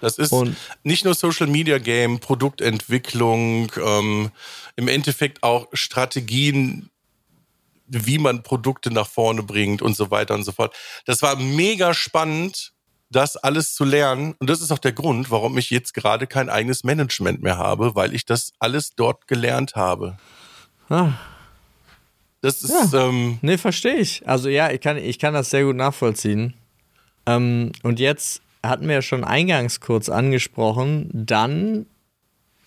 Das 0.00 0.16
ist 0.16 0.32
Und- 0.32 0.56
nicht 0.82 1.04
nur 1.04 1.12
Social 1.12 1.46
Media 1.46 1.76
Game, 1.76 2.20
Produktentwicklung, 2.20 3.70
ähm, 3.84 4.30
im 4.76 4.88
Endeffekt 4.88 5.42
auch 5.42 5.68
Strategien, 5.74 6.88
wie 7.86 8.16
man 8.16 8.42
Produkte 8.42 8.90
nach 8.90 9.08
vorne 9.08 9.42
bringt 9.42 9.82
und 9.82 9.94
so 9.94 10.10
weiter 10.10 10.32
und 10.32 10.44
so 10.44 10.52
fort. 10.52 10.74
Das 11.04 11.20
war 11.20 11.36
mega 11.36 11.92
spannend, 11.92 12.72
das 13.10 13.36
alles 13.36 13.74
zu 13.74 13.84
lernen. 13.84 14.34
Und 14.38 14.48
das 14.48 14.60
ist 14.60 14.70
auch 14.70 14.78
der 14.78 14.92
Grund, 14.92 15.30
warum 15.30 15.58
ich 15.58 15.70
jetzt 15.70 15.94
gerade 15.94 16.26
kein 16.26 16.48
eigenes 16.48 16.84
Management 16.84 17.42
mehr 17.42 17.58
habe, 17.58 17.94
weil 17.94 18.14
ich 18.14 18.24
das 18.24 18.52
alles 18.58 18.94
dort 18.94 19.26
gelernt 19.26 19.74
habe. 19.74 20.16
Ah, 20.88 21.12
Das 22.40 22.62
ist, 22.62 22.94
ähm, 22.94 23.38
nee, 23.42 23.58
verstehe 23.58 23.96
ich. 23.96 24.26
Also 24.26 24.48
ja, 24.48 24.70
ich 24.70 24.80
kann, 24.80 24.96
ich 24.96 25.18
kann 25.18 25.34
das 25.34 25.50
sehr 25.50 25.64
gut 25.64 25.76
nachvollziehen. 25.76 26.54
Ähm, 27.26 27.72
und 27.82 28.00
jetzt 28.00 28.40
hatten 28.62 28.86
wir 28.86 28.96
ja 28.96 29.02
schon 29.02 29.24
eingangs 29.24 29.80
kurz 29.80 30.08
angesprochen, 30.08 31.10
dann 31.12 31.86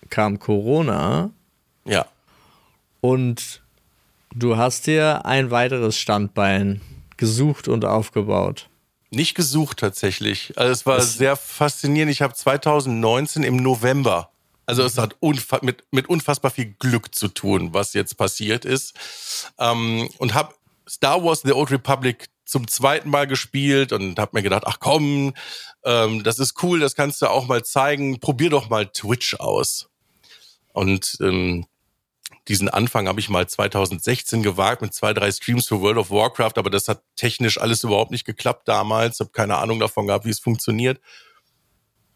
kam 0.10 0.39
Corona 0.39 1.32
ja. 1.86 2.06
und 3.01 3.62
du 4.36 4.58
hast 4.58 4.88
dir 4.88 5.25
ein 5.25 5.51
weiteres 5.51 5.97
Standbein 5.97 6.82
gesucht 7.17 7.67
und 7.67 7.86
aufgebaut. 7.86 8.69
Nicht 9.13 9.36
gesucht 9.36 9.78
tatsächlich. 9.78 10.54
Also 10.58 10.71
es 10.71 10.86
war 10.86 10.97
Das- 10.97 11.13
sehr 11.15 11.36
faszinierend. 11.36 12.12
Ich 12.12 12.21
habe 12.21 12.34
2019 12.34 13.43
im 13.43 13.58
November, 13.58 14.32
also 14.65 14.84
es 14.84 14.97
hat 14.97 15.15
unfa 15.19 15.60
mit, 15.62 15.84
mit 15.91 16.08
unfassbar 16.10 16.49
viel 16.52 16.73
Glück 16.80 17.13
zu 17.13 17.28
tun, 17.28 17.73
was 17.73 17.93
jetzt 17.93 18.17
passiert 18.17 18.65
ist. 18.65 18.93
Ähm, 19.60 20.10
und 20.17 20.34
habe 20.34 20.54
Star 20.89 21.23
Wars 21.23 21.41
The 21.43 21.54
Old 21.54 21.71
Republic 21.71 22.30
zum 22.45 22.67
zweiten 22.67 23.10
Mal 23.10 23.28
gespielt 23.28 23.91
und 23.93 24.17
habe 24.19 24.32
mir 24.34 24.43
gedacht, 24.43 24.63
ach 24.65 24.78
komm, 24.80 25.34
ähm, 25.86 26.23
das 26.23 26.39
ist 26.39 26.62
cool, 26.63 26.80
das 26.80 26.95
kannst 26.95 27.21
du 27.21 27.28
auch 27.28 27.47
mal 27.47 27.63
zeigen. 27.63 28.19
Probier 28.19 28.49
doch 28.49 28.69
mal 28.69 28.88
Twitch 28.88 29.36
aus. 29.39 29.89
Und 30.73 31.17
ähm, 31.21 31.65
diesen 32.47 32.67
Anfang 32.67 33.08
habe 33.08 33.19
ich 33.19 33.29
mal 33.29 33.47
2016 33.47 34.43
gewagt 34.43 34.82
mit 34.82 34.93
zwei, 34.93 35.13
drei 35.13 35.32
Streams 35.32 35.67
für 35.67 35.79
World 35.82 35.97
of 35.97 36.12
Warcraft, 36.12 36.53
aber 36.58 36.69
das 36.69 36.88
hat 36.88 37.01
technisch 37.15 37.60
alles 37.60 37.84
überhaupt 37.84 38.12
nicht 38.12 38.25
geklappt 38.25 38.67
damals. 38.67 39.19
Habe 39.19 39.32
keine 39.32 39.58
Ahnung 39.58 39.79
davon 39.79 40.08
gehabt, 40.08 40.25
wie 40.25 40.29
es 40.32 40.39
funktioniert. 40.39 40.99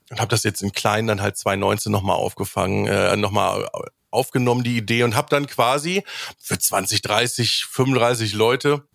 Und 0.09 0.19
habe 0.19 0.29
das 0.29 0.43
jetzt 0.43 0.61
in 0.61 0.71
klein 0.71 1.07
dann 1.07 1.21
halt 1.21 1.37
2019 1.37 1.91
nochmal 1.91 2.17
aufgefangen, 2.17 2.87
äh, 2.87 3.15
nochmal 3.15 3.69
aufgenommen, 4.09 4.63
die 4.63 4.77
Idee, 4.77 5.03
und 5.03 5.15
habe 5.15 5.29
dann 5.29 5.47
quasi 5.47 6.03
für 6.39 6.57
20, 6.57 7.01
30, 7.01 7.65
35 7.69 8.33
Leute 8.33 8.87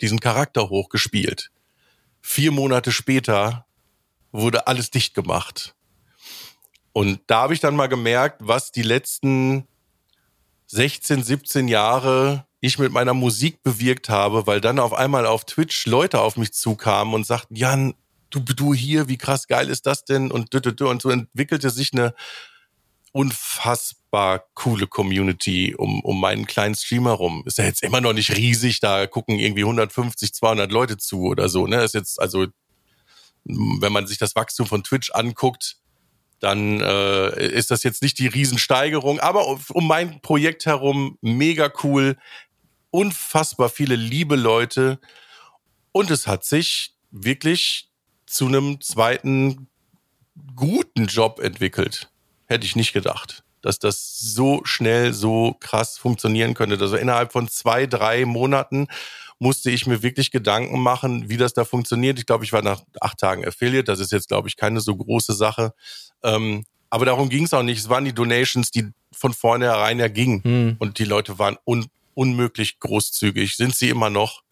diesen 0.00 0.20
Charakter 0.20 0.68
hochgespielt. 0.68 1.50
Vier 2.20 2.52
Monate 2.52 2.92
später 2.92 3.66
wurde 4.32 4.66
alles 4.66 4.90
dicht 4.90 5.14
gemacht. 5.14 5.74
Und 6.92 7.20
da 7.26 7.42
habe 7.42 7.54
ich 7.54 7.60
dann 7.60 7.76
mal 7.76 7.88
gemerkt, 7.88 8.40
was 8.40 8.72
die 8.72 8.82
letzten 8.82 9.66
16, 10.70 11.24
17 11.24 11.68
Jahre 11.68 12.46
ich 12.60 12.78
mit 12.78 12.92
meiner 12.92 13.14
Musik 13.14 13.62
bewirkt 13.62 14.08
habe, 14.08 14.46
weil 14.46 14.60
dann 14.60 14.78
auf 14.78 14.92
einmal 14.92 15.26
auf 15.26 15.44
Twitch 15.44 15.86
Leute 15.86 16.20
auf 16.20 16.36
mich 16.36 16.52
zukamen 16.52 17.14
und 17.14 17.26
sagten, 17.26 17.56
Jan, 17.56 17.94
du, 18.30 18.38
du 18.38 18.72
hier, 18.72 19.08
wie 19.08 19.16
krass 19.16 19.48
geil 19.48 19.68
ist 19.68 19.86
das 19.86 20.04
denn? 20.04 20.30
Und, 20.30 20.54
und 20.54 21.02
so 21.02 21.10
entwickelte 21.10 21.70
sich 21.70 21.92
eine 21.92 22.14
unfassbar 23.10 24.44
coole 24.54 24.86
Community 24.86 25.74
um, 25.76 26.02
um 26.02 26.20
meinen 26.20 26.46
kleinen 26.46 26.76
Stream 26.76 27.06
herum. 27.06 27.42
Ist 27.46 27.58
ja 27.58 27.64
jetzt 27.64 27.82
immer 27.82 28.00
noch 28.00 28.12
nicht 28.12 28.36
riesig, 28.36 28.78
da 28.78 29.08
gucken 29.08 29.40
irgendwie 29.40 29.62
150, 29.62 30.32
200 30.32 30.70
Leute 30.70 30.98
zu 30.98 31.22
oder 31.24 31.48
so. 31.48 31.66
Ne? 31.66 31.82
Ist 31.82 31.94
jetzt 31.94 32.20
also, 32.20 32.46
wenn 33.44 33.92
man 33.92 34.06
sich 34.06 34.18
das 34.18 34.36
Wachstum 34.36 34.66
von 34.66 34.84
Twitch 34.84 35.10
anguckt, 35.10 35.79
dann 36.40 36.80
äh, 36.80 37.46
ist 37.46 37.70
das 37.70 37.82
jetzt 37.82 38.02
nicht 38.02 38.18
die 38.18 38.26
Riesensteigerung, 38.26 39.20
aber 39.20 39.46
um 39.46 39.86
mein 39.86 40.20
Projekt 40.20 40.66
herum 40.66 41.18
mega 41.20 41.70
cool, 41.84 42.16
unfassbar 42.90 43.68
viele 43.68 43.94
liebe 43.94 44.36
Leute 44.36 44.98
und 45.92 46.10
es 46.10 46.26
hat 46.26 46.44
sich 46.44 46.94
wirklich 47.10 47.88
zu 48.26 48.46
einem 48.46 48.80
zweiten 48.80 49.68
guten 50.56 51.06
Job 51.06 51.40
entwickelt. 51.40 52.10
Hätte 52.46 52.64
ich 52.64 52.76
nicht 52.76 52.92
gedacht, 52.92 53.44
dass 53.60 53.78
das 53.78 54.18
so 54.18 54.62
schnell, 54.64 55.12
so 55.12 55.56
krass 55.60 55.98
funktionieren 55.98 56.54
könnte. 56.54 56.78
Also 56.80 56.96
innerhalb 56.96 57.32
von 57.32 57.48
zwei, 57.48 57.86
drei 57.86 58.24
Monaten 58.24 58.88
musste 59.40 59.70
ich 59.70 59.86
mir 59.86 60.02
wirklich 60.02 60.30
Gedanken 60.30 60.80
machen, 60.80 61.28
wie 61.28 61.38
das 61.38 61.54
da 61.54 61.64
funktioniert. 61.64 62.18
Ich 62.18 62.26
glaube, 62.26 62.44
ich 62.44 62.52
war 62.52 62.62
nach 62.62 62.82
acht 63.00 63.18
Tagen 63.18 63.44
Affiliate. 63.44 63.84
Das 63.84 63.98
ist 63.98 64.12
jetzt, 64.12 64.28
glaube 64.28 64.48
ich, 64.48 64.56
keine 64.56 64.80
so 64.80 64.94
große 64.94 65.32
Sache. 65.32 65.72
Ähm, 66.22 66.66
aber 66.90 67.06
darum 67.06 67.30
ging 67.30 67.44
es 67.44 67.54
auch 67.54 67.62
nicht. 67.62 67.78
Es 67.78 67.88
waren 67.88 68.04
die 68.04 68.12
Donations, 68.12 68.70
die 68.70 68.90
von 69.12 69.32
vornherein 69.32 69.98
ja 69.98 70.08
gingen. 70.08 70.44
Hm. 70.44 70.76
Und 70.78 70.98
die 70.98 71.04
Leute 71.04 71.38
waren 71.38 71.56
un 71.66 71.86
unmöglich 72.14 72.80
großzügig. 72.80 73.56
Sind 73.56 73.74
sie 73.74 73.88
immer 73.88 74.10
noch? 74.10 74.42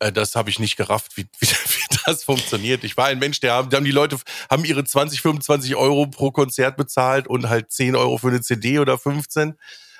Äh, 0.00 0.10
das 0.10 0.34
habe 0.34 0.50
ich 0.50 0.58
nicht 0.58 0.76
gerafft, 0.76 1.16
wie, 1.16 1.26
wie, 1.38 1.46
wie 1.46 1.96
das 2.04 2.24
funktioniert. 2.24 2.82
Ich 2.82 2.96
war 2.96 3.06
ein 3.06 3.20
Mensch, 3.20 3.38
der 3.38 3.52
haben, 3.52 3.84
die 3.84 3.92
Leute 3.92 4.18
haben 4.50 4.64
ihre 4.64 4.82
20, 4.82 5.22
25 5.22 5.76
Euro 5.76 6.08
pro 6.08 6.32
Konzert 6.32 6.76
bezahlt 6.76 7.28
und 7.28 7.48
halt 7.48 7.70
10 7.70 7.94
Euro 7.94 8.18
für 8.18 8.28
eine 8.28 8.40
CD 8.40 8.80
oder 8.80 8.98
15. 8.98 9.56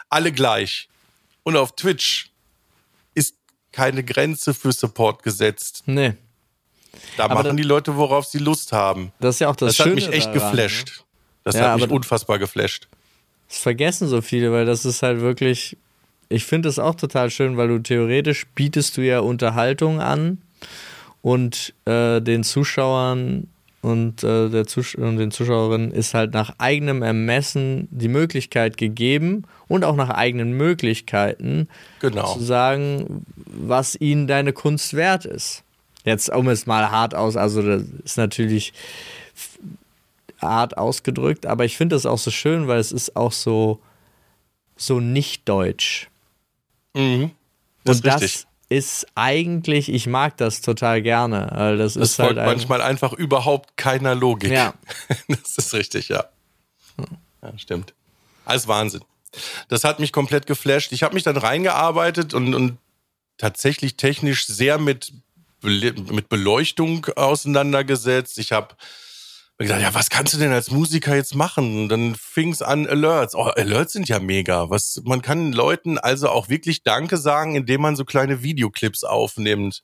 Alle 0.09 0.33
gleich. 0.33 0.89
Und 1.45 1.57
auf 1.57 1.77
Twitch 1.77 2.30
keine 3.73 4.03
Grenze 4.05 4.55
für 4.55 4.73
Support 4.73 5.23
gesetzt. 5.23 5.83
Nee, 5.87 6.15
Da 7.17 7.25
Aber 7.25 7.35
machen 7.35 7.45
da- 7.49 7.53
die 7.55 7.63
Leute, 7.63 7.97
worauf 7.97 8.27
sie 8.27 8.39
Lust 8.39 8.73
haben. 8.73 9.13
das 9.21 9.37
ist 9.37 9.41
ja 9.41 9.49
auch 9.49 9.57
das, 9.57 9.77
Das, 9.77 9.79
hat 9.81 9.85
Schöne 9.85 9.95
mich 9.97 10.09
echt 10.13 10.35
daran, 10.35 10.57
ne? 10.57 10.63
geflasht. 10.63 11.05
Das 11.45 11.55
Ja, 11.55 11.73
hat 11.73 11.81
mich 11.81 11.91
unfassbar 11.91 12.39
geflasht. 12.39 12.89
Das 13.49 13.59
vergessen 13.59 14.07
so 14.09 14.21
viele, 14.23 14.53
weil 14.53 14.65
das 14.67 14.85
ist 14.85 15.03
halt 15.03 15.21
wirklich. 15.21 15.77
Ich 16.29 16.45
finde 16.45 16.69
es 16.69 16.79
auch 16.79 16.95
total 16.95 17.31
schön, 17.31 17.57
weil 17.57 17.67
du 17.69 17.79
theoretisch 17.81 18.47
bietest 18.55 18.97
du 18.97 19.01
ja 19.03 19.19
Unterhaltung 19.21 20.01
an 20.01 20.39
und 21.23 21.75
äh, 21.87 22.21
den 22.21 22.45
Zuschauern 22.45 23.49
und, 23.83 24.23
äh, 24.23 24.49
der 24.51 24.67
Zus 24.67 24.95
und 24.95 25.17
den 25.17 25.31
Zuschauerinnen 25.31 25.91
ist 25.91 26.13
halt 26.15 26.35
nach 26.35 26.55
eigenem 26.59 27.03
Ermessen 27.03 27.89
die 27.91 28.09
Möglichkeit 28.09 28.77
gegeben 28.77 29.45
und 29.69 29.85
auch 29.85 29.97
nach 29.97 30.11
eigenen 30.11 30.53
Möglichkeiten 30.53 31.69
Genau. 32.01 32.35
zu 32.35 32.41
sagen, 32.41 33.25
was 33.47 33.97
ihnen 33.99 34.27
deine 34.27 34.53
Kunst 34.53 34.95
wert 34.95 35.25
ist. 35.25 35.63
Jetzt, 36.05 36.31
um 36.31 36.49
es 36.49 36.67
mal 36.67 36.91
hart 36.91 37.15
aus, 37.15 37.37
also 37.37 37.63
das 37.63 37.83
ist 38.05 38.17
natürlich 38.17 38.73
hart 40.41 40.77
ausgedrückt, 40.79 41.47
aber 41.47 41.65
ich 41.65 41.77
finde 41.77 41.97
das 41.97 42.07
auch 42.07 42.19
so 42.19 42.31
schön, 42.31 42.67
weil 42.69 42.81
es 42.81 42.93
ist 42.93 43.17
auch 43.17 43.33
so, 43.33 43.81
so 44.77 45.01
nicht 45.01 45.49
deutsch. 45.49 46.09
Mhm. 46.95 47.31
Das 47.85 47.99
und 48.01 48.07
ist 48.07 48.23
das. 48.23 48.47
Ist 48.71 49.07
eigentlich, 49.17 49.93
ich 49.93 50.07
mag 50.07 50.37
das 50.37 50.61
total 50.61 51.03
gerne, 51.03 51.51
weil 51.53 51.77
das, 51.77 51.95
Das 51.95 52.11
ist 52.13 52.19
halt 52.21 52.29
folgt 52.29 52.41
ein, 52.41 52.47
manchmal 52.47 52.81
einfach 52.81 53.13
überhaupt 53.13 53.77
keiner 53.77 54.15
Logik. 54.15 54.53
Ja. 54.53 54.75
Das 55.29 55.59
ist 55.59 55.75
richtig, 55.75 56.09
ja. 56.09 56.25
Ja, 57.43 57.59
stimmt. 57.59 57.95
Alles 58.45 58.69
Wahnsinn. 58.69 59.03
Das 59.69 59.85
hat 59.85 59.99
mich 59.99 60.13
komplett 60.13 60.47
geflasht. 60.47 60.93
Ich 60.93 61.03
habe 61.03 61.15
mich 61.15 61.25
dann 61.25 61.37
reingearbeitet 61.37 62.33
und, 62.33 62.55
und 62.55 62.79
tatsächlich 63.39 63.97
technisch 63.97 64.47
sehr 64.47 64.79
mit, 64.79 65.13
mit 65.63 66.29
Beleuchtung 66.29 67.07
auseinandergesetzt. 67.17 68.39
Ich 68.39 68.53
habe 68.53 68.77
gedacht, 69.67 69.83
ja, 69.83 69.95
was 69.95 70.11
kannst 70.11 70.35
du 70.35 70.39
denn 70.39 70.53
als 70.53 70.71
Musiker 70.71 71.15
jetzt 71.15 71.35
machen? 71.35 71.83
Und 71.83 71.89
dann 71.89 72.15
fing 72.15 72.51
es 72.51 72.63
an 72.63 72.87
Alerts. 72.87 73.35
Oh, 73.35 73.45
Alerts 73.45 73.93
sind 73.93 74.09
ja 74.09 74.19
mega. 74.19 74.71
Was, 74.71 75.03
man 75.05 75.23
kann 75.23 75.53
Leuten 75.53 75.99
also 75.99 76.29
auch 76.29 76.49
wirklich 76.49 76.83
Danke 76.83 77.17
sagen, 77.17 77.57
indem 77.57 77.83
man 77.83 77.97
so 77.97 78.05
kleine 78.05 78.43
Videoclips 78.43 79.05
aufnimmt. 79.05 79.83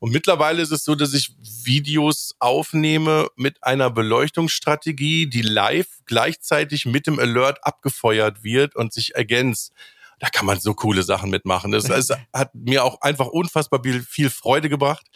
Und 0.00 0.12
mittlerweile 0.12 0.60
ist 0.60 0.72
es 0.72 0.84
so, 0.84 0.94
dass 0.94 1.14
ich 1.14 1.34
Videos 1.62 2.34
aufnehme 2.38 3.28
mit 3.36 3.64
einer 3.64 3.88
Beleuchtungsstrategie, 3.88 5.28
die 5.28 5.40
live 5.40 5.88
gleichzeitig 6.04 6.84
mit 6.84 7.06
dem 7.06 7.18
Alert 7.18 7.64
abgefeuert 7.64 8.42
wird 8.42 8.76
und 8.76 8.92
sich 8.92 9.14
ergänzt. 9.14 9.72
Da 10.18 10.28
kann 10.28 10.46
man 10.46 10.60
so 10.60 10.74
coole 10.74 11.02
Sachen 11.02 11.30
mitmachen. 11.30 11.72
Das, 11.72 11.84
das 11.88 12.10
hat 12.32 12.54
mir 12.54 12.84
auch 12.84 13.00
einfach 13.00 13.28
unfassbar 13.28 13.80
viel 14.06 14.28
Freude 14.28 14.68
gebracht. 14.68 15.06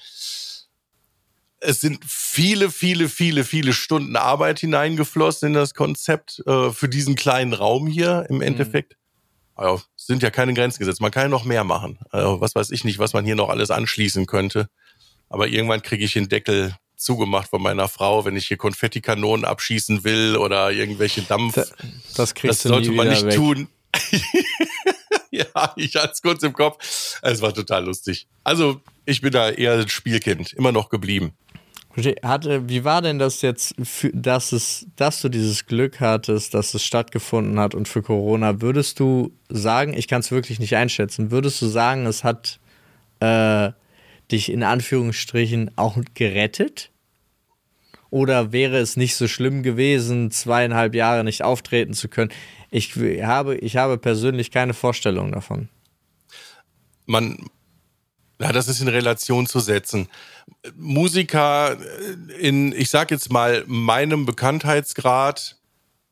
Es 1.61 1.81
sind 1.81 2.05
viele, 2.07 2.71
viele, 2.71 3.09
viele, 3.09 3.45
viele 3.45 3.73
Stunden 3.73 4.17
Arbeit 4.17 4.61
hineingeflossen 4.61 5.49
in 5.49 5.55
das 5.55 5.75
Konzept 5.75 6.43
äh, 6.47 6.71
für 6.71 6.89
diesen 6.89 7.17
kleinen 7.17 7.53
Raum 7.53 7.87
hier 7.87 8.27
im 8.29 8.41
Endeffekt. 8.43 8.97
Also, 9.55 9.83
es 9.97 10.07
sind 10.07 10.23
ja 10.23 10.31
keine 10.31 10.55
Grenzen 10.55 10.79
gesetzt. 10.79 11.01
Man 11.01 11.11
kann 11.11 11.25
ja 11.25 11.29
noch 11.29 11.45
mehr 11.45 11.65
machen. 11.65 11.99
Also, 12.11 12.41
was 12.41 12.55
weiß 12.55 12.71
ich 12.71 12.85
nicht, 12.85 13.01
was 13.01 13.13
man 13.13 13.25
hier 13.25 13.35
noch 13.35 13.49
alles 13.49 13.73
anschließen 13.73 14.27
könnte. 14.27 14.69
Aber 15.29 15.49
irgendwann 15.49 15.83
kriege 15.83 16.05
ich 16.05 16.13
den 16.13 16.29
Deckel 16.29 16.77
zugemacht 16.97 17.51
von 17.51 17.63
meiner 17.63 17.89
Frau, 17.89 18.25
wenn 18.25 18.37
ich 18.37 18.47
hier 18.47 18.57
Konfettikanonen 18.57 19.45
abschießen 19.45 20.05
will 20.05 20.37
oder 20.37 20.71
irgendwelche 20.71 21.23
Dampf. 21.23 21.57
das 22.15 22.35
Das 22.35 22.63
du 22.63 22.69
sollte 22.69 22.93
man 22.93 23.09
nicht 23.09 23.25
weg. 23.25 23.35
tun. 23.35 23.69
ja, 25.31 25.73
ich 25.77 25.97
hatte 25.97 26.13
es 26.13 26.23
kurz 26.23 26.43
im 26.43 26.53
Kopf. 26.53 27.19
Es 27.23 27.43
war 27.43 27.53
total 27.53 27.85
lustig. 27.85 28.29
Also, 28.45 28.81
ich 29.07 29.21
bin 29.21 29.33
da 29.33 29.51
eher 29.51 29.75
ein 29.75 29.89
Spielkind, 29.89 30.53
immer 30.53 30.73
noch 30.73 30.89
geblieben. 30.89 31.33
Hatte, 32.23 32.69
wie 32.69 32.85
war 32.85 33.03
denn 33.03 33.19
das 33.19 33.43
jetzt, 33.43 33.75
für, 33.83 34.11
dass, 34.11 34.53
es, 34.53 34.87
dass 34.97 35.21
du 35.21 35.29
dieses 35.29 35.67
Glück 35.67 36.01
hattest, 36.01 36.55
dass 36.55 36.75
es 36.75 36.85
stattgefunden 36.85 37.59
hat 37.59 37.75
und 37.75 37.89
für 37.89 38.03
Corona? 38.03 38.61
Würdest 38.61 39.01
du 39.01 39.33
sagen, 39.49 39.95
ich 39.95 40.07
kann 40.09 40.21
es 40.21 40.31
wirklich 40.31 40.61
nicht 40.61 40.77
einschätzen, 40.77 41.31
würdest 41.31 41.61
du 41.63 41.67
sagen, 41.67 42.07
es 42.07 42.25
hat 42.25 42.61
äh, 43.21 43.71
dich 44.31 44.53
in 44.53 44.63
Anführungsstrichen 44.63 45.73
auch 45.77 45.99
gerettet? 46.15 46.91
Oder 48.11 48.53
wäre 48.53 48.79
es 48.79 48.97
nicht 48.97 49.17
so 49.17 49.29
schlimm 49.29 49.63
gewesen, 49.63 50.31
zweieinhalb 50.31 50.95
Jahre 50.95 51.25
nicht 51.25 51.43
auftreten 51.43 51.93
zu 51.93 52.09
können? 52.09 52.31
Ich 52.71 52.97
habe, 52.97 53.57
ich 53.57 53.77
habe 53.77 53.99
persönlich 53.99 54.51
keine 54.51 54.75
Vorstellung 54.75 55.33
davon. 55.33 55.69
man, 57.07 57.39
ja, 58.41 58.53
das 58.53 58.69
ist 58.69 58.81
in 58.81 58.89
Relation 58.89 59.47
zu 59.47 59.61
setzen. 59.61 60.09
Musiker 60.77 61.77
in, 62.39 62.73
ich 62.73 62.91
sag 62.91 63.11
jetzt 63.11 63.33
mal, 63.33 63.65
meinem 63.67 64.27
Bekanntheitsgrad, 64.27 65.57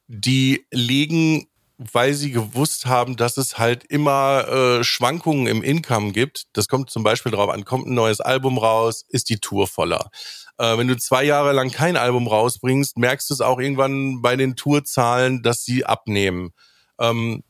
die 0.09 0.67
legen, 0.71 1.47
weil 1.79 2.15
sie 2.15 2.31
gewusst 2.31 2.87
haben, 2.87 3.17
dass 3.17 3.37
es 3.37 3.59
halt 3.59 3.85
immer 3.85 4.49
äh, 4.49 4.85
Schwankungen 4.85 5.47
im 5.47 5.63
Income 5.63 6.13
gibt. 6.13 6.45
Das 6.55 6.69
kommt 6.69 6.91
zum 6.91 7.03
Beispiel 7.03 7.33
darauf 7.33 7.51
an, 7.51 7.65
kommt 7.65 7.87
ein 7.87 7.95
neues 7.95 8.21
Album 8.21 8.59
raus, 8.59 9.05
ist 9.09 9.29
die 9.29 9.39
Tour 9.39 9.67
voller. 9.67 10.11
Äh, 10.59 10.79
wenn 10.79 10.89
du 10.89 10.97
zwei 10.97 11.23
Jahre 11.25 11.53
lang 11.53 11.71
kein 11.71 11.97
Album 11.97 12.27
rausbringst, 12.27 12.97
merkst 12.97 13.29
du 13.31 13.35
es 13.35 13.41
auch 13.41 13.61
irgendwann 13.61 14.23
bei 14.23 14.37
den 14.37 14.57
Tourzahlen, 14.57 15.43
dass 15.43 15.65
sie 15.65 15.85
abnehmen. 15.85 16.53
Ähm, 16.99 17.43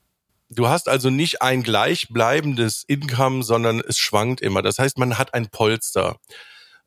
Du 0.49 0.69
hast 0.69 0.89
also 0.89 1.11
nicht 1.11 1.43
ein 1.43 1.63
gleichbleibendes 1.63 2.85
Income, 2.87 3.43
sondern 3.43 3.81
es 3.81 3.99
schwankt 3.99 4.41
immer. 4.41 4.63
Das 4.63 4.79
heißt, 4.79 4.99
man 4.99 5.19
hat 5.19 5.35
ein 5.35 5.49
Polster. 5.49 6.19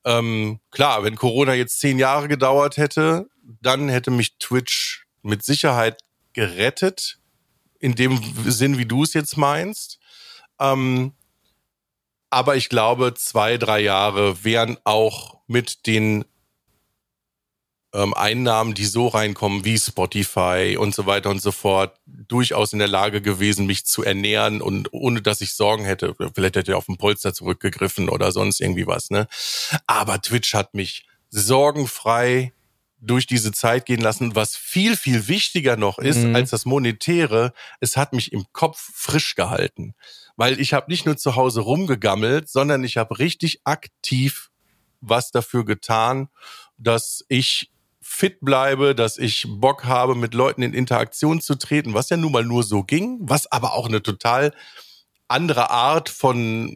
Ähm, 0.06 0.60
klar, 0.72 1.04
wenn 1.04 1.16
Corona 1.16 1.54
jetzt 1.54 1.80
zehn 1.80 2.00
Jahre 2.00 2.28
gedauert 2.28 2.78
hätte, 2.78 3.28
dann 3.62 3.90
hätte 3.90 4.12
mich 4.12 4.38
Twitch 4.38 5.06
mit 5.22 5.44
Sicherheit 5.44 6.02
gerettet, 6.34 7.20
in 7.80 7.96
dem 7.96 8.22
Sinn, 8.46 8.78
wie 8.78 8.86
du 8.86 9.04
es 9.04 9.14
jetzt 9.14 9.38
meinst. 9.38 10.00
Ähm, 10.60 11.14
aber 12.30 12.56
ich 12.56 12.70
glaube, 12.70 13.14
zwei, 13.16 13.58
drei 13.58 13.80
Jahre 13.80 14.44
wären 14.44 14.78
auch 14.84 15.40
mit 15.48 15.88
den 15.88 16.26
ähm, 17.94 18.14
Einnahmen, 18.14 18.74
die 18.76 18.86
so 18.86 19.08
reinkommen, 19.08 19.66
wie 19.66 19.78
Spotify 19.78 20.78
und 20.80 20.94
so 20.94 21.06
weiter 21.06 21.30
und 21.30 21.42
so 21.42 21.52
fort, 21.52 21.98
durchaus 22.06 22.74
in 22.74 22.80
der 22.80 22.88
Lage 22.88 23.22
gewesen, 23.22 23.66
mich 23.66 23.86
zu 23.86 24.04
ernähren 24.04 24.62
und 24.62 24.90
ohne 24.94 25.22
dass 25.22 25.42
ich 25.42 25.54
Sorgen 25.54 25.86
hätte. 25.86 26.16
Vielleicht 26.36 26.56
hätte 26.56 26.72
ich 26.72 26.78
auf 26.78 26.86
den 26.86 26.98
Polster 26.98 27.34
zurückgegriffen 27.34 28.10
oder 28.10 28.32
sonst 28.32 28.62
irgendwie 28.62 28.86
was, 28.88 29.10
ne? 29.10 29.28
Aber 29.88 30.22
Twitch 30.22 30.54
hat 30.54 30.74
mich 30.76 31.06
sorgenfrei 31.30 32.54
durch 33.02 33.26
diese 33.28 33.52
Zeit 33.52 33.86
gehen 33.86 34.02
lassen. 34.02 34.36
Was 34.36 34.56
viel, 34.56 34.98
viel 34.98 35.28
wichtiger 35.28 35.78
noch 35.78 36.00
ist 36.00 36.20
Mhm. 36.20 36.36
als 36.36 36.50
das 36.50 36.66
Monetäre, 36.66 37.54
es 37.80 37.98
hat 37.98 38.14
mich 38.14 38.34
im 38.34 38.46
Kopf 38.52 38.78
frisch 38.94 39.36
gehalten. 39.36 39.94
Weil 40.36 40.60
ich 40.60 40.74
habe 40.74 40.92
nicht 40.92 41.06
nur 41.06 41.18
zu 41.18 41.36
Hause 41.36 41.62
rumgegammelt, 41.62 42.50
sondern 42.50 42.84
ich 42.84 42.98
habe 42.98 43.20
richtig 43.20 43.62
aktiv 43.64 44.50
was 45.02 45.32
dafür 45.32 45.64
getan, 45.64 46.28
dass 46.78 47.24
ich 47.30 47.72
fit 48.12 48.40
bleibe, 48.42 48.96
dass 48.96 49.18
ich 49.18 49.46
Bock 49.48 49.86
habe, 49.86 50.16
mit 50.16 50.34
Leuten 50.34 50.64
in 50.64 50.74
Interaktion 50.74 51.42
zu 51.42 51.56
treten, 51.56 51.94
was 51.94 52.10
ja 52.10 52.18
nun 52.18 52.32
mal 52.32 52.44
nur 52.44 52.64
so 52.64 52.84
ging, 52.84 53.18
was 53.22 53.52
aber 53.52 53.74
auch 53.74 53.88
eine 53.88 54.02
total 54.02 54.52
andere 55.28 55.70
Art 55.70 56.10
von 56.10 56.76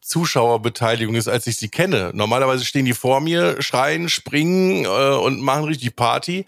Zuschauerbeteiligung 0.00 1.14
ist, 1.14 1.28
als 1.28 1.46
ich 1.46 1.56
sie 1.56 1.68
kenne. 1.68 2.10
Normalerweise 2.14 2.64
stehen 2.64 2.86
die 2.86 2.94
vor 2.94 3.20
mir, 3.20 3.60
schreien, 3.62 4.08
springen 4.08 4.84
äh, 4.84 4.88
und 4.88 5.40
machen 5.40 5.64
richtig 5.64 5.94
Party. 5.94 6.46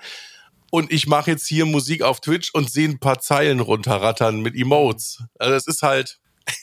Und 0.71 0.91
ich 0.91 1.07
mache 1.07 1.31
jetzt 1.31 1.47
hier 1.47 1.67
Musik 1.67 2.03
auf 2.03 2.21
Twitch 2.21 2.51
und 2.55 2.71
sehe 2.71 2.89
ein 2.89 2.99
paar 2.99 3.21
Zeilen 3.21 3.61
runterrattern 3.61 4.41
mit 4.41 4.55
Emotes. 4.57 5.23
Also 5.39 5.53
das 5.53 5.67
ist 5.67 5.83
halt 5.83 6.19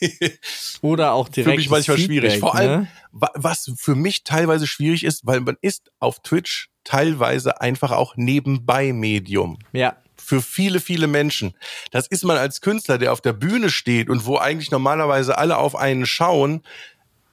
Oder 0.82 1.12
auch 1.12 1.28
direkt. 1.28 1.52
für 1.54 1.56
mich 1.56 1.70
manchmal 1.70 1.98
schwierig. 1.98 2.38
Vor 2.40 2.54
allem, 2.54 2.80
Ne? 2.82 2.88
wa- 3.12 3.30
was 3.34 3.72
für 3.78 3.94
mich 3.94 4.24
teilweise 4.24 4.66
schwierig 4.66 5.04
ist, 5.04 5.24
weil 5.26 5.40
man 5.40 5.56
ist 5.62 5.90
auf 6.00 6.20
Twitch 6.20 6.68
teilweise 6.84 7.60
einfach 7.60 7.92
auch 7.92 8.16
nebenbei 8.16 8.92
Medium. 8.92 9.58
Ja. 9.72 9.96
Für 10.16 10.42
viele, 10.42 10.80
viele 10.80 11.06
Menschen. 11.06 11.54
Das 11.90 12.06
ist 12.06 12.24
man 12.24 12.36
als 12.36 12.60
Künstler, 12.60 12.98
der 12.98 13.12
auf 13.12 13.20
der 13.20 13.32
Bühne 13.32 13.70
steht 13.70 14.08
und 14.08 14.26
wo 14.26 14.36
eigentlich 14.36 14.70
normalerweise 14.70 15.38
alle 15.38 15.56
auf 15.56 15.74
einen 15.74 16.06
schauen, 16.06 16.62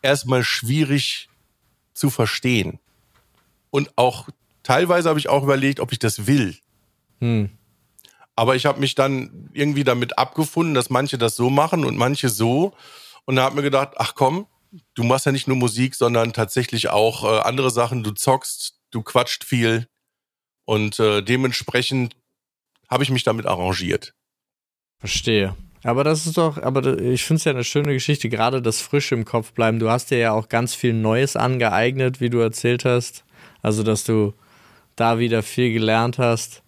erstmal 0.01 0.43
schwierig 0.43 1.29
zu 1.93 2.09
verstehen. 2.09 2.79
Und 3.69 3.91
auch 3.97 4.29
teilweise 4.63 5.09
habe 5.09 5.19
ich 5.19 5.29
auch 5.29 5.43
überlegt, 5.43 5.79
ob 5.79 5.91
ich 5.91 5.99
das 5.99 6.27
will. 6.27 6.57
Hm. 7.19 7.49
Aber 8.35 8.55
ich 8.55 8.65
habe 8.65 8.79
mich 8.79 8.95
dann 8.95 9.49
irgendwie 9.53 9.83
damit 9.83 10.17
abgefunden, 10.17 10.75
dass 10.75 10.89
manche 10.89 11.17
das 11.17 11.35
so 11.35 11.49
machen 11.49 11.83
und 11.83 11.97
manche 11.97 12.29
so. 12.29 12.73
Und 13.25 13.35
da 13.35 13.43
habe 13.43 13.55
mir 13.55 13.63
gedacht, 13.63 13.93
ach 13.97 14.13
komm, 14.15 14.45
du 14.93 15.03
machst 15.03 15.25
ja 15.25 15.31
nicht 15.31 15.47
nur 15.47 15.57
Musik, 15.57 15.95
sondern 15.95 16.33
tatsächlich 16.33 16.89
auch 16.89 17.23
äh, 17.23 17.39
andere 17.41 17.71
Sachen. 17.71 18.03
Du 18.03 18.11
zockst, 18.11 18.76
du 18.91 19.01
quatscht 19.01 19.43
viel. 19.43 19.87
Und 20.65 20.99
äh, 20.99 21.21
dementsprechend 21.21 22.15
habe 22.89 23.03
ich 23.03 23.09
mich 23.09 23.23
damit 23.23 23.45
arrangiert. 23.45 24.13
Verstehe. 24.99 25.55
Aber 25.83 26.03
das 26.03 26.25
ist 26.25 26.37
doch, 26.37 26.57
aber 26.57 26.99
ich 26.99 27.23
finde 27.23 27.37
es 27.37 27.43
ja 27.45 27.51
eine 27.51 27.63
schöne 27.63 27.93
Geschichte, 27.93 28.29
gerade 28.29 28.61
das 28.61 28.81
Frische 28.81 29.15
im 29.15 29.25
Kopf 29.25 29.53
bleiben. 29.53 29.79
Du 29.79 29.89
hast 29.89 30.11
dir 30.11 30.17
ja 30.17 30.31
auch 30.33 30.49
ganz 30.49 30.73
viel 30.73 30.93
Neues 30.93 31.35
angeeignet, 31.35 32.19
wie 32.19 32.29
du 32.29 32.39
erzählt 32.39 32.83
hast. 32.83 33.23
Also, 33.61 33.83
dass 33.83 34.03
du 34.03 34.33
da 34.95 35.19
wieder 35.19 35.43
viel 35.43 35.71
gelernt 35.71 36.17
hast. 36.17 36.63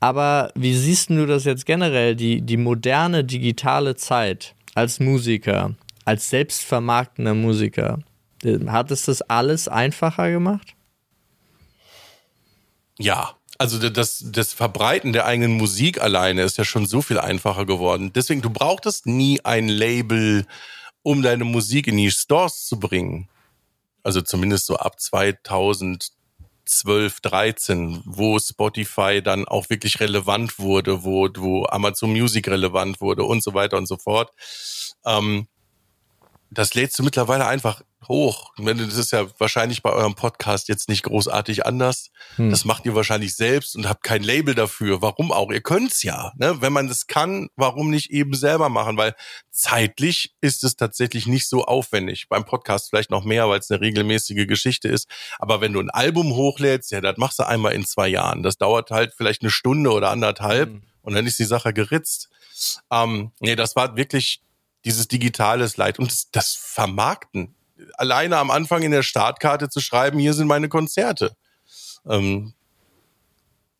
Aber 0.00 0.50
wie 0.56 0.74
siehst 0.74 1.10
du 1.10 1.26
das 1.26 1.44
jetzt 1.44 1.64
generell, 1.64 2.16
die, 2.16 2.42
die 2.42 2.56
moderne 2.56 3.24
digitale 3.24 3.94
Zeit 3.94 4.54
als 4.74 4.98
Musiker, 4.98 5.76
als 6.04 6.28
selbstvermarktender 6.28 7.34
Musiker? 7.34 8.00
Hat 8.66 8.90
es 8.90 9.04
das 9.04 9.22
alles 9.22 9.68
einfacher 9.68 10.30
gemacht? 10.30 10.74
Ja, 13.02 13.36
also 13.58 13.90
das, 13.90 14.24
das 14.24 14.52
Verbreiten 14.52 15.12
der 15.12 15.26
eigenen 15.26 15.56
Musik 15.56 16.00
alleine 16.00 16.42
ist 16.42 16.56
ja 16.56 16.64
schon 16.64 16.86
so 16.86 17.02
viel 17.02 17.18
einfacher 17.18 17.66
geworden. 17.66 18.12
Deswegen, 18.12 18.42
du 18.42 18.50
brauchtest 18.50 19.06
nie 19.06 19.40
ein 19.44 19.68
Label, 19.68 20.46
um 21.02 21.20
deine 21.20 21.42
Musik 21.42 21.88
in 21.88 21.96
die 21.96 22.12
Stores 22.12 22.64
zu 22.66 22.78
bringen. 22.78 23.28
Also 24.04 24.20
zumindest 24.20 24.66
so 24.66 24.76
ab 24.76 25.00
2012, 25.00 26.12
13, 27.22 28.02
wo 28.04 28.38
Spotify 28.38 29.20
dann 29.20 29.48
auch 29.48 29.68
wirklich 29.68 29.98
relevant 29.98 30.60
wurde, 30.60 31.02
wo, 31.02 31.28
wo 31.36 31.66
Amazon 31.66 32.12
Music 32.12 32.46
relevant 32.46 33.00
wurde 33.00 33.24
und 33.24 33.42
so 33.42 33.52
weiter 33.52 33.78
und 33.78 33.86
so 33.86 33.96
fort. 33.96 34.30
Ähm, 35.04 35.48
das 36.52 36.74
lädst 36.74 36.98
du 36.98 37.02
mittlerweile 37.02 37.46
einfach 37.46 37.82
hoch. 38.08 38.52
Das 38.58 38.98
ist 38.98 39.12
ja 39.12 39.26
wahrscheinlich 39.38 39.82
bei 39.82 39.90
eurem 39.90 40.14
Podcast 40.14 40.68
jetzt 40.68 40.88
nicht 40.88 41.04
großartig 41.04 41.64
anders. 41.64 42.10
Hm. 42.36 42.50
Das 42.50 42.64
macht 42.64 42.84
ihr 42.84 42.94
wahrscheinlich 42.94 43.34
selbst 43.34 43.74
und 43.74 43.88
habt 43.88 44.02
kein 44.02 44.22
Label 44.22 44.54
dafür. 44.54 45.00
Warum 45.00 45.32
auch? 45.32 45.50
Ihr 45.50 45.62
könnt's 45.62 46.02
ja. 46.02 46.32
Ne? 46.36 46.60
Wenn 46.60 46.72
man 46.72 46.88
das 46.88 47.06
kann, 47.06 47.48
warum 47.56 47.90
nicht 47.90 48.10
eben 48.10 48.34
selber 48.34 48.68
machen? 48.68 48.96
Weil 48.96 49.14
zeitlich 49.50 50.34
ist 50.40 50.62
es 50.64 50.76
tatsächlich 50.76 51.26
nicht 51.26 51.48
so 51.48 51.64
aufwendig. 51.64 52.28
Beim 52.28 52.44
Podcast 52.44 52.90
vielleicht 52.90 53.10
noch 53.10 53.24
mehr, 53.24 53.48
weil 53.48 53.60
es 53.60 53.70
eine 53.70 53.80
regelmäßige 53.80 54.46
Geschichte 54.46 54.88
ist. 54.88 55.08
Aber 55.38 55.60
wenn 55.60 55.72
du 55.72 55.80
ein 55.80 55.90
Album 55.90 56.34
hochlädst, 56.34 56.90
ja, 56.90 57.00
das 57.00 57.16
machst 57.16 57.38
du 57.38 57.46
einmal 57.46 57.72
in 57.72 57.86
zwei 57.86 58.08
Jahren. 58.08 58.42
Das 58.42 58.58
dauert 58.58 58.90
halt 58.90 59.14
vielleicht 59.16 59.42
eine 59.42 59.50
Stunde 59.50 59.90
oder 59.90 60.10
anderthalb 60.10 60.68
hm. 60.68 60.82
und 61.00 61.14
dann 61.14 61.26
ist 61.26 61.38
die 61.38 61.44
Sache 61.44 61.72
geritzt. 61.72 62.28
Ähm, 62.90 63.32
nee, 63.40 63.56
das 63.56 63.74
war 63.74 63.96
wirklich 63.96 64.42
dieses 64.84 65.08
digitales 65.08 65.76
Leid 65.76 65.98
und 65.98 66.10
das, 66.10 66.30
das 66.30 66.54
Vermarkten 66.54 67.54
alleine 67.94 68.38
am 68.38 68.50
Anfang 68.50 68.82
in 68.82 68.92
der 68.92 69.02
Startkarte 69.02 69.68
zu 69.68 69.80
schreiben, 69.80 70.18
hier 70.18 70.34
sind 70.34 70.46
meine 70.46 70.68
Konzerte. 70.68 71.36
Ähm, 72.08 72.54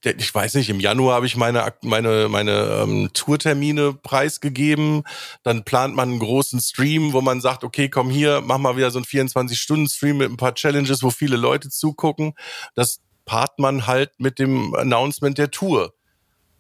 ich 0.05 0.35
weiß 0.35 0.55
nicht, 0.55 0.69
im 0.69 0.81
Januar 0.81 1.17
habe 1.17 1.27
ich 1.27 1.37
meine, 1.37 1.73
meine, 1.83 2.29
meine 2.29 2.83
ähm, 2.83 3.11
Tourtermine 3.13 3.93
preisgegeben. 3.95 5.05
Dann 5.45 5.65
plant 5.65 5.95
man 5.95 6.11
einen 6.11 6.19
großen 6.19 6.61
Stream, 6.61 7.13
wo 7.13 7.21
man 7.21 7.41
sagt, 7.41 7.63
okay, 7.63 7.89
komm 7.89 8.11
hier, 8.11 8.41
mach 8.45 8.59
mal 8.59 8.77
wieder 8.77 8.91
so 8.91 8.99
einen 8.99 9.05
24-Stunden-Stream 9.05 10.17
mit 10.17 10.31
ein 10.31 10.37
paar 10.37 10.55
Challenges, 10.55 11.05
wo 11.05 11.11
viele 11.11 11.37
Leute 11.37 11.71
zugucken. 11.71 12.35
Das 12.75 13.01
paart 13.27 13.61
man 13.61 13.87
halt 13.87 14.11
mit 14.19 14.41
dem 14.41 14.75
Announcement 14.75 15.39
der 15.39 15.53
Tour. 15.53 15.95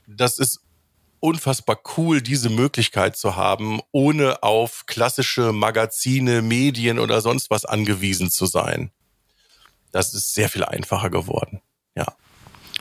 Das 0.06 0.38
ist 0.38 0.60
unfassbar 1.22 1.80
cool, 1.96 2.20
diese 2.20 2.50
Möglichkeit 2.50 3.16
zu 3.16 3.36
haben, 3.36 3.80
ohne 3.92 4.42
auf 4.42 4.86
klassische 4.86 5.52
Magazine, 5.52 6.42
Medien 6.42 6.98
oder 6.98 7.20
sonst 7.20 7.48
was 7.48 7.64
angewiesen 7.64 8.30
zu 8.30 8.46
sein. 8.46 8.90
Das 9.92 10.14
ist 10.14 10.34
sehr 10.34 10.48
viel 10.48 10.64
einfacher 10.64 11.10
geworden. 11.10 11.60
Ja. 11.94 12.16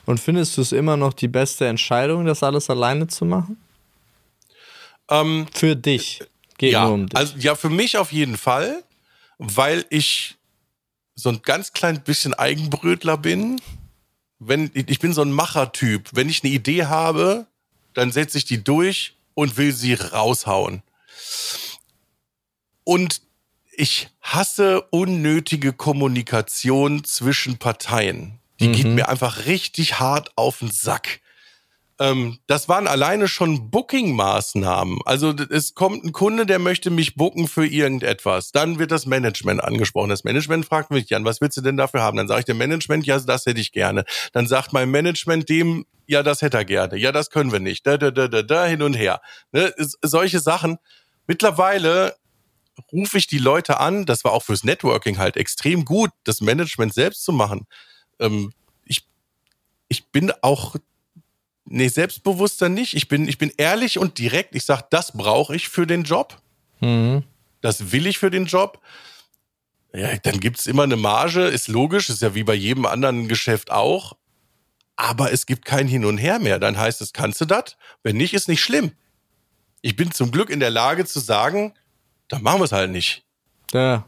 Und 0.05 0.19
findest 0.19 0.57
du 0.57 0.61
es 0.61 0.71
immer 0.71 0.97
noch 0.97 1.13
die 1.13 1.27
beste 1.27 1.67
Entscheidung, 1.67 2.25
das 2.25 2.41
alles 2.41 2.69
alleine 2.69 3.07
zu 3.07 3.25
machen? 3.25 3.61
Ähm, 5.09 5.45
für 5.53 5.75
dich. 5.75 6.23
Geht 6.57 6.73
ja, 6.73 6.87
um 6.87 7.07
dich. 7.07 7.15
Also, 7.15 7.37
ja, 7.37 7.53
für 7.53 7.69
mich 7.69 7.97
auf 7.97 8.11
jeden 8.11 8.37
Fall, 8.37 8.83
weil 9.37 9.85
ich 9.89 10.37
so 11.13 11.29
ein 11.29 11.41
ganz 11.43 11.73
klein 11.73 12.03
bisschen 12.03 12.33
Eigenbrötler 12.33 13.17
bin. 13.17 13.61
Wenn, 14.39 14.71
ich 14.73 14.97
bin 14.97 15.13
so 15.13 15.21
ein 15.21 15.31
Machertyp. 15.31 16.09
Wenn 16.13 16.27
ich 16.27 16.43
eine 16.43 16.51
Idee 16.51 16.85
habe, 16.85 17.45
dann 17.93 18.11
setze 18.11 18.37
ich 18.37 18.45
die 18.45 18.63
durch 18.63 19.15
und 19.33 19.57
will 19.57 19.73
sie 19.73 19.93
raushauen. 19.93 20.83
Und 22.83 23.21
ich 23.71 24.09
hasse 24.21 24.81
unnötige 24.91 25.73
Kommunikation 25.73 27.03
zwischen 27.03 27.57
Parteien. 27.57 28.39
Die 28.59 28.67
mhm. 28.67 28.73
geht 28.73 28.87
mir 28.87 29.09
einfach 29.09 29.45
richtig 29.45 29.99
hart 29.99 30.31
auf 30.35 30.59
den 30.59 30.71
Sack. 30.71 31.21
Ähm, 32.01 32.39
das 32.47 32.67
waren 32.67 32.87
alleine 32.87 33.27
schon 33.27 33.69
Booking-Maßnahmen. 33.69 35.01
Also 35.05 35.35
es 35.51 35.75
kommt 35.75 36.03
ein 36.03 36.11
Kunde, 36.11 36.47
der 36.47 36.57
möchte 36.57 36.89
mich 36.89 37.13
booken 37.13 37.47
für 37.47 37.63
irgendetwas. 37.63 38.51
Dann 38.51 38.79
wird 38.79 38.89
das 38.89 39.05
Management 39.05 39.63
angesprochen. 39.63 40.09
Das 40.09 40.23
Management 40.23 40.65
fragt 40.65 40.89
mich, 40.89 41.11
Jan, 41.11 41.25
was 41.25 41.41
willst 41.41 41.57
du 41.57 41.61
denn 41.61 41.77
dafür 41.77 42.01
haben? 42.01 42.17
Dann 42.17 42.27
sage 42.27 42.39
ich 42.39 42.45
dem 42.45 42.57
Management, 42.57 43.05
ja, 43.05 43.19
das 43.19 43.45
hätte 43.45 43.61
ich 43.61 43.71
gerne. 43.71 44.03
Dann 44.33 44.47
sagt 44.47 44.73
mein 44.73 44.89
Management 44.89 45.47
dem, 45.47 45.85
ja, 46.07 46.23
das 46.23 46.41
hätte 46.41 46.57
er 46.57 46.65
gerne. 46.65 46.97
Ja, 46.97 47.11
das 47.11 47.29
können 47.29 47.51
wir 47.51 47.59
nicht. 47.59 47.85
Da, 47.85 47.97
da, 47.97 48.09
da, 48.09 48.27
da, 48.27 48.41
da, 48.41 48.65
hin 48.65 48.81
und 48.81 48.95
her. 48.95 49.21
Ne? 49.51 49.71
Solche 50.01 50.39
Sachen. 50.39 50.79
Mittlerweile 51.27 52.15
rufe 52.91 53.19
ich 53.19 53.27
die 53.27 53.37
Leute 53.37 53.79
an, 53.79 54.07
das 54.07 54.23
war 54.23 54.31
auch 54.31 54.41
fürs 54.41 54.63
Networking 54.63 55.19
halt 55.19 55.37
extrem 55.37 55.85
gut, 55.85 56.09
das 56.23 56.41
Management 56.41 56.95
selbst 56.95 57.23
zu 57.23 57.31
machen. 57.31 57.67
Ähm, 58.19 58.53
ich, 58.85 59.05
ich 59.87 60.07
bin 60.07 60.31
auch 60.41 60.77
Nee, 61.73 61.87
selbstbewusster 61.87 62.67
nicht. 62.67 62.95
Ich 62.95 63.07
bin, 63.07 63.27
ich 63.29 63.37
bin 63.37 63.51
ehrlich 63.55 63.97
und 63.97 64.17
direkt. 64.17 64.55
Ich 64.55 64.65
sage, 64.65 64.85
das 64.89 65.13
brauche 65.13 65.55
ich 65.55 65.69
für 65.69 65.87
den 65.87 66.03
Job. 66.03 66.41
Mhm. 66.81 67.23
Das 67.61 67.93
will 67.93 68.07
ich 68.07 68.17
für 68.17 68.29
den 68.29 68.45
Job. 68.45 68.81
Ja, 69.93 70.17
dann 70.17 70.39
gibt's 70.41 70.67
immer 70.67 70.83
eine 70.83 70.97
Marge, 70.97 71.45
ist 71.45 71.69
logisch, 71.69 72.09
ist 72.09 72.21
ja 72.21 72.35
wie 72.35 72.43
bei 72.43 72.53
jedem 72.53 72.85
anderen 72.85 73.27
Geschäft 73.29 73.71
auch. 73.71 74.17
Aber 74.97 75.31
es 75.31 75.45
gibt 75.45 75.63
kein 75.63 75.87
Hin 75.87 76.03
und 76.03 76.17
Her 76.17 76.39
mehr. 76.39 76.59
Dann 76.59 76.77
heißt 76.77 77.01
es, 77.01 77.13
kannst 77.13 77.39
du 77.39 77.45
das? 77.45 77.77
Wenn 78.03 78.17
nicht, 78.17 78.33
ist 78.33 78.49
nicht 78.49 78.61
schlimm. 78.61 78.91
Ich 79.81 79.95
bin 79.95 80.11
zum 80.11 80.31
Glück 80.31 80.49
in 80.49 80.59
der 80.59 80.69
Lage 80.69 81.05
zu 81.05 81.19
sagen, 81.19 81.73
dann 82.27 82.43
machen 82.43 82.59
wir 82.59 82.65
es 82.65 82.71
halt 82.73 82.91
nicht. 82.91 83.23
Ja. 83.71 84.05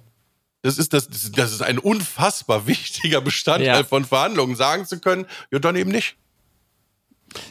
Das 0.64 0.78
ist, 0.78 0.94
das, 0.94 1.08
das 1.08 1.52
ist 1.54 1.62
ein 1.62 1.80
unfassbar 1.80 2.68
wichtiger 2.68 3.22
Bestandteil 3.22 3.68
ja. 3.68 3.84
von 3.86 4.04
Verhandlungen, 4.04 4.58
sagen 4.58 4.86
zu 4.86 5.00
können, 5.00 5.28
ja, 5.52 5.60
dann 5.60 5.78
eben 5.78 5.92
nicht. 5.92 6.18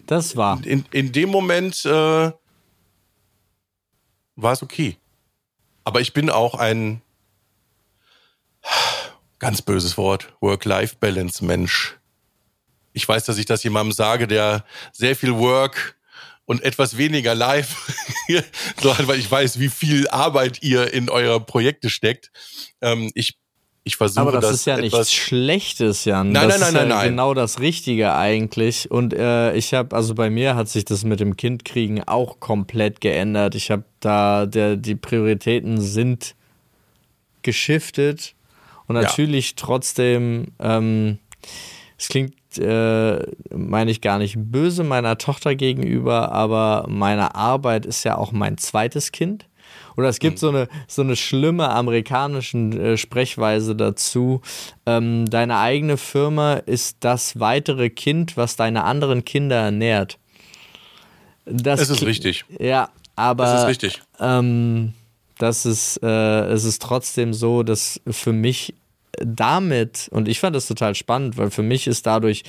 Das 0.06 0.36
war. 0.36 0.64
In, 0.64 0.84
in 0.92 1.12
dem 1.12 1.28
Moment 1.28 1.84
äh, 1.84 2.32
war 4.36 4.52
es 4.52 4.62
okay. 4.62 4.96
Aber 5.84 6.00
ich 6.00 6.12
bin 6.12 6.30
auch 6.30 6.54
ein 6.54 7.02
ganz 9.38 9.62
böses 9.62 9.96
Wort, 9.96 10.32
Work-Life-Balance-Mensch. 10.40 11.98
Ich 12.92 13.08
weiß, 13.08 13.24
dass 13.24 13.38
ich 13.38 13.46
das 13.46 13.64
jemandem 13.64 13.92
sage, 13.92 14.26
der 14.28 14.64
sehr 14.92 15.16
viel 15.16 15.34
Work 15.34 15.98
und 16.44 16.62
etwas 16.62 16.96
weniger 16.96 17.34
Live, 17.34 17.76
so, 18.80 18.94
weil 19.06 19.18
ich 19.18 19.30
weiß, 19.30 19.58
wie 19.58 19.68
viel 19.68 20.08
Arbeit 20.08 20.62
ihr 20.62 20.92
in 20.92 21.08
eure 21.08 21.40
Projekte 21.40 21.90
steckt. 21.90 22.30
Ähm, 22.80 23.10
ich 23.14 23.38
ich 23.84 23.96
versuche 23.96 24.20
Aber 24.20 24.32
das, 24.32 24.42
das 24.42 24.52
ist 24.52 24.66
ja 24.66 24.76
nichts 24.76 25.12
Schlechtes, 25.12 26.04
Jan. 26.04 26.30
Nein, 26.30 26.48
das 26.48 26.60
nein, 26.60 26.72
nein, 26.72 26.84
ist 26.84 26.90
ja 26.90 26.96
nein, 26.96 27.08
Genau 27.08 27.34
das 27.34 27.58
Richtige 27.58 28.14
eigentlich. 28.14 28.90
Und 28.90 29.12
äh, 29.12 29.54
ich 29.54 29.74
habe, 29.74 29.96
also 29.96 30.14
bei 30.14 30.30
mir 30.30 30.54
hat 30.54 30.68
sich 30.68 30.84
das 30.84 31.02
mit 31.04 31.18
dem 31.18 31.36
Kindkriegen 31.36 32.04
auch 32.04 32.38
komplett 32.38 33.00
geändert. 33.00 33.56
Ich 33.56 33.72
habe 33.72 33.84
da, 33.98 34.46
der, 34.46 34.76
die 34.76 34.94
Prioritäten 34.94 35.80
sind 35.80 36.36
geschiftet. 37.42 38.34
Und 38.86 38.94
natürlich 38.94 39.50
ja. 39.50 39.56
trotzdem, 39.56 40.48
ähm, 40.60 41.18
es 41.98 42.08
klingt, 42.08 42.34
äh, 42.58 43.18
meine 43.52 43.90
ich 43.90 44.00
gar 44.00 44.18
nicht 44.18 44.36
böse 44.38 44.84
meiner 44.84 45.18
Tochter 45.18 45.56
gegenüber, 45.56 46.30
aber 46.30 46.86
meine 46.88 47.34
Arbeit 47.34 47.84
ist 47.86 48.04
ja 48.04 48.16
auch 48.16 48.30
mein 48.30 48.58
zweites 48.58 49.10
Kind. 49.10 49.46
Oder 49.97 50.09
es 50.09 50.18
gibt 50.18 50.36
mhm. 50.36 50.38
so 50.38 50.49
eine, 50.49 50.68
so 50.88 51.03
eine 51.03 51.16
schlimme 51.16 51.70
amerikanische 51.70 52.59
äh, 52.59 52.97
Sprechweise 52.97 53.76
dazu. 53.76 54.40
Ähm, 54.86 55.26
deine 55.26 55.59
eigene 55.59 55.97
Firma 55.97 56.55
ist 56.55 56.99
das 57.01 57.38
weitere 57.38 57.90
Kind, 57.90 58.36
was 58.36 58.57
deine 58.57 58.84
anderen 58.84 59.24
Kinder 59.24 59.57
ernährt. 59.57 60.18
Das 61.45 61.80
es 61.80 61.90
ist 61.90 62.07
richtig. 62.07 62.45
Ja, 62.59 62.90
aber. 63.16 63.55
Es 63.55 63.61
ist 63.62 63.68
richtig. 63.68 64.03
Ähm, 64.20 64.95
das 65.38 65.66
ist, 65.66 66.01
äh, 66.03 66.45
es 66.47 66.64
ist 66.64 66.80
trotzdem 66.82 67.34
so, 67.34 67.62
dass 67.62 68.01
für 68.09 68.32
mich 68.32 68.74
damit, 69.18 70.09
und 70.11 70.28
ich 70.28 70.40
fand 70.40 70.57
das 70.57 70.66
total 70.66 70.95
spannend, 70.95 71.36
weil 71.36 71.51
für 71.51 71.62
mich 71.62 71.86
ist 71.86 72.07
dadurch, 72.07 72.45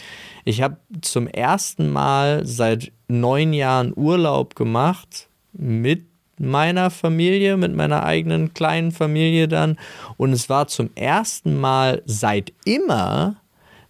ich 0.45 0.61
habe 0.61 0.77
zum 1.01 1.27
ersten 1.27 1.91
Mal 1.91 2.45
seit 2.45 2.91
neun 3.07 3.53
Jahren 3.53 3.93
Urlaub 3.95 4.55
gemacht 4.55 5.27
mit 5.53 6.05
meiner 6.43 6.89
Familie, 6.89 7.57
mit 7.57 7.75
meiner 7.75 8.03
eigenen 8.03 8.53
kleinen 8.53 8.91
Familie 8.91 9.47
dann. 9.47 9.77
Und 10.17 10.33
es 10.33 10.49
war 10.49 10.67
zum 10.67 10.89
ersten 10.95 11.59
Mal 11.59 12.01
seit 12.05 12.53
immer, 12.65 13.37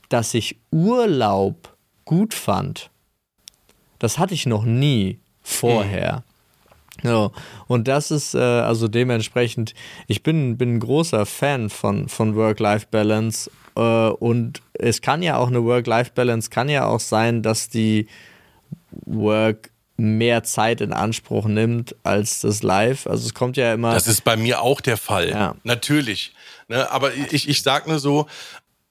dass 0.09 0.33
ich 0.33 0.57
Urlaub 0.71 1.75
gut 2.05 2.33
fand. 2.33 2.89
Das 3.99 4.19
hatte 4.19 4.33
ich 4.33 4.45
noch 4.45 4.65
nie 4.65 5.19
vorher. 5.41 6.17
Mhm. 6.17 6.33
So, 7.03 7.31
und 7.67 7.87
das 7.87 8.11
ist 8.11 8.33
äh, 8.33 8.39
also 8.39 8.87
dementsprechend, 8.87 9.73
ich 10.07 10.23
bin, 10.23 10.57
bin 10.57 10.75
ein 10.75 10.79
großer 10.79 11.25
Fan 11.25 11.69
von, 11.69 12.07
von 12.07 12.35
Work-Life-Balance 12.35 13.51
äh, 13.75 14.09
und 14.09 14.61
es 14.73 15.01
kann 15.01 15.21
ja 15.21 15.37
auch 15.37 15.47
eine 15.47 15.63
Work-Life-Balance, 15.63 16.49
kann 16.49 16.69
ja 16.69 16.85
auch 16.85 17.01
sein, 17.01 17.41
dass 17.41 17.67
die 17.67 18.07
Work 19.05 19.71
mehr 19.95 20.43
Zeit 20.43 20.81
in 20.81 20.93
Anspruch 20.93 21.45
nimmt 21.45 21.95
als 22.03 22.41
das 22.41 22.63
Live. 22.63 23.07
Also 23.07 23.25
es 23.25 23.33
kommt 23.33 23.57
ja 23.57 23.73
immer. 23.73 23.93
Das 23.93 24.07
ist 24.07 24.23
bei 24.23 24.35
mir 24.35 24.61
auch 24.61 24.81
der 24.81 24.97
Fall. 24.97 25.29
Ja. 25.29 25.55
Natürlich. 25.63 26.33
Ne, 26.67 26.89
aber 26.91 27.13
ich, 27.13 27.47
ich 27.47 27.61
sag 27.61 27.87
nur 27.87 27.99
so, 27.99 28.27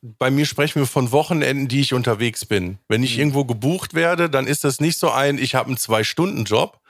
bei 0.03 0.31
mir 0.31 0.47
sprechen 0.47 0.81
wir 0.81 0.87
von 0.87 1.13
Wochenenden, 1.13 1.69
die 1.69 1.81
ich 1.81 1.95
unterwegs 1.95 2.45
bin. 2.45 2.79
Wenn 2.89 3.03
ich 3.03 3.15
mhm. 3.15 3.21
irgendwo 3.21 3.45
gebucht 3.45 3.95
werde, 3.95 4.29
dann 4.29 4.47
ist 4.47 4.65
das 4.65 4.81
nicht 4.81 4.99
so 4.99 5.11
ein, 5.11 5.39
ich 5.39 5.55
habe 5.55 5.69
einen 5.69 5.77
Zwei-Stunden-Job, 5.77 6.81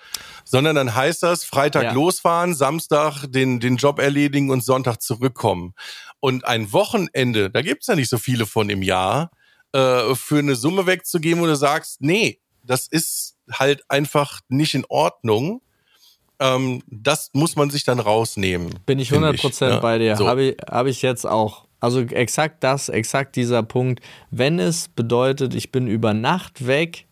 sondern 0.44 0.76
dann 0.76 0.94
heißt 0.94 1.22
das 1.22 1.44
Freitag 1.44 1.84
ja. 1.84 1.92
losfahren, 1.92 2.54
Samstag 2.54 3.26
den, 3.26 3.60
den 3.60 3.76
Job 3.76 3.98
erledigen 3.98 4.50
und 4.50 4.64
Sonntag 4.64 5.02
zurückkommen. 5.02 5.74
Und 6.20 6.46
ein 6.46 6.72
Wochenende, 6.72 7.50
da 7.50 7.62
gibt's 7.62 7.86
ja 7.86 7.96
nicht 7.96 8.08
so 8.08 8.18
viele 8.18 8.46
von 8.46 8.70
im 8.70 8.82
Jahr, 8.82 9.30
äh, 9.72 10.14
für 10.14 10.38
eine 10.38 10.56
Summe 10.56 10.86
wegzugeben, 10.86 11.42
wo 11.42 11.46
du 11.46 11.56
sagst, 11.56 12.00
nee, 12.00 12.40
das 12.62 12.86
ist 12.86 13.36
halt 13.52 13.82
einfach 13.88 14.40
nicht 14.48 14.74
in 14.74 14.84
Ordnung. 14.88 15.62
Ähm, 16.40 16.82
das 16.86 17.30
muss 17.32 17.56
man 17.56 17.70
sich 17.70 17.84
dann 17.84 18.00
rausnehmen. 18.00 18.78
Bin 18.86 18.98
ich 18.98 19.12
100% 19.12 19.34
ich, 19.34 19.60
ja? 19.60 19.78
bei 19.80 19.98
dir. 19.98 20.16
So. 20.16 20.26
Habe 20.26 20.42
ich, 20.42 20.56
hab 20.68 20.86
ich 20.86 21.02
jetzt 21.02 21.26
auch. 21.26 21.66
Also 21.80 22.00
exakt 22.00 22.62
das, 22.62 22.88
exakt 22.88 23.34
dieser 23.34 23.62
Punkt. 23.62 24.00
Wenn 24.30 24.58
es 24.58 24.88
bedeutet, 24.88 25.54
ich 25.54 25.72
bin 25.72 25.88
über 25.88 26.14
Nacht 26.14 26.66
weg, 26.66 27.06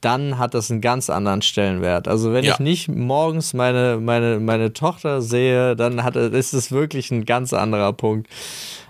dann 0.00 0.38
hat 0.38 0.54
das 0.54 0.70
einen 0.70 0.80
ganz 0.80 1.10
anderen 1.10 1.42
Stellenwert. 1.42 2.08
Also 2.08 2.32
wenn 2.32 2.44
ja. 2.44 2.52
ich 2.52 2.60
nicht 2.60 2.88
morgens 2.88 3.52
meine, 3.52 3.98
meine, 4.00 4.38
meine 4.38 4.72
Tochter 4.72 5.22
sehe, 5.22 5.74
dann 5.74 6.04
hat, 6.04 6.16
ist 6.16 6.52
es 6.52 6.70
wirklich 6.70 7.10
ein 7.10 7.24
ganz 7.24 7.52
anderer 7.52 7.92
Punkt. 7.92 8.28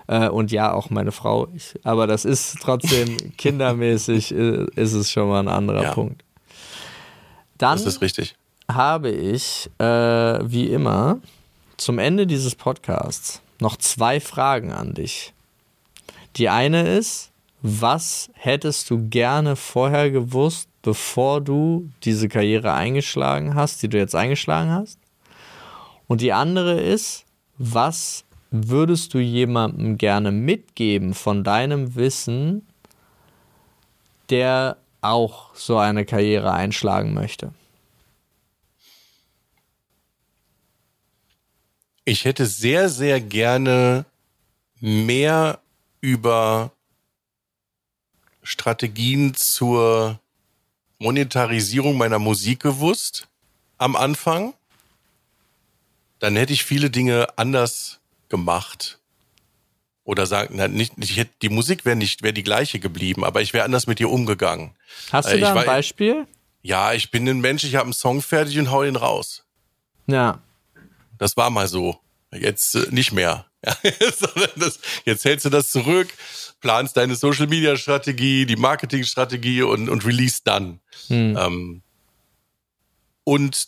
Äh, 0.07 0.29
und 0.29 0.51
ja, 0.51 0.73
auch 0.73 0.89
meine 0.89 1.11
Frau. 1.11 1.47
Ich, 1.55 1.73
aber 1.83 2.07
das 2.07 2.25
ist 2.25 2.57
trotzdem 2.61 3.17
kindermäßig, 3.37 4.33
äh, 4.33 4.65
ist 4.75 4.93
es 4.93 5.11
schon 5.11 5.29
mal 5.29 5.39
ein 5.39 5.47
anderer 5.47 5.83
ja. 5.83 5.93
Punkt. 5.93 6.23
Dann 7.59 7.77
das 7.77 7.85
ist 7.85 8.01
richtig. 8.01 8.35
habe 8.71 9.11
ich, 9.11 9.69
äh, 9.77 9.83
wie 9.83 10.67
immer, 10.67 11.19
zum 11.77 11.99
Ende 11.99 12.25
dieses 12.25 12.55
Podcasts 12.55 13.41
noch 13.59 13.77
zwei 13.77 14.19
Fragen 14.19 14.71
an 14.71 14.93
dich. 14.93 15.33
Die 16.37 16.49
eine 16.49 16.97
ist, 16.97 17.31
was 17.61 18.29
hättest 18.33 18.89
du 18.89 19.09
gerne 19.09 19.55
vorher 19.55 20.09
gewusst, 20.09 20.69
bevor 20.81 21.41
du 21.41 21.89
diese 22.03 22.29
Karriere 22.29 22.73
eingeschlagen 22.73 23.53
hast, 23.55 23.83
die 23.83 23.89
du 23.89 23.97
jetzt 23.97 24.15
eingeschlagen 24.15 24.71
hast? 24.71 24.97
Und 26.07 26.21
die 26.21 26.31
andere 26.31 26.79
ist, 26.79 27.25
was 27.57 28.23
würdest 28.51 29.13
du 29.13 29.19
jemandem 29.19 29.97
gerne 29.97 30.31
mitgeben 30.31 31.13
von 31.13 31.43
deinem 31.43 31.95
Wissen, 31.95 32.65
der 34.29 34.77
auch 35.01 35.55
so 35.55 35.77
eine 35.77 36.05
Karriere 36.05 36.53
einschlagen 36.53 37.13
möchte? 37.13 37.53
Ich 42.05 42.25
hätte 42.25 42.45
sehr, 42.45 42.89
sehr 42.89 43.21
gerne 43.21 44.05
mehr 44.79 45.59
über 46.01 46.71
Strategien 48.41 49.35
zur 49.35 50.19
Monetarisierung 50.97 51.97
meiner 51.97 52.19
Musik 52.19 52.61
gewusst 52.61 53.27
am 53.77 53.95
Anfang. 53.95 54.53
Dann 56.19 56.35
hätte 56.35 56.53
ich 56.53 56.63
viele 56.63 56.89
Dinge 56.89 57.27
anders 57.37 57.99
gemacht. 58.27 58.98
Oder 60.09 60.25
sagen, 60.25 60.55
na, 60.57 60.67
nicht, 60.67 60.93
ich 60.97 61.17
hätte, 61.17 61.33
die 61.43 61.49
Musik 61.49 61.85
wäre 61.85 61.95
nicht, 61.95 62.23
wäre 62.23 62.33
die 62.33 62.41
gleiche 62.41 62.79
geblieben, 62.79 63.23
aber 63.23 63.43
ich 63.43 63.53
wäre 63.53 63.63
anders 63.63 63.85
mit 63.85 63.99
ihr 63.99 64.09
umgegangen. 64.09 64.71
Hast 65.11 65.29
du 65.29 65.35
äh, 65.35 65.39
da 65.39 65.49
ein 65.49 65.55
war, 65.55 65.65
Beispiel? 65.65 66.25
Ja, 66.63 66.93
ich 66.93 67.11
bin 67.11 67.29
ein 67.29 67.41
Mensch, 67.41 67.63
ich 67.63 67.75
habe 67.75 67.83
einen 67.83 67.93
Song 67.93 68.23
fertig 68.23 68.57
und 68.57 68.71
hau 68.71 68.81
ihn 68.81 68.95
raus. 68.95 69.45
Ja. 70.07 70.41
Das 71.19 71.37
war 71.37 71.51
mal 71.51 71.67
so. 71.67 71.99
Jetzt 72.31 72.73
äh, 72.73 72.87
nicht 72.89 73.11
mehr. 73.11 73.45
Das, 74.55 74.79
jetzt 75.05 75.25
hältst 75.25 75.45
du 75.45 75.51
das 75.51 75.69
zurück, 75.69 76.07
planst 76.59 76.97
deine 76.97 77.13
Social 77.13 77.45
Media 77.45 77.77
Strategie, 77.77 78.47
die 78.47 78.55
Marketing 78.55 79.03
Strategie 79.03 79.61
und, 79.61 79.89
und 79.89 80.07
release 80.07 80.41
dann. 80.43 80.79
Hm. 81.09 81.37
Ähm, 81.37 81.81
und 83.25 83.67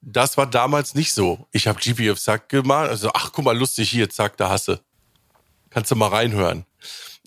das 0.00 0.36
war 0.36 0.46
damals 0.46 0.94
nicht 0.94 1.12
so. 1.12 1.44
Ich 1.50 1.66
habe 1.66 1.80
GPF 1.80 2.20
Zack 2.20 2.50
gemacht, 2.50 2.88
also 2.88 3.10
ach 3.12 3.32
guck 3.32 3.44
mal, 3.44 3.58
lustig 3.58 3.90
hier, 3.90 4.08
zack, 4.08 4.36
da 4.36 4.48
hasse. 4.48 4.80
Kannst 5.70 5.90
du 5.90 5.96
mal 5.96 6.08
reinhören. 6.08 6.64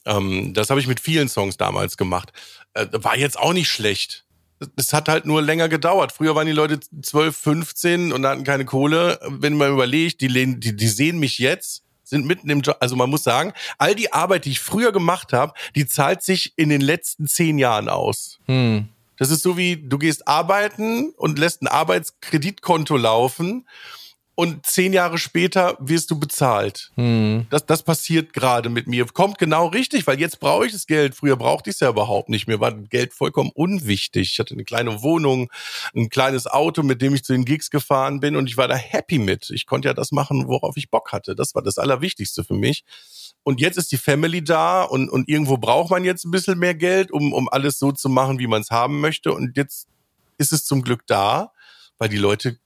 Ähm, 0.06 0.54
das 0.54 0.70
habe 0.70 0.80
ich 0.80 0.88
mit 0.88 1.00
vielen 1.00 1.30
Songs 1.30 1.58
damals 1.58 1.98
gemacht. 1.98 2.32
Äh, 2.74 2.88
war 2.92 3.18
jetzt 3.18 3.38
auch 3.38 3.54
nicht 3.54 3.70
schlecht 3.70 4.26
es 4.76 4.94
hat 4.94 5.10
halt 5.10 5.26
nur 5.26 5.42
länger 5.42 5.70
gedauert. 5.70 6.12
Früher 6.12 6.36
waren 6.36 6.48
die 6.48 6.54
Leute 6.54 6.80
12, 6.80 7.36
15 7.36 8.12
und 8.12 8.26
hatten 8.26 8.44
keine 8.44 8.66
Kohle. 8.66 9.20
Wenn 9.28 9.58
man 9.58 9.72
überlegt, 9.72 10.22
die, 10.22 10.28
die, 10.28 10.76
die 10.76 10.88
sehen 10.88 11.20
mich 11.20 11.40
jetzt, 11.40 11.84
sind 12.04 12.26
mitten 12.26 12.50
im 12.50 12.62
Job. 12.62 12.78
Also 12.80 12.96
man 12.96 13.10
muss 13.10 13.24
sagen, 13.24 13.54
all 13.78 13.96
die 13.96 14.12
Arbeit, 14.12 14.46
die 14.46 14.52
ich 14.52 14.60
früher 14.60 14.92
gemacht 14.92 15.34
habe, 15.34 15.54
die 15.76 15.88
zahlt 15.88 16.24
sich 16.24 16.54
in 16.58 16.70
den 16.70 16.82
letzten 16.82 17.28
zehn 17.28 17.58
Jahren 17.58 17.90
aus. 17.90 18.40
Hm. 18.46 18.90
Das 19.18 19.32
ist 19.32 19.44
so 19.44 19.58
wie, 19.58 19.78
du 19.78 19.98
gehst 19.98 20.28
arbeiten 20.28 21.14
und 21.18 21.40
lässt 21.40 21.62
ein 21.62 21.68
Arbeitskreditkonto 21.68 22.96
laufen 22.96 23.68
und 24.40 24.66
zehn 24.66 24.94
Jahre 24.94 25.18
später 25.18 25.76
wirst 25.82 26.10
du 26.12 26.18
bezahlt. 26.18 26.92
Hm. 26.96 27.46
Das, 27.50 27.66
das 27.66 27.84
passiert 27.84 28.32
gerade 28.32 28.70
mit 28.70 28.88
mir. 28.88 29.06
Kommt 29.08 29.38
genau 29.38 29.68
richtig, 29.68 30.08
weil 30.08 30.18
jetzt 30.18 30.40
brauche 30.40 30.66
ich 30.66 30.72
das 30.72 30.88
Geld. 30.88 31.14
Früher 31.14 31.36
brauchte 31.36 31.70
ich 31.70 31.74
es 31.74 31.82
ja 31.82 31.90
überhaupt 31.90 32.30
nicht. 32.30 32.48
Mir 32.48 32.62
war 32.62 32.72
Geld 32.72 33.14
vollkommen 33.14 33.52
unwichtig. 33.54 34.32
Ich 34.32 34.40
hatte 34.40 34.54
eine 34.54 34.64
kleine 34.64 35.02
Wohnung, 35.04 35.52
ein 35.94 36.08
kleines 36.08 36.48
Auto, 36.48 36.84
mit 36.84 37.02
dem 37.02 37.14
ich 37.16 37.26
zu 37.26 37.34
den 37.34 37.44
Gigs 37.44 37.70
gefahren 37.70 38.22
bin 38.22 38.38
und 38.38 38.48
ich 38.48 38.56
war 38.56 38.70
da 38.70 38.76
happy 38.76 39.20
mit. 39.20 39.50
Ich 39.50 39.66
konnte 39.66 39.90
ja 39.90 39.94
das 39.94 40.14
machen, 40.14 40.48
worauf 40.48 40.78
ich 40.78 40.90
Bock 40.90 41.12
hatte. 41.12 41.36
Das 41.36 41.54
war 41.54 41.62
das 41.62 41.78
Allerwichtigste 41.78 42.46
für 42.46 42.54
mich. 42.54 42.86
Und 43.44 43.60
jetzt 43.60 43.78
ist 43.78 43.92
die 43.92 43.98
Family 43.98 44.42
da 44.42 44.84
und, 44.84 45.10
und 45.10 45.28
irgendwo 45.28 45.58
braucht 45.58 45.92
man 45.92 46.06
jetzt 46.06 46.24
ein 46.24 46.32
bisschen 46.32 46.60
mehr 46.60 46.76
Geld, 46.76 47.12
um, 47.12 47.34
um 47.34 47.50
alles 47.50 47.78
so 47.78 47.92
zu 47.92 48.08
machen, 48.08 48.40
wie 48.40 48.48
man 48.48 48.62
es 48.62 48.72
haben 48.72 49.02
möchte. 49.02 49.34
Und 49.34 49.58
jetzt 49.58 49.90
ist 50.38 50.54
es 50.54 50.64
zum 50.64 50.82
Glück 50.82 51.06
da, 51.08 51.52
weil 51.98 52.08
die 52.08 52.16
Leute 52.16 52.58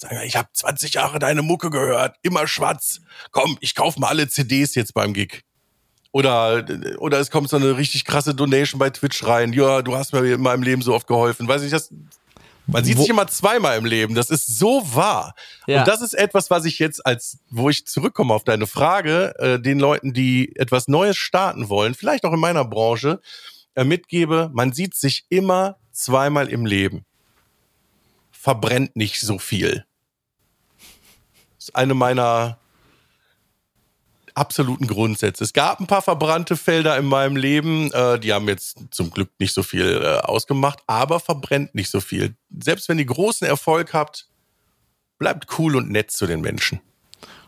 Sagen, 0.00 0.20
ich 0.24 0.36
habe 0.36 0.48
20 0.52 0.94
Jahre 0.94 1.18
deine 1.18 1.42
Mucke 1.42 1.70
gehört, 1.70 2.16
immer 2.22 2.46
schwarz. 2.46 3.00
Komm, 3.32 3.58
ich 3.60 3.74
kauf 3.74 3.98
mal 3.98 4.06
alle 4.06 4.28
CDs 4.28 4.76
jetzt 4.76 4.94
beim 4.94 5.12
Gig. 5.12 5.42
Oder, 6.12 6.64
oder 6.98 7.18
es 7.18 7.32
kommt 7.32 7.50
so 7.50 7.56
eine 7.56 7.76
richtig 7.76 8.04
krasse 8.04 8.32
Donation 8.32 8.78
bei 8.78 8.90
Twitch 8.90 9.26
rein. 9.26 9.52
Ja, 9.52 9.82
du 9.82 9.96
hast 9.96 10.12
mir 10.12 10.24
in 10.24 10.40
meinem 10.40 10.62
Leben 10.62 10.82
so 10.82 10.94
oft 10.94 11.08
geholfen. 11.08 11.48
Weiß 11.48 11.62
ich, 11.62 11.72
das, 11.72 11.92
man 12.68 12.84
sieht 12.84 12.96
wo, 12.96 13.02
sich 13.02 13.10
immer 13.10 13.26
zweimal 13.26 13.76
im 13.76 13.84
Leben. 13.84 14.14
Das 14.14 14.30
ist 14.30 14.46
so 14.46 14.82
wahr. 14.94 15.34
Ja. 15.66 15.80
Und 15.80 15.88
das 15.88 16.00
ist 16.00 16.14
etwas, 16.14 16.48
was 16.48 16.64
ich 16.64 16.78
jetzt 16.78 17.04
als, 17.04 17.40
wo 17.50 17.68
ich 17.68 17.84
zurückkomme 17.84 18.32
auf 18.32 18.44
deine 18.44 18.68
Frage, 18.68 19.34
äh, 19.38 19.58
den 19.58 19.80
Leuten, 19.80 20.12
die 20.12 20.54
etwas 20.54 20.86
Neues 20.86 21.16
starten 21.16 21.68
wollen, 21.68 21.94
vielleicht 21.94 22.24
auch 22.24 22.32
in 22.32 22.40
meiner 22.40 22.64
Branche, 22.64 23.20
äh, 23.74 23.82
mitgebe, 23.82 24.48
man 24.52 24.72
sieht 24.72 24.94
sich 24.94 25.26
immer 25.28 25.78
zweimal 25.90 26.48
im 26.48 26.66
Leben. 26.66 27.04
Verbrennt 28.30 28.94
nicht 28.94 29.20
so 29.20 29.40
viel 29.40 29.87
ist 31.68 31.76
eine 31.76 31.94
meiner 31.94 32.58
absoluten 34.34 34.86
Grundsätze. 34.86 35.44
Es 35.44 35.52
gab 35.52 35.80
ein 35.80 35.86
paar 35.86 36.02
verbrannte 36.02 36.56
Felder 36.56 36.96
in 36.96 37.06
meinem 37.06 37.36
Leben, 37.36 37.92
äh, 37.92 38.18
die 38.18 38.32
haben 38.32 38.48
jetzt 38.48 38.78
zum 38.90 39.10
Glück 39.10 39.30
nicht 39.38 39.52
so 39.52 39.62
viel 39.62 40.00
äh, 40.02 40.20
ausgemacht, 40.20 40.78
aber 40.86 41.18
verbrennt 41.18 41.74
nicht 41.74 41.90
so 41.90 42.00
viel. 42.00 42.34
Selbst 42.62 42.88
wenn 42.88 42.98
ihr 42.98 43.04
großen 43.04 43.46
Erfolg 43.46 43.92
habt, 43.94 44.28
bleibt 45.18 45.58
cool 45.58 45.76
und 45.76 45.90
nett 45.90 46.10
zu 46.10 46.26
den 46.26 46.40
Menschen. 46.40 46.80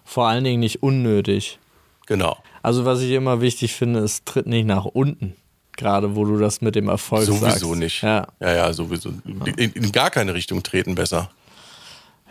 Vor 0.04 0.26
allen 0.26 0.42
Dingen 0.42 0.60
nicht 0.60 0.82
unnötig. 0.82 1.60
Genau. 2.06 2.36
Also 2.62 2.84
was 2.84 3.00
ich 3.00 3.12
immer 3.12 3.40
wichtig 3.40 3.74
finde, 3.74 4.00
es 4.00 4.24
tritt 4.24 4.46
nicht 4.46 4.66
nach 4.66 4.84
unten. 4.84 5.36
Gerade 5.76 6.16
wo 6.16 6.24
du 6.24 6.36
das 6.36 6.60
mit 6.60 6.74
dem 6.74 6.88
Erfolg 6.88 7.24
sowieso 7.24 7.44
sagst. 7.44 7.60
Sowieso 7.60 7.74
nicht. 7.76 8.02
Ja, 8.02 8.26
ja, 8.40 8.54
ja 8.54 8.72
sowieso. 8.72 9.10
In, 9.24 9.72
in 9.72 9.92
gar 9.92 10.10
keine 10.10 10.34
Richtung 10.34 10.62
treten 10.64 10.96
besser. 10.96 11.30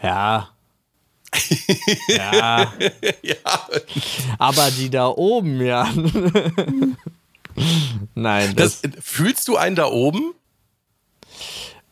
Ja, 0.04 0.50
ja. 2.08 2.74
ja. 3.22 3.36
Aber 4.38 4.72
die 4.72 4.90
da 4.90 5.08
oben, 5.08 5.62
ja. 5.62 5.88
Nein. 8.16 8.56
Das, 8.56 8.82
das, 8.82 8.92
fühlst 9.02 9.48
du 9.48 9.58
einen 9.58 9.76
da 9.76 9.88
oben? 9.88 10.34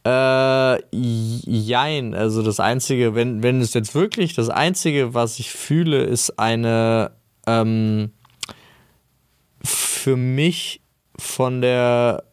Äh, 0.06 0.82
jein. 0.92 2.14
Also 2.14 2.42
das 2.42 2.60
Einzige, 2.60 3.16
wenn, 3.16 3.44
wenn 3.44 3.62
es 3.62 3.74
jetzt 3.74 3.94
wirklich, 3.94 4.34
das 4.34 4.50
Einzige, 4.50 5.14
was 5.14 5.40
ich 5.40 5.52
fühle, 5.52 6.04
ist 6.04 6.40
eine 6.40 7.12
ähm, 7.46 8.12
für 9.64 10.16
mich 10.16 10.82
von 11.20 11.62
der 11.62 12.24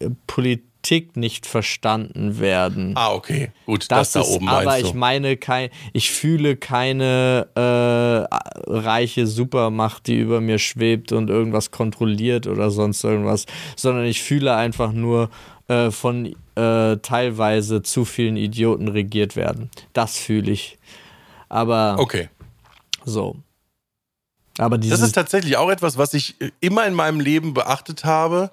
äh, 0.00 0.10
Politik 0.26 0.67
Kritik 0.88 1.18
nicht 1.18 1.44
verstanden 1.44 2.38
werden. 2.38 2.92
Ah, 2.96 3.12
okay. 3.12 3.50
Gut, 3.66 3.90
das, 3.90 4.12
das 4.12 4.12
da 4.12 4.20
ist, 4.20 4.28
oben 4.36 4.48
Aber 4.48 4.78
ich 4.78 4.94
meine, 4.94 5.36
kein, 5.36 5.68
ich 5.92 6.10
fühle 6.10 6.56
keine 6.56 7.46
äh, 7.54 8.70
reiche 8.70 9.26
Supermacht, 9.26 10.06
die 10.06 10.18
über 10.18 10.40
mir 10.40 10.58
schwebt 10.58 11.12
und 11.12 11.28
irgendwas 11.28 11.72
kontrolliert 11.72 12.46
oder 12.46 12.70
sonst 12.70 13.04
irgendwas, 13.04 13.44
sondern 13.76 14.06
ich 14.06 14.22
fühle 14.22 14.56
einfach 14.56 14.92
nur 14.92 15.28
äh, 15.68 15.90
von 15.90 16.34
äh, 16.54 16.96
teilweise 17.02 17.82
zu 17.82 18.06
vielen 18.06 18.38
Idioten 18.38 18.88
regiert 18.88 19.36
werden. 19.36 19.70
Das 19.92 20.16
fühle 20.16 20.50
ich. 20.50 20.78
Aber 21.50 21.96
okay. 21.98 22.30
So. 23.04 23.36
Aber 24.56 24.78
das 24.78 25.02
ist 25.02 25.12
tatsächlich 25.12 25.58
auch 25.58 25.68
etwas, 25.68 25.98
was 25.98 26.14
ich 26.14 26.34
immer 26.60 26.86
in 26.86 26.94
meinem 26.94 27.20
Leben 27.20 27.52
beachtet 27.52 28.04
habe. 28.04 28.50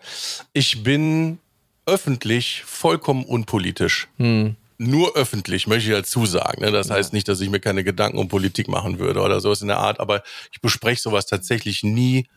Ich 0.53 0.83
bin 0.83 1.39
öffentlich 1.85 2.63
vollkommen 2.65 3.23
unpolitisch. 3.25 4.07
Hm. 4.17 4.55
Nur 4.77 5.15
öffentlich, 5.15 5.67
möchte 5.67 5.89
ich 5.89 5.95
dazu 5.95 6.25
sagen. 6.25 6.61
Ne? 6.61 6.71
Das 6.71 6.89
heißt 6.89 7.13
nicht, 7.13 7.27
dass 7.27 7.39
ich 7.39 7.49
mir 7.49 7.61
keine 7.61 7.83
Gedanken 7.83 8.17
um 8.17 8.27
Politik 8.27 8.67
machen 8.67 8.99
würde 8.99 9.21
oder 9.21 9.39
sowas 9.39 9.61
in 9.61 9.69
der 9.69 9.77
Art, 9.77 9.99
aber 9.99 10.21
ich 10.51 10.59
bespreche 10.59 11.01
sowas 11.01 11.25
tatsächlich 11.25 11.83
nie 11.83 12.27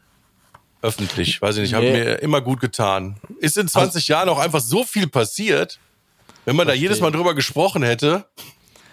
öffentlich. 0.82 1.42
Weiß 1.42 1.57
ich 1.57 1.62
nicht, 1.62 1.72
nee. 1.72 1.76
habe 1.76 1.90
mir 1.90 2.22
immer 2.22 2.40
gut 2.40 2.61
getan. 2.61 3.16
Ist 3.40 3.57
in 3.57 3.66
20 3.66 3.96
also, 3.96 4.12
Jahren 4.12 4.28
auch 4.28 4.38
einfach 4.38 4.61
so 4.61 4.84
viel 4.84 5.09
passiert, 5.09 5.80
wenn 6.44 6.57
man 6.57 6.66
da 6.66 6.72
jedes 6.72 7.01
Mal 7.01 7.11
drüber 7.11 7.34
gesprochen 7.34 7.82
hätte, 7.82 8.24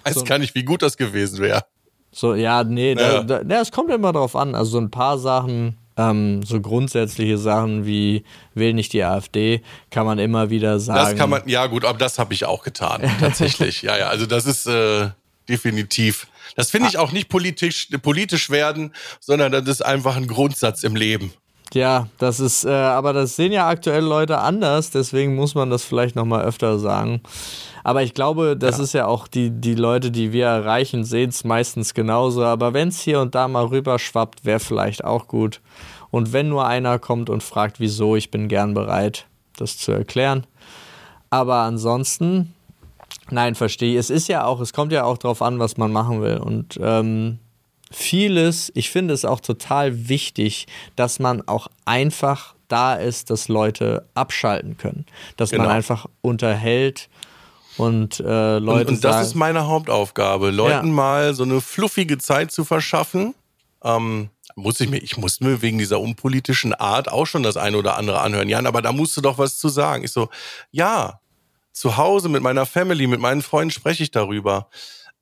weiß 0.03 0.15
so. 0.15 0.23
gar 0.23 0.39
nicht, 0.39 0.55
wie 0.55 0.63
gut 0.63 0.81
das 0.81 0.97
gewesen 0.97 1.39
wäre. 1.39 1.63
So, 2.11 2.33
ja, 2.33 2.63
nee, 2.63 2.93
ja. 2.93 3.23
Da, 3.23 3.43
da, 3.43 3.61
es 3.61 3.71
kommt 3.71 3.91
immer 3.91 4.11
drauf 4.13 4.35
an. 4.35 4.55
Also 4.55 4.71
so 4.71 4.77
ein 4.79 4.89
paar 4.89 5.17
Sachen, 5.17 5.77
ähm, 5.97 6.43
so 6.43 6.59
grundsätzliche 6.59 7.37
Sachen 7.37 7.85
wie 7.85 8.23
wähl 8.53 8.73
nicht 8.73 8.93
die 8.93 9.03
AfD, 9.03 9.61
kann 9.89 10.05
man 10.05 10.19
immer 10.19 10.49
wieder 10.49 10.79
sagen. 10.79 11.09
Das 11.11 11.17
kann 11.17 11.29
man, 11.29 11.47
ja 11.47 11.67
gut, 11.67 11.85
aber 11.85 11.97
das 11.97 12.19
habe 12.19 12.33
ich 12.33 12.45
auch 12.45 12.63
getan, 12.63 13.01
tatsächlich. 13.19 13.81
ja, 13.81 13.97
ja, 13.97 14.07
also 14.07 14.25
das 14.25 14.45
ist 14.45 14.67
äh, 14.67 15.09
definitiv. 15.47 16.27
Das 16.55 16.71
finde 16.71 16.89
ich 16.89 16.99
ah. 16.99 17.01
auch 17.01 17.11
nicht 17.11 17.29
politisch, 17.29 17.89
politisch 18.01 18.49
werden, 18.49 18.93
sondern 19.19 19.51
das 19.51 19.67
ist 19.67 19.85
einfach 19.85 20.15
ein 20.15 20.27
Grundsatz 20.27 20.83
im 20.83 20.95
Leben. 20.95 21.33
Ja, 21.73 22.07
das 22.19 22.39
ist, 22.39 22.63
äh, 22.63 22.69
aber 22.69 23.11
das 23.11 23.35
sehen 23.35 23.51
ja 23.51 23.67
aktuell 23.67 24.03
Leute 24.03 24.37
anders, 24.37 24.91
deswegen 24.91 25.35
muss 25.35 25.55
man 25.55 25.69
das 25.69 25.83
vielleicht 25.83 26.15
nochmal 26.15 26.45
öfter 26.45 26.79
sagen. 26.79 27.21
Aber 27.85 28.01
ich 28.01 28.15
glaube, 28.15 28.57
das 28.57 28.79
ja. 28.79 28.83
ist 28.83 28.93
ja 28.93 29.05
auch 29.05 29.27
die, 29.27 29.51
die 29.51 29.75
Leute, 29.75 30.09
die 30.09 30.33
wir 30.33 30.47
erreichen, 30.47 31.03
sehen 31.03 31.29
es 31.29 31.43
meistens 31.43 31.93
genauso. 31.93 32.43
Aber 32.43 32.73
wenn 32.73 32.87
es 32.87 32.99
hier 32.99 33.21
und 33.21 33.35
da 33.35 33.47
mal 33.47 33.65
rüberschwappt, 33.65 34.43
wäre 34.43 34.59
vielleicht 34.59 35.03
auch 35.03 35.27
gut. 35.27 35.61
Und 36.09 36.33
wenn 36.33 36.49
nur 36.49 36.65
einer 36.65 36.97
kommt 36.97 37.29
und 37.29 37.43
fragt, 37.43 37.79
wieso, 37.79 38.15
ich 38.15 38.31
bin 38.31 38.47
gern 38.47 38.73
bereit, 38.73 39.27
das 39.57 39.77
zu 39.77 39.91
erklären. 39.91 40.47
Aber 41.29 41.57
ansonsten, 41.57 42.55
nein, 43.29 43.53
verstehe. 43.53 43.99
Es 43.99 44.09
ist 44.09 44.27
ja 44.29 44.45
auch, 44.45 44.61
es 44.61 44.73
kommt 44.73 44.91
ja 44.91 45.03
auch 45.03 45.19
darauf 45.19 45.43
an, 45.43 45.59
was 45.59 45.77
man 45.77 45.91
machen 45.91 46.23
will. 46.23 46.37
Und 46.37 46.79
ähm, 46.81 47.37
vieles, 47.91 48.71
ich 48.73 48.89
finde 48.89 49.13
es 49.13 49.25
auch 49.25 49.41
total 49.41 50.09
wichtig, 50.09 50.65
dass 50.95 51.19
man 51.19 51.47
auch 51.47 51.67
einfach 51.85 52.55
da 52.67 52.95
ist, 52.95 53.29
dass 53.29 53.47
Leute 53.47 54.07
abschalten 54.15 54.75
können. 54.75 55.05
Dass 55.37 55.51
genau. 55.51 55.65
man 55.65 55.71
einfach 55.73 56.07
unterhält 56.21 57.09
und 57.77 58.19
äh, 58.19 58.59
Leute. 58.59 58.87
Und, 58.87 58.95
und 58.95 59.03
das 59.03 59.15
sagen, 59.15 59.27
ist 59.27 59.35
meine 59.35 59.67
Hauptaufgabe, 59.67 60.51
Leuten 60.51 60.87
ja. 60.87 60.93
mal 60.93 61.33
so 61.33 61.43
eine 61.43 61.61
fluffige 61.61 62.17
Zeit 62.17 62.51
zu 62.51 62.65
verschaffen. 62.65 63.35
Ähm, 63.83 64.29
muss 64.55 64.79
ich 64.79 64.89
mir, 64.89 64.97
ich 64.97 65.17
muss 65.17 65.41
mir 65.41 65.61
wegen 65.61 65.77
dieser 65.77 65.99
unpolitischen 65.99 66.73
Art 66.73 67.09
auch 67.09 67.25
schon 67.25 67.43
das 67.43 67.57
eine 67.57 67.77
oder 67.77 67.97
andere 67.97 68.21
anhören. 68.21 68.47
Jan, 68.47 68.67
aber 68.67 68.81
da 68.81 68.91
musst 68.91 69.17
du 69.17 69.21
doch 69.21 69.37
was 69.37 69.57
zu 69.57 69.69
sagen. 69.69 70.03
Ich 70.03 70.11
so, 70.11 70.29
ja, 70.71 71.19
zu 71.73 71.97
Hause 71.97 72.29
mit 72.29 72.41
meiner 72.41 72.65
Family, 72.65 73.05
mit 73.05 73.19
meinen 73.19 73.41
Freunden 73.41 73.71
spreche 73.71 74.03
ich 74.03 74.11
darüber. 74.11 74.69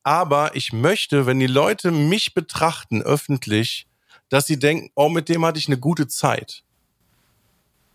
Aber 0.04 0.56
ich 0.56 0.72
möchte, 0.72 1.26
wenn 1.26 1.40
die 1.40 1.48
Leute 1.48 1.92
mich 1.92 2.34
betrachten 2.36 3.02
öffentlich, 3.02 3.88
dass 4.30 4.46
sie 4.46 4.60
denken, 4.60 4.92
oh, 4.96 5.10
mit 5.10 5.30
dem 5.30 5.46
hatte 5.46 5.58
ich 5.58 5.68
eine 5.68 5.78
gute 5.78 6.08
Zeit. 6.08 6.64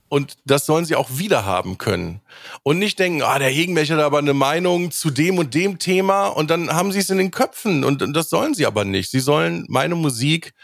Und 0.09 0.37
das 0.45 0.65
sollen 0.65 0.85
sie 0.85 0.97
auch 0.97 1.19
wieder 1.19 1.45
haben 1.45 1.77
können. 1.77 2.21
Und 2.63 2.79
nicht 2.79 2.99
denken, 2.99 3.23
ah, 3.23 3.39
der 3.39 3.51
Hegenbecher 3.51 3.97
hat 3.97 4.03
aber 4.03 4.19
eine 4.19 4.35
Meinung 4.35 4.91
zu 4.91 5.11
dem 5.11 5.39
und 5.39 5.55
dem 5.55 5.79
Thema 5.79 6.29
und 6.29 6.51
dann 6.51 6.73
haben 6.73 6.93
sie 6.93 7.01
es 7.01 7.11
in 7.11 7.19
den 7.19 7.31
Köpfen 7.31 7.85
und, 7.85 8.03
und 8.03 8.15
das 8.15 8.31
sollen 8.31 8.55
sie 8.55 8.67
aber 8.67 8.85
nicht. 8.85 9.11
Sie 9.11 9.21
sollen 9.21 9.67
meine 9.69 9.95
Musik 9.95 10.55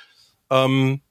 ähm, 0.51 1.03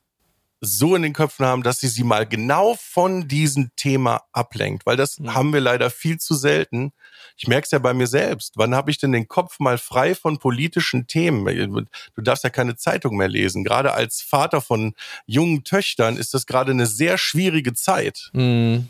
so 0.61 0.95
in 0.95 1.01
den 1.01 1.13
Köpfen 1.13 1.45
haben, 1.45 1.63
dass 1.63 1.79
sie 1.79 1.87
sie 1.87 2.03
mal 2.03 2.25
genau 2.25 2.75
von 2.79 3.27
diesem 3.27 3.71
Thema 3.75 4.21
ablenkt. 4.31 4.85
Weil 4.85 4.97
das 4.97 5.19
mhm. 5.19 5.33
haben 5.33 5.53
wir 5.53 5.61
leider 5.61 5.89
viel 5.89 6.17
zu 6.19 6.35
selten. 6.35 6.93
Ich 7.37 7.47
merke 7.47 7.65
es 7.65 7.71
ja 7.71 7.79
bei 7.79 7.93
mir 7.93 8.07
selbst. 8.07 8.53
Wann 8.55 8.75
habe 8.75 8.91
ich 8.91 8.97
denn 8.97 9.11
den 9.11 9.27
Kopf 9.27 9.59
mal 9.59 9.77
frei 9.77 10.15
von 10.15 10.37
politischen 10.37 11.07
Themen? 11.07 11.87
Du 12.15 12.21
darfst 12.21 12.43
ja 12.43 12.49
keine 12.49 12.75
Zeitung 12.75 13.17
mehr 13.17 13.27
lesen. 13.27 13.63
Gerade 13.63 13.93
als 13.93 14.21
Vater 14.21 14.61
von 14.61 14.93
jungen 15.25 15.63
Töchtern 15.63 16.17
ist 16.17 16.33
das 16.33 16.45
gerade 16.45 16.71
eine 16.71 16.85
sehr 16.85 17.17
schwierige 17.17 17.73
Zeit. 17.73 18.29
Mhm. 18.33 18.87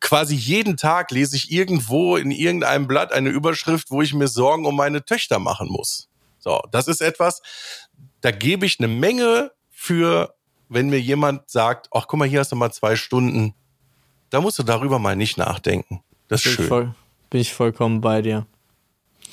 Quasi 0.00 0.34
jeden 0.34 0.76
Tag 0.76 1.10
lese 1.10 1.36
ich 1.36 1.50
irgendwo 1.50 2.16
in 2.16 2.30
irgendeinem 2.30 2.86
Blatt 2.86 3.12
eine 3.12 3.30
Überschrift, 3.30 3.90
wo 3.90 4.02
ich 4.02 4.14
mir 4.14 4.28
Sorgen 4.28 4.66
um 4.66 4.76
meine 4.76 5.04
Töchter 5.04 5.38
machen 5.38 5.68
muss. 5.68 6.08
So, 6.38 6.60
das 6.70 6.88
ist 6.88 7.00
etwas, 7.00 7.42
da 8.20 8.30
gebe 8.30 8.66
ich 8.66 8.78
eine 8.78 8.88
Menge 8.88 9.52
für, 9.70 10.34
wenn 10.68 10.88
mir 10.88 11.00
jemand 11.00 11.50
sagt, 11.50 11.88
ach 11.92 12.06
guck 12.06 12.18
mal, 12.18 12.28
hier 12.28 12.40
hast 12.40 12.52
du 12.52 12.56
mal 12.56 12.72
zwei 12.72 12.96
Stunden. 12.96 13.54
Da 14.30 14.40
musst 14.40 14.58
du 14.58 14.62
darüber 14.62 14.98
mal 14.98 15.16
nicht 15.16 15.38
nachdenken. 15.38 16.02
Das 16.28 16.44
ist 16.44 16.52
schön. 16.52 16.68
Voll. 16.68 16.94
Bin 17.30 17.40
ich 17.40 17.52
vollkommen 17.52 18.00
bei 18.00 18.22
dir. 18.22 18.46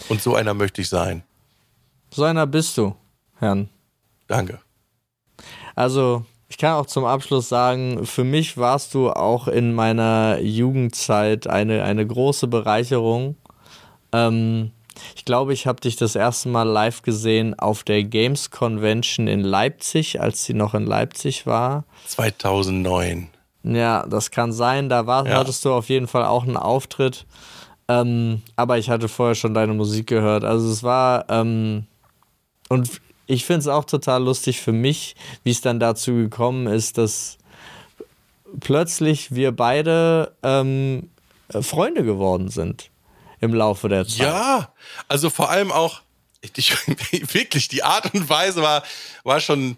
Und 0.10 0.22
so 0.22 0.36
einer 0.36 0.54
möchte 0.54 0.82
ich 0.82 0.90
sein. 0.90 1.24
So 2.12 2.24
einer 2.24 2.46
bist 2.48 2.78
du, 2.78 2.96
Herrn. 3.40 3.70
Danke. 4.28 4.60
Also, 5.76 6.26
ich 6.48 6.58
kann 6.58 6.74
auch 6.74 6.86
zum 6.86 7.06
Abschluss 7.06 7.50
sagen, 7.50 8.06
für 8.06 8.24
mich 8.24 8.58
warst 8.58 8.94
du 8.94 9.10
auch 9.12 9.48
in 9.48 9.74
meiner 9.74 10.40
Jugendzeit 10.40 11.48
eine, 11.48 11.84
eine 11.84 12.06
große 12.06 12.48
Bereicherung. 12.48 13.36
Ähm, 14.12 14.72
ich 15.16 15.26
glaube, 15.26 15.54
ich 15.54 15.68
habe 15.68 15.82
dich 15.82 15.96
das 15.96 16.16
erste 16.16 16.50
Mal 16.50 16.64
live 16.64 17.02
gesehen 17.02 17.58
auf 17.58 17.84
der 17.84 18.04
Games 18.04 18.52
Convention 18.52 19.28
in 19.28 19.42
Leipzig, 19.42 20.22
als 20.22 20.46
sie 20.46 20.54
noch 20.54 20.74
in 20.74 20.86
Leipzig 20.86 21.46
war. 21.46 21.84
2009. 22.08 23.28
Ja, 23.64 24.06
das 24.06 24.32
kann 24.32 24.54
sein. 24.54 24.90
Da 24.90 25.08
war, 25.08 25.28
ja. 25.28 25.38
hattest 25.38 25.66
du 25.66 25.74
auf 25.74 25.90
jeden 25.90 26.08
Fall 26.08 26.26
auch 26.26 26.44
einen 26.44 26.58
Auftritt. 26.58 27.26
Ähm, 27.88 28.42
aber 28.56 28.78
ich 28.78 28.90
hatte 28.90 29.08
vorher 29.08 29.36
schon 29.36 29.54
deine 29.54 29.74
Musik 29.74 30.08
gehört. 30.08 30.44
Also 30.44 30.70
es 30.72 30.82
war, 30.84 31.30
ähm, 31.30 31.86
und 32.70 33.02
ich 33.28 33.46
finde 33.46 33.60
es 33.60 33.68
auch 33.68 33.86
total 33.86 34.24
lustig 34.24 34.62
für 34.62 34.72
mich, 34.72 35.16
wie 35.44 35.52
es 35.52 35.62
dann 35.62 35.80
dazu 35.80 36.14
gekommen 36.14 36.68
ist, 36.68 36.98
dass 36.98 37.38
plötzlich 38.60 39.34
wir 39.34 39.52
beide 39.52 40.36
ähm, 40.44 41.10
Freunde 41.50 42.04
geworden 42.04 42.50
sind 42.50 42.90
im 43.40 43.54
Laufe 43.54 43.90
der 43.90 44.08
Zeit. 44.08 44.18
Ja, 44.18 44.74
also 45.08 45.30
vor 45.30 45.50
allem 45.50 45.72
auch, 45.72 46.02
ich, 46.42 46.72
wirklich, 47.34 47.68
die 47.68 47.84
Art 47.84 48.14
und 48.14 48.30
Weise 48.30 48.62
war, 48.62 48.84
war 49.24 49.40
schon 49.40 49.78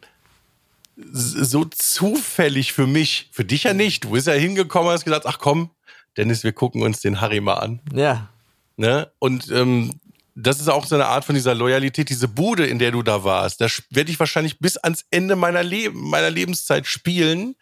so 1.12 1.66
zufällig 1.66 2.74
für 2.74 2.88
mich. 2.88 3.30
Für 3.32 3.46
dich 3.46 3.64
ja 3.64 3.74
nicht. 3.74 4.04
Du 4.04 4.12
bist 4.12 4.28
ja 4.28 4.34
hingekommen 4.34 4.88
und 4.88 4.94
hast 4.94 5.06
gesagt, 5.06 5.26
ach 5.26 5.40
komm, 5.40 5.70
Dennis, 6.18 6.44
wir 6.44 6.52
gucken 6.52 6.82
uns 6.82 7.00
den 7.02 7.22
Harry 7.22 7.40
mal 7.40 7.56
an. 7.56 7.80
Ja. 7.94 8.30
Ne? 8.76 9.12
Und 9.20 9.50
ähm, 9.52 10.00
das 10.36 10.60
ist 10.60 10.68
auch 10.68 10.86
so 10.86 10.96
eine 10.96 11.08
Art 11.08 11.26
von 11.26 11.36
dieser 11.36 11.56
Loyalität, 11.56 12.10
diese 12.10 12.28
Bude, 12.28 12.66
in 12.66 12.78
der 12.78 12.92
du 12.92 13.02
da 13.02 13.24
warst. 13.24 13.60
Da 13.60 13.68
werde 13.90 14.12
ich 14.12 14.20
wahrscheinlich 14.20 14.60
bis 14.60 14.78
ans 14.78 15.06
Ende 15.10 15.36
meiner, 15.36 15.64
Le 15.64 15.90
meiner 15.92 16.30
Lebenszeit 16.30 16.86
spielen, 16.86 17.56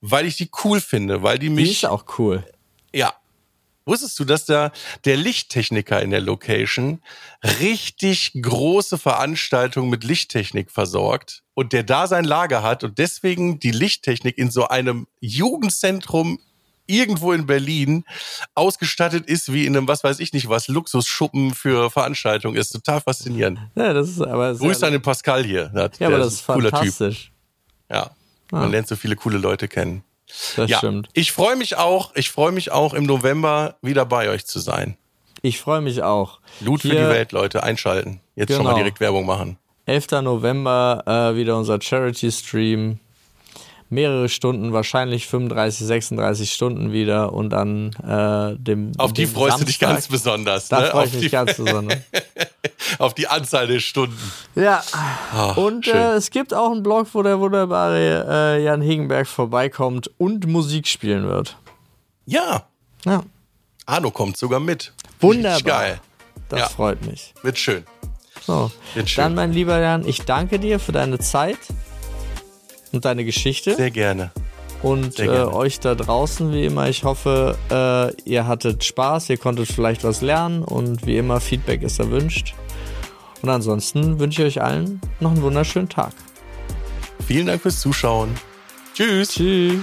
weil 0.00 0.26
ich 0.26 0.36
die 0.36 0.48
cool 0.64 0.80
finde, 0.80 1.22
weil 1.22 1.38
die 1.38 1.50
mich. 1.50 1.64
Die 1.64 1.72
ist 1.72 1.86
auch 1.86 2.04
cool. 2.18 2.44
Ja. 2.94 3.14
Wusstest 3.86 4.18
du, 4.20 4.24
dass 4.24 4.44
da 4.44 4.70
der 5.04 5.16
Lichttechniker 5.16 6.00
in 6.00 6.10
der 6.10 6.20
Location 6.20 7.02
richtig 7.60 8.32
große 8.40 8.98
Veranstaltungen 8.98 9.90
mit 9.90 10.04
Lichttechnik 10.04 10.70
versorgt 10.70 11.42
und 11.54 11.72
der 11.72 11.82
da 11.82 12.06
sein 12.06 12.24
Lager 12.24 12.62
hat 12.62 12.84
und 12.84 12.98
deswegen 12.98 13.58
die 13.58 13.72
Lichttechnik 13.72 14.38
in 14.38 14.50
so 14.50 14.68
einem 14.68 15.08
Jugendzentrum 15.20 16.38
irgendwo 16.90 17.32
in 17.32 17.46
Berlin 17.46 18.04
ausgestattet 18.54 19.26
ist 19.26 19.52
wie 19.52 19.66
in 19.66 19.76
einem, 19.76 19.88
was 19.88 20.04
weiß 20.04 20.20
ich 20.20 20.32
nicht 20.32 20.48
was, 20.48 20.68
Luxusschuppen 20.68 21.54
für 21.54 21.90
Veranstaltungen 21.90 22.56
ist. 22.56 22.70
Total 22.70 23.00
faszinierend. 23.00 23.58
Ja, 23.74 23.92
das 23.92 24.08
ist 24.08 24.20
aber. 24.20 24.54
Grüß 24.54 24.82
an 24.82 24.92
den 24.92 25.02
Pascal 25.02 25.44
hier. 25.44 25.70
Ja, 25.74 25.88
ja 25.98 26.06
aber 26.08 26.18
das 26.18 26.34
ist, 26.34 26.46
cooler 26.46 26.70
fantastisch. 26.70 27.26
Typ. 27.26 27.96
Ja. 27.96 28.10
Man 28.50 28.62
ah. 28.64 28.66
lernt 28.66 28.88
so 28.88 28.96
viele 28.96 29.16
coole 29.16 29.38
Leute 29.38 29.68
kennen. 29.68 30.02
Das 30.56 30.70
ja, 30.70 30.78
stimmt. 30.78 31.08
Ich 31.12 31.32
freue 31.32 31.56
mich 31.56 31.76
auch, 31.76 32.14
ich 32.14 32.30
freue 32.30 32.52
mich 32.52 32.70
auch 32.70 32.94
im 32.94 33.04
November 33.04 33.76
wieder 33.82 34.06
bei 34.06 34.28
euch 34.28 34.46
zu 34.46 34.60
sein. 34.60 34.96
Ich 35.42 35.60
freue 35.60 35.80
mich 35.80 36.02
auch. 36.02 36.40
Loot 36.60 36.82
Hier, 36.82 36.92
für 36.92 36.96
die 36.98 37.08
Welt, 37.08 37.32
Leute, 37.32 37.62
einschalten. 37.62 38.20
Jetzt 38.34 38.48
genau. 38.48 38.58
schon 38.58 38.64
mal 38.64 38.70
genau. 38.70 38.82
direkt 38.82 39.00
Werbung 39.00 39.26
machen. 39.26 39.58
11. 39.86 40.10
November 40.22 41.02
äh, 41.06 41.36
wieder 41.36 41.56
unser 41.56 41.80
Charity-Stream 41.80 43.00
mehrere 43.90 44.28
Stunden, 44.28 44.72
wahrscheinlich 44.72 45.26
35, 45.26 45.86
36 45.86 46.52
Stunden 46.52 46.92
wieder 46.92 47.32
und 47.32 47.50
dann 47.50 47.90
äh, 47.96 48.56
dem. 48.56 48.92
Auf 48.96 49.12
die 49.12 49.24
dem 49.24 49.32
freust 49.32 49.58
Samstag, 49.58 49.58
du 49.58 49.64
dich 49.66 49.78
ganz 49.80 50.08
besonders. 50.08 50.68
Da 50.68 50.80
ne? 50.80 50.86
freue 50.86 51.06
ich 51.06 51.14
mich 51.14 51.30
ganz 51.30 51.56
besonders. 51.56 51.98
auf 52.98 53.14
die 53.14 53.26
Anzahl 53.26 53.66
der 53.66 53.80
Stunden. 53.80 54.16
Ja. 54.54 54.82
Oh, 55.36 55.66
und 55.66 55.88
äh, 55.88 56.14
es 56.14 56.30
gibt 56.30 56.54
auch 56.54 56.70
einen 56.70 56.82
Blog, 56.82 57.08
wo 57.12 57.22
der 57.22 57.38
wunderbare 57.40 58.26
äh, 58.56 58.64
Jan 58.64 58.80
Hegenberg 58.80 59.26
vorbeikommt 59.26 60.10
und 60.18 60.46
Musik 60.46 60.86
spielen 60.86 61.28
wird. 61.28 61.56
Ja. 62.26 62.66
Ja. 63.04 63.24
Arno 63.86 64.10
kommt 64.10 64.36
sogar 64.36 64.60
mit. 64.60 64.92
Wunderbar. 65.20 65.60
Geil. 65.62 66.00
Das 66.48 66.60
ja. 66.60 66.68
freut 66.68 67.04
mich. 67.06 67.34
Wird 67.42 67.58
schön. 67.58 67.84
So. 68.46 68.70
Wird 68.94 69.10
schön. 69.10 69.22
Dann, 69.22 69.34
mein 69.34 69.52
lieber 69.52 69.78
Jan, 69.78 70.06
ich 70.06 70.22
danke 70.22 70.58
dir 70.58 70.78
für 70.78 70.92
deine 70.92 71.18
Zeit. 71.18 71.58
Und 72.92 73.04
deine 73.04 73.24
Geschichte. 73.24 73.74
Sehr 73.74 73.90
gerne. 73.90 74.30
Und 74.82 75.16
Sehr 75.16 75.26
äh, 75.26 75.28
gerne. 75.28 75.54
euch 75.54 75.80
da 75.80 75.94
draußen, 75.94 76.52
wie 76.52 76.64
immer, 76.64 76.88
ich 76.88 77.04
hoffe, 77.04 77.58
äh, 77.70 78.28
ihr 78.28 78.46
hattet 78.46 78.82
Spaß, 78.82 79.28
ihr 79.28 79.36
konntet 79.36 79.70
vielleicht 79.70 80.04
was 80.04 80.22
lernen 80.22 80.62
und 80.64 81.06
wie 81.06 81.18
immer, 81.18 81.40
Feedback 81.40 81.82
ist 81.82 81.98
erwünscht. 81.98 82.54
Und 83.42 83.48
ansonsten 83.48 84.18
wünsche 84.18 84.42
ich 84.42 84.58
euch 84.58 84.62
allen 84.62 85.00
noch 85.20 85.32
einen 85.32 85.42
wunderschönen 85.42 85.88
Tag. 85.88 86.12
Vielen 87.26 87.46
Dank 87.46 87.62
fürs 87.62 87.80
Zuschauen. 87.80 88.34
Tschüss. 88.94 89.30
Tschüss. 89.30 89.80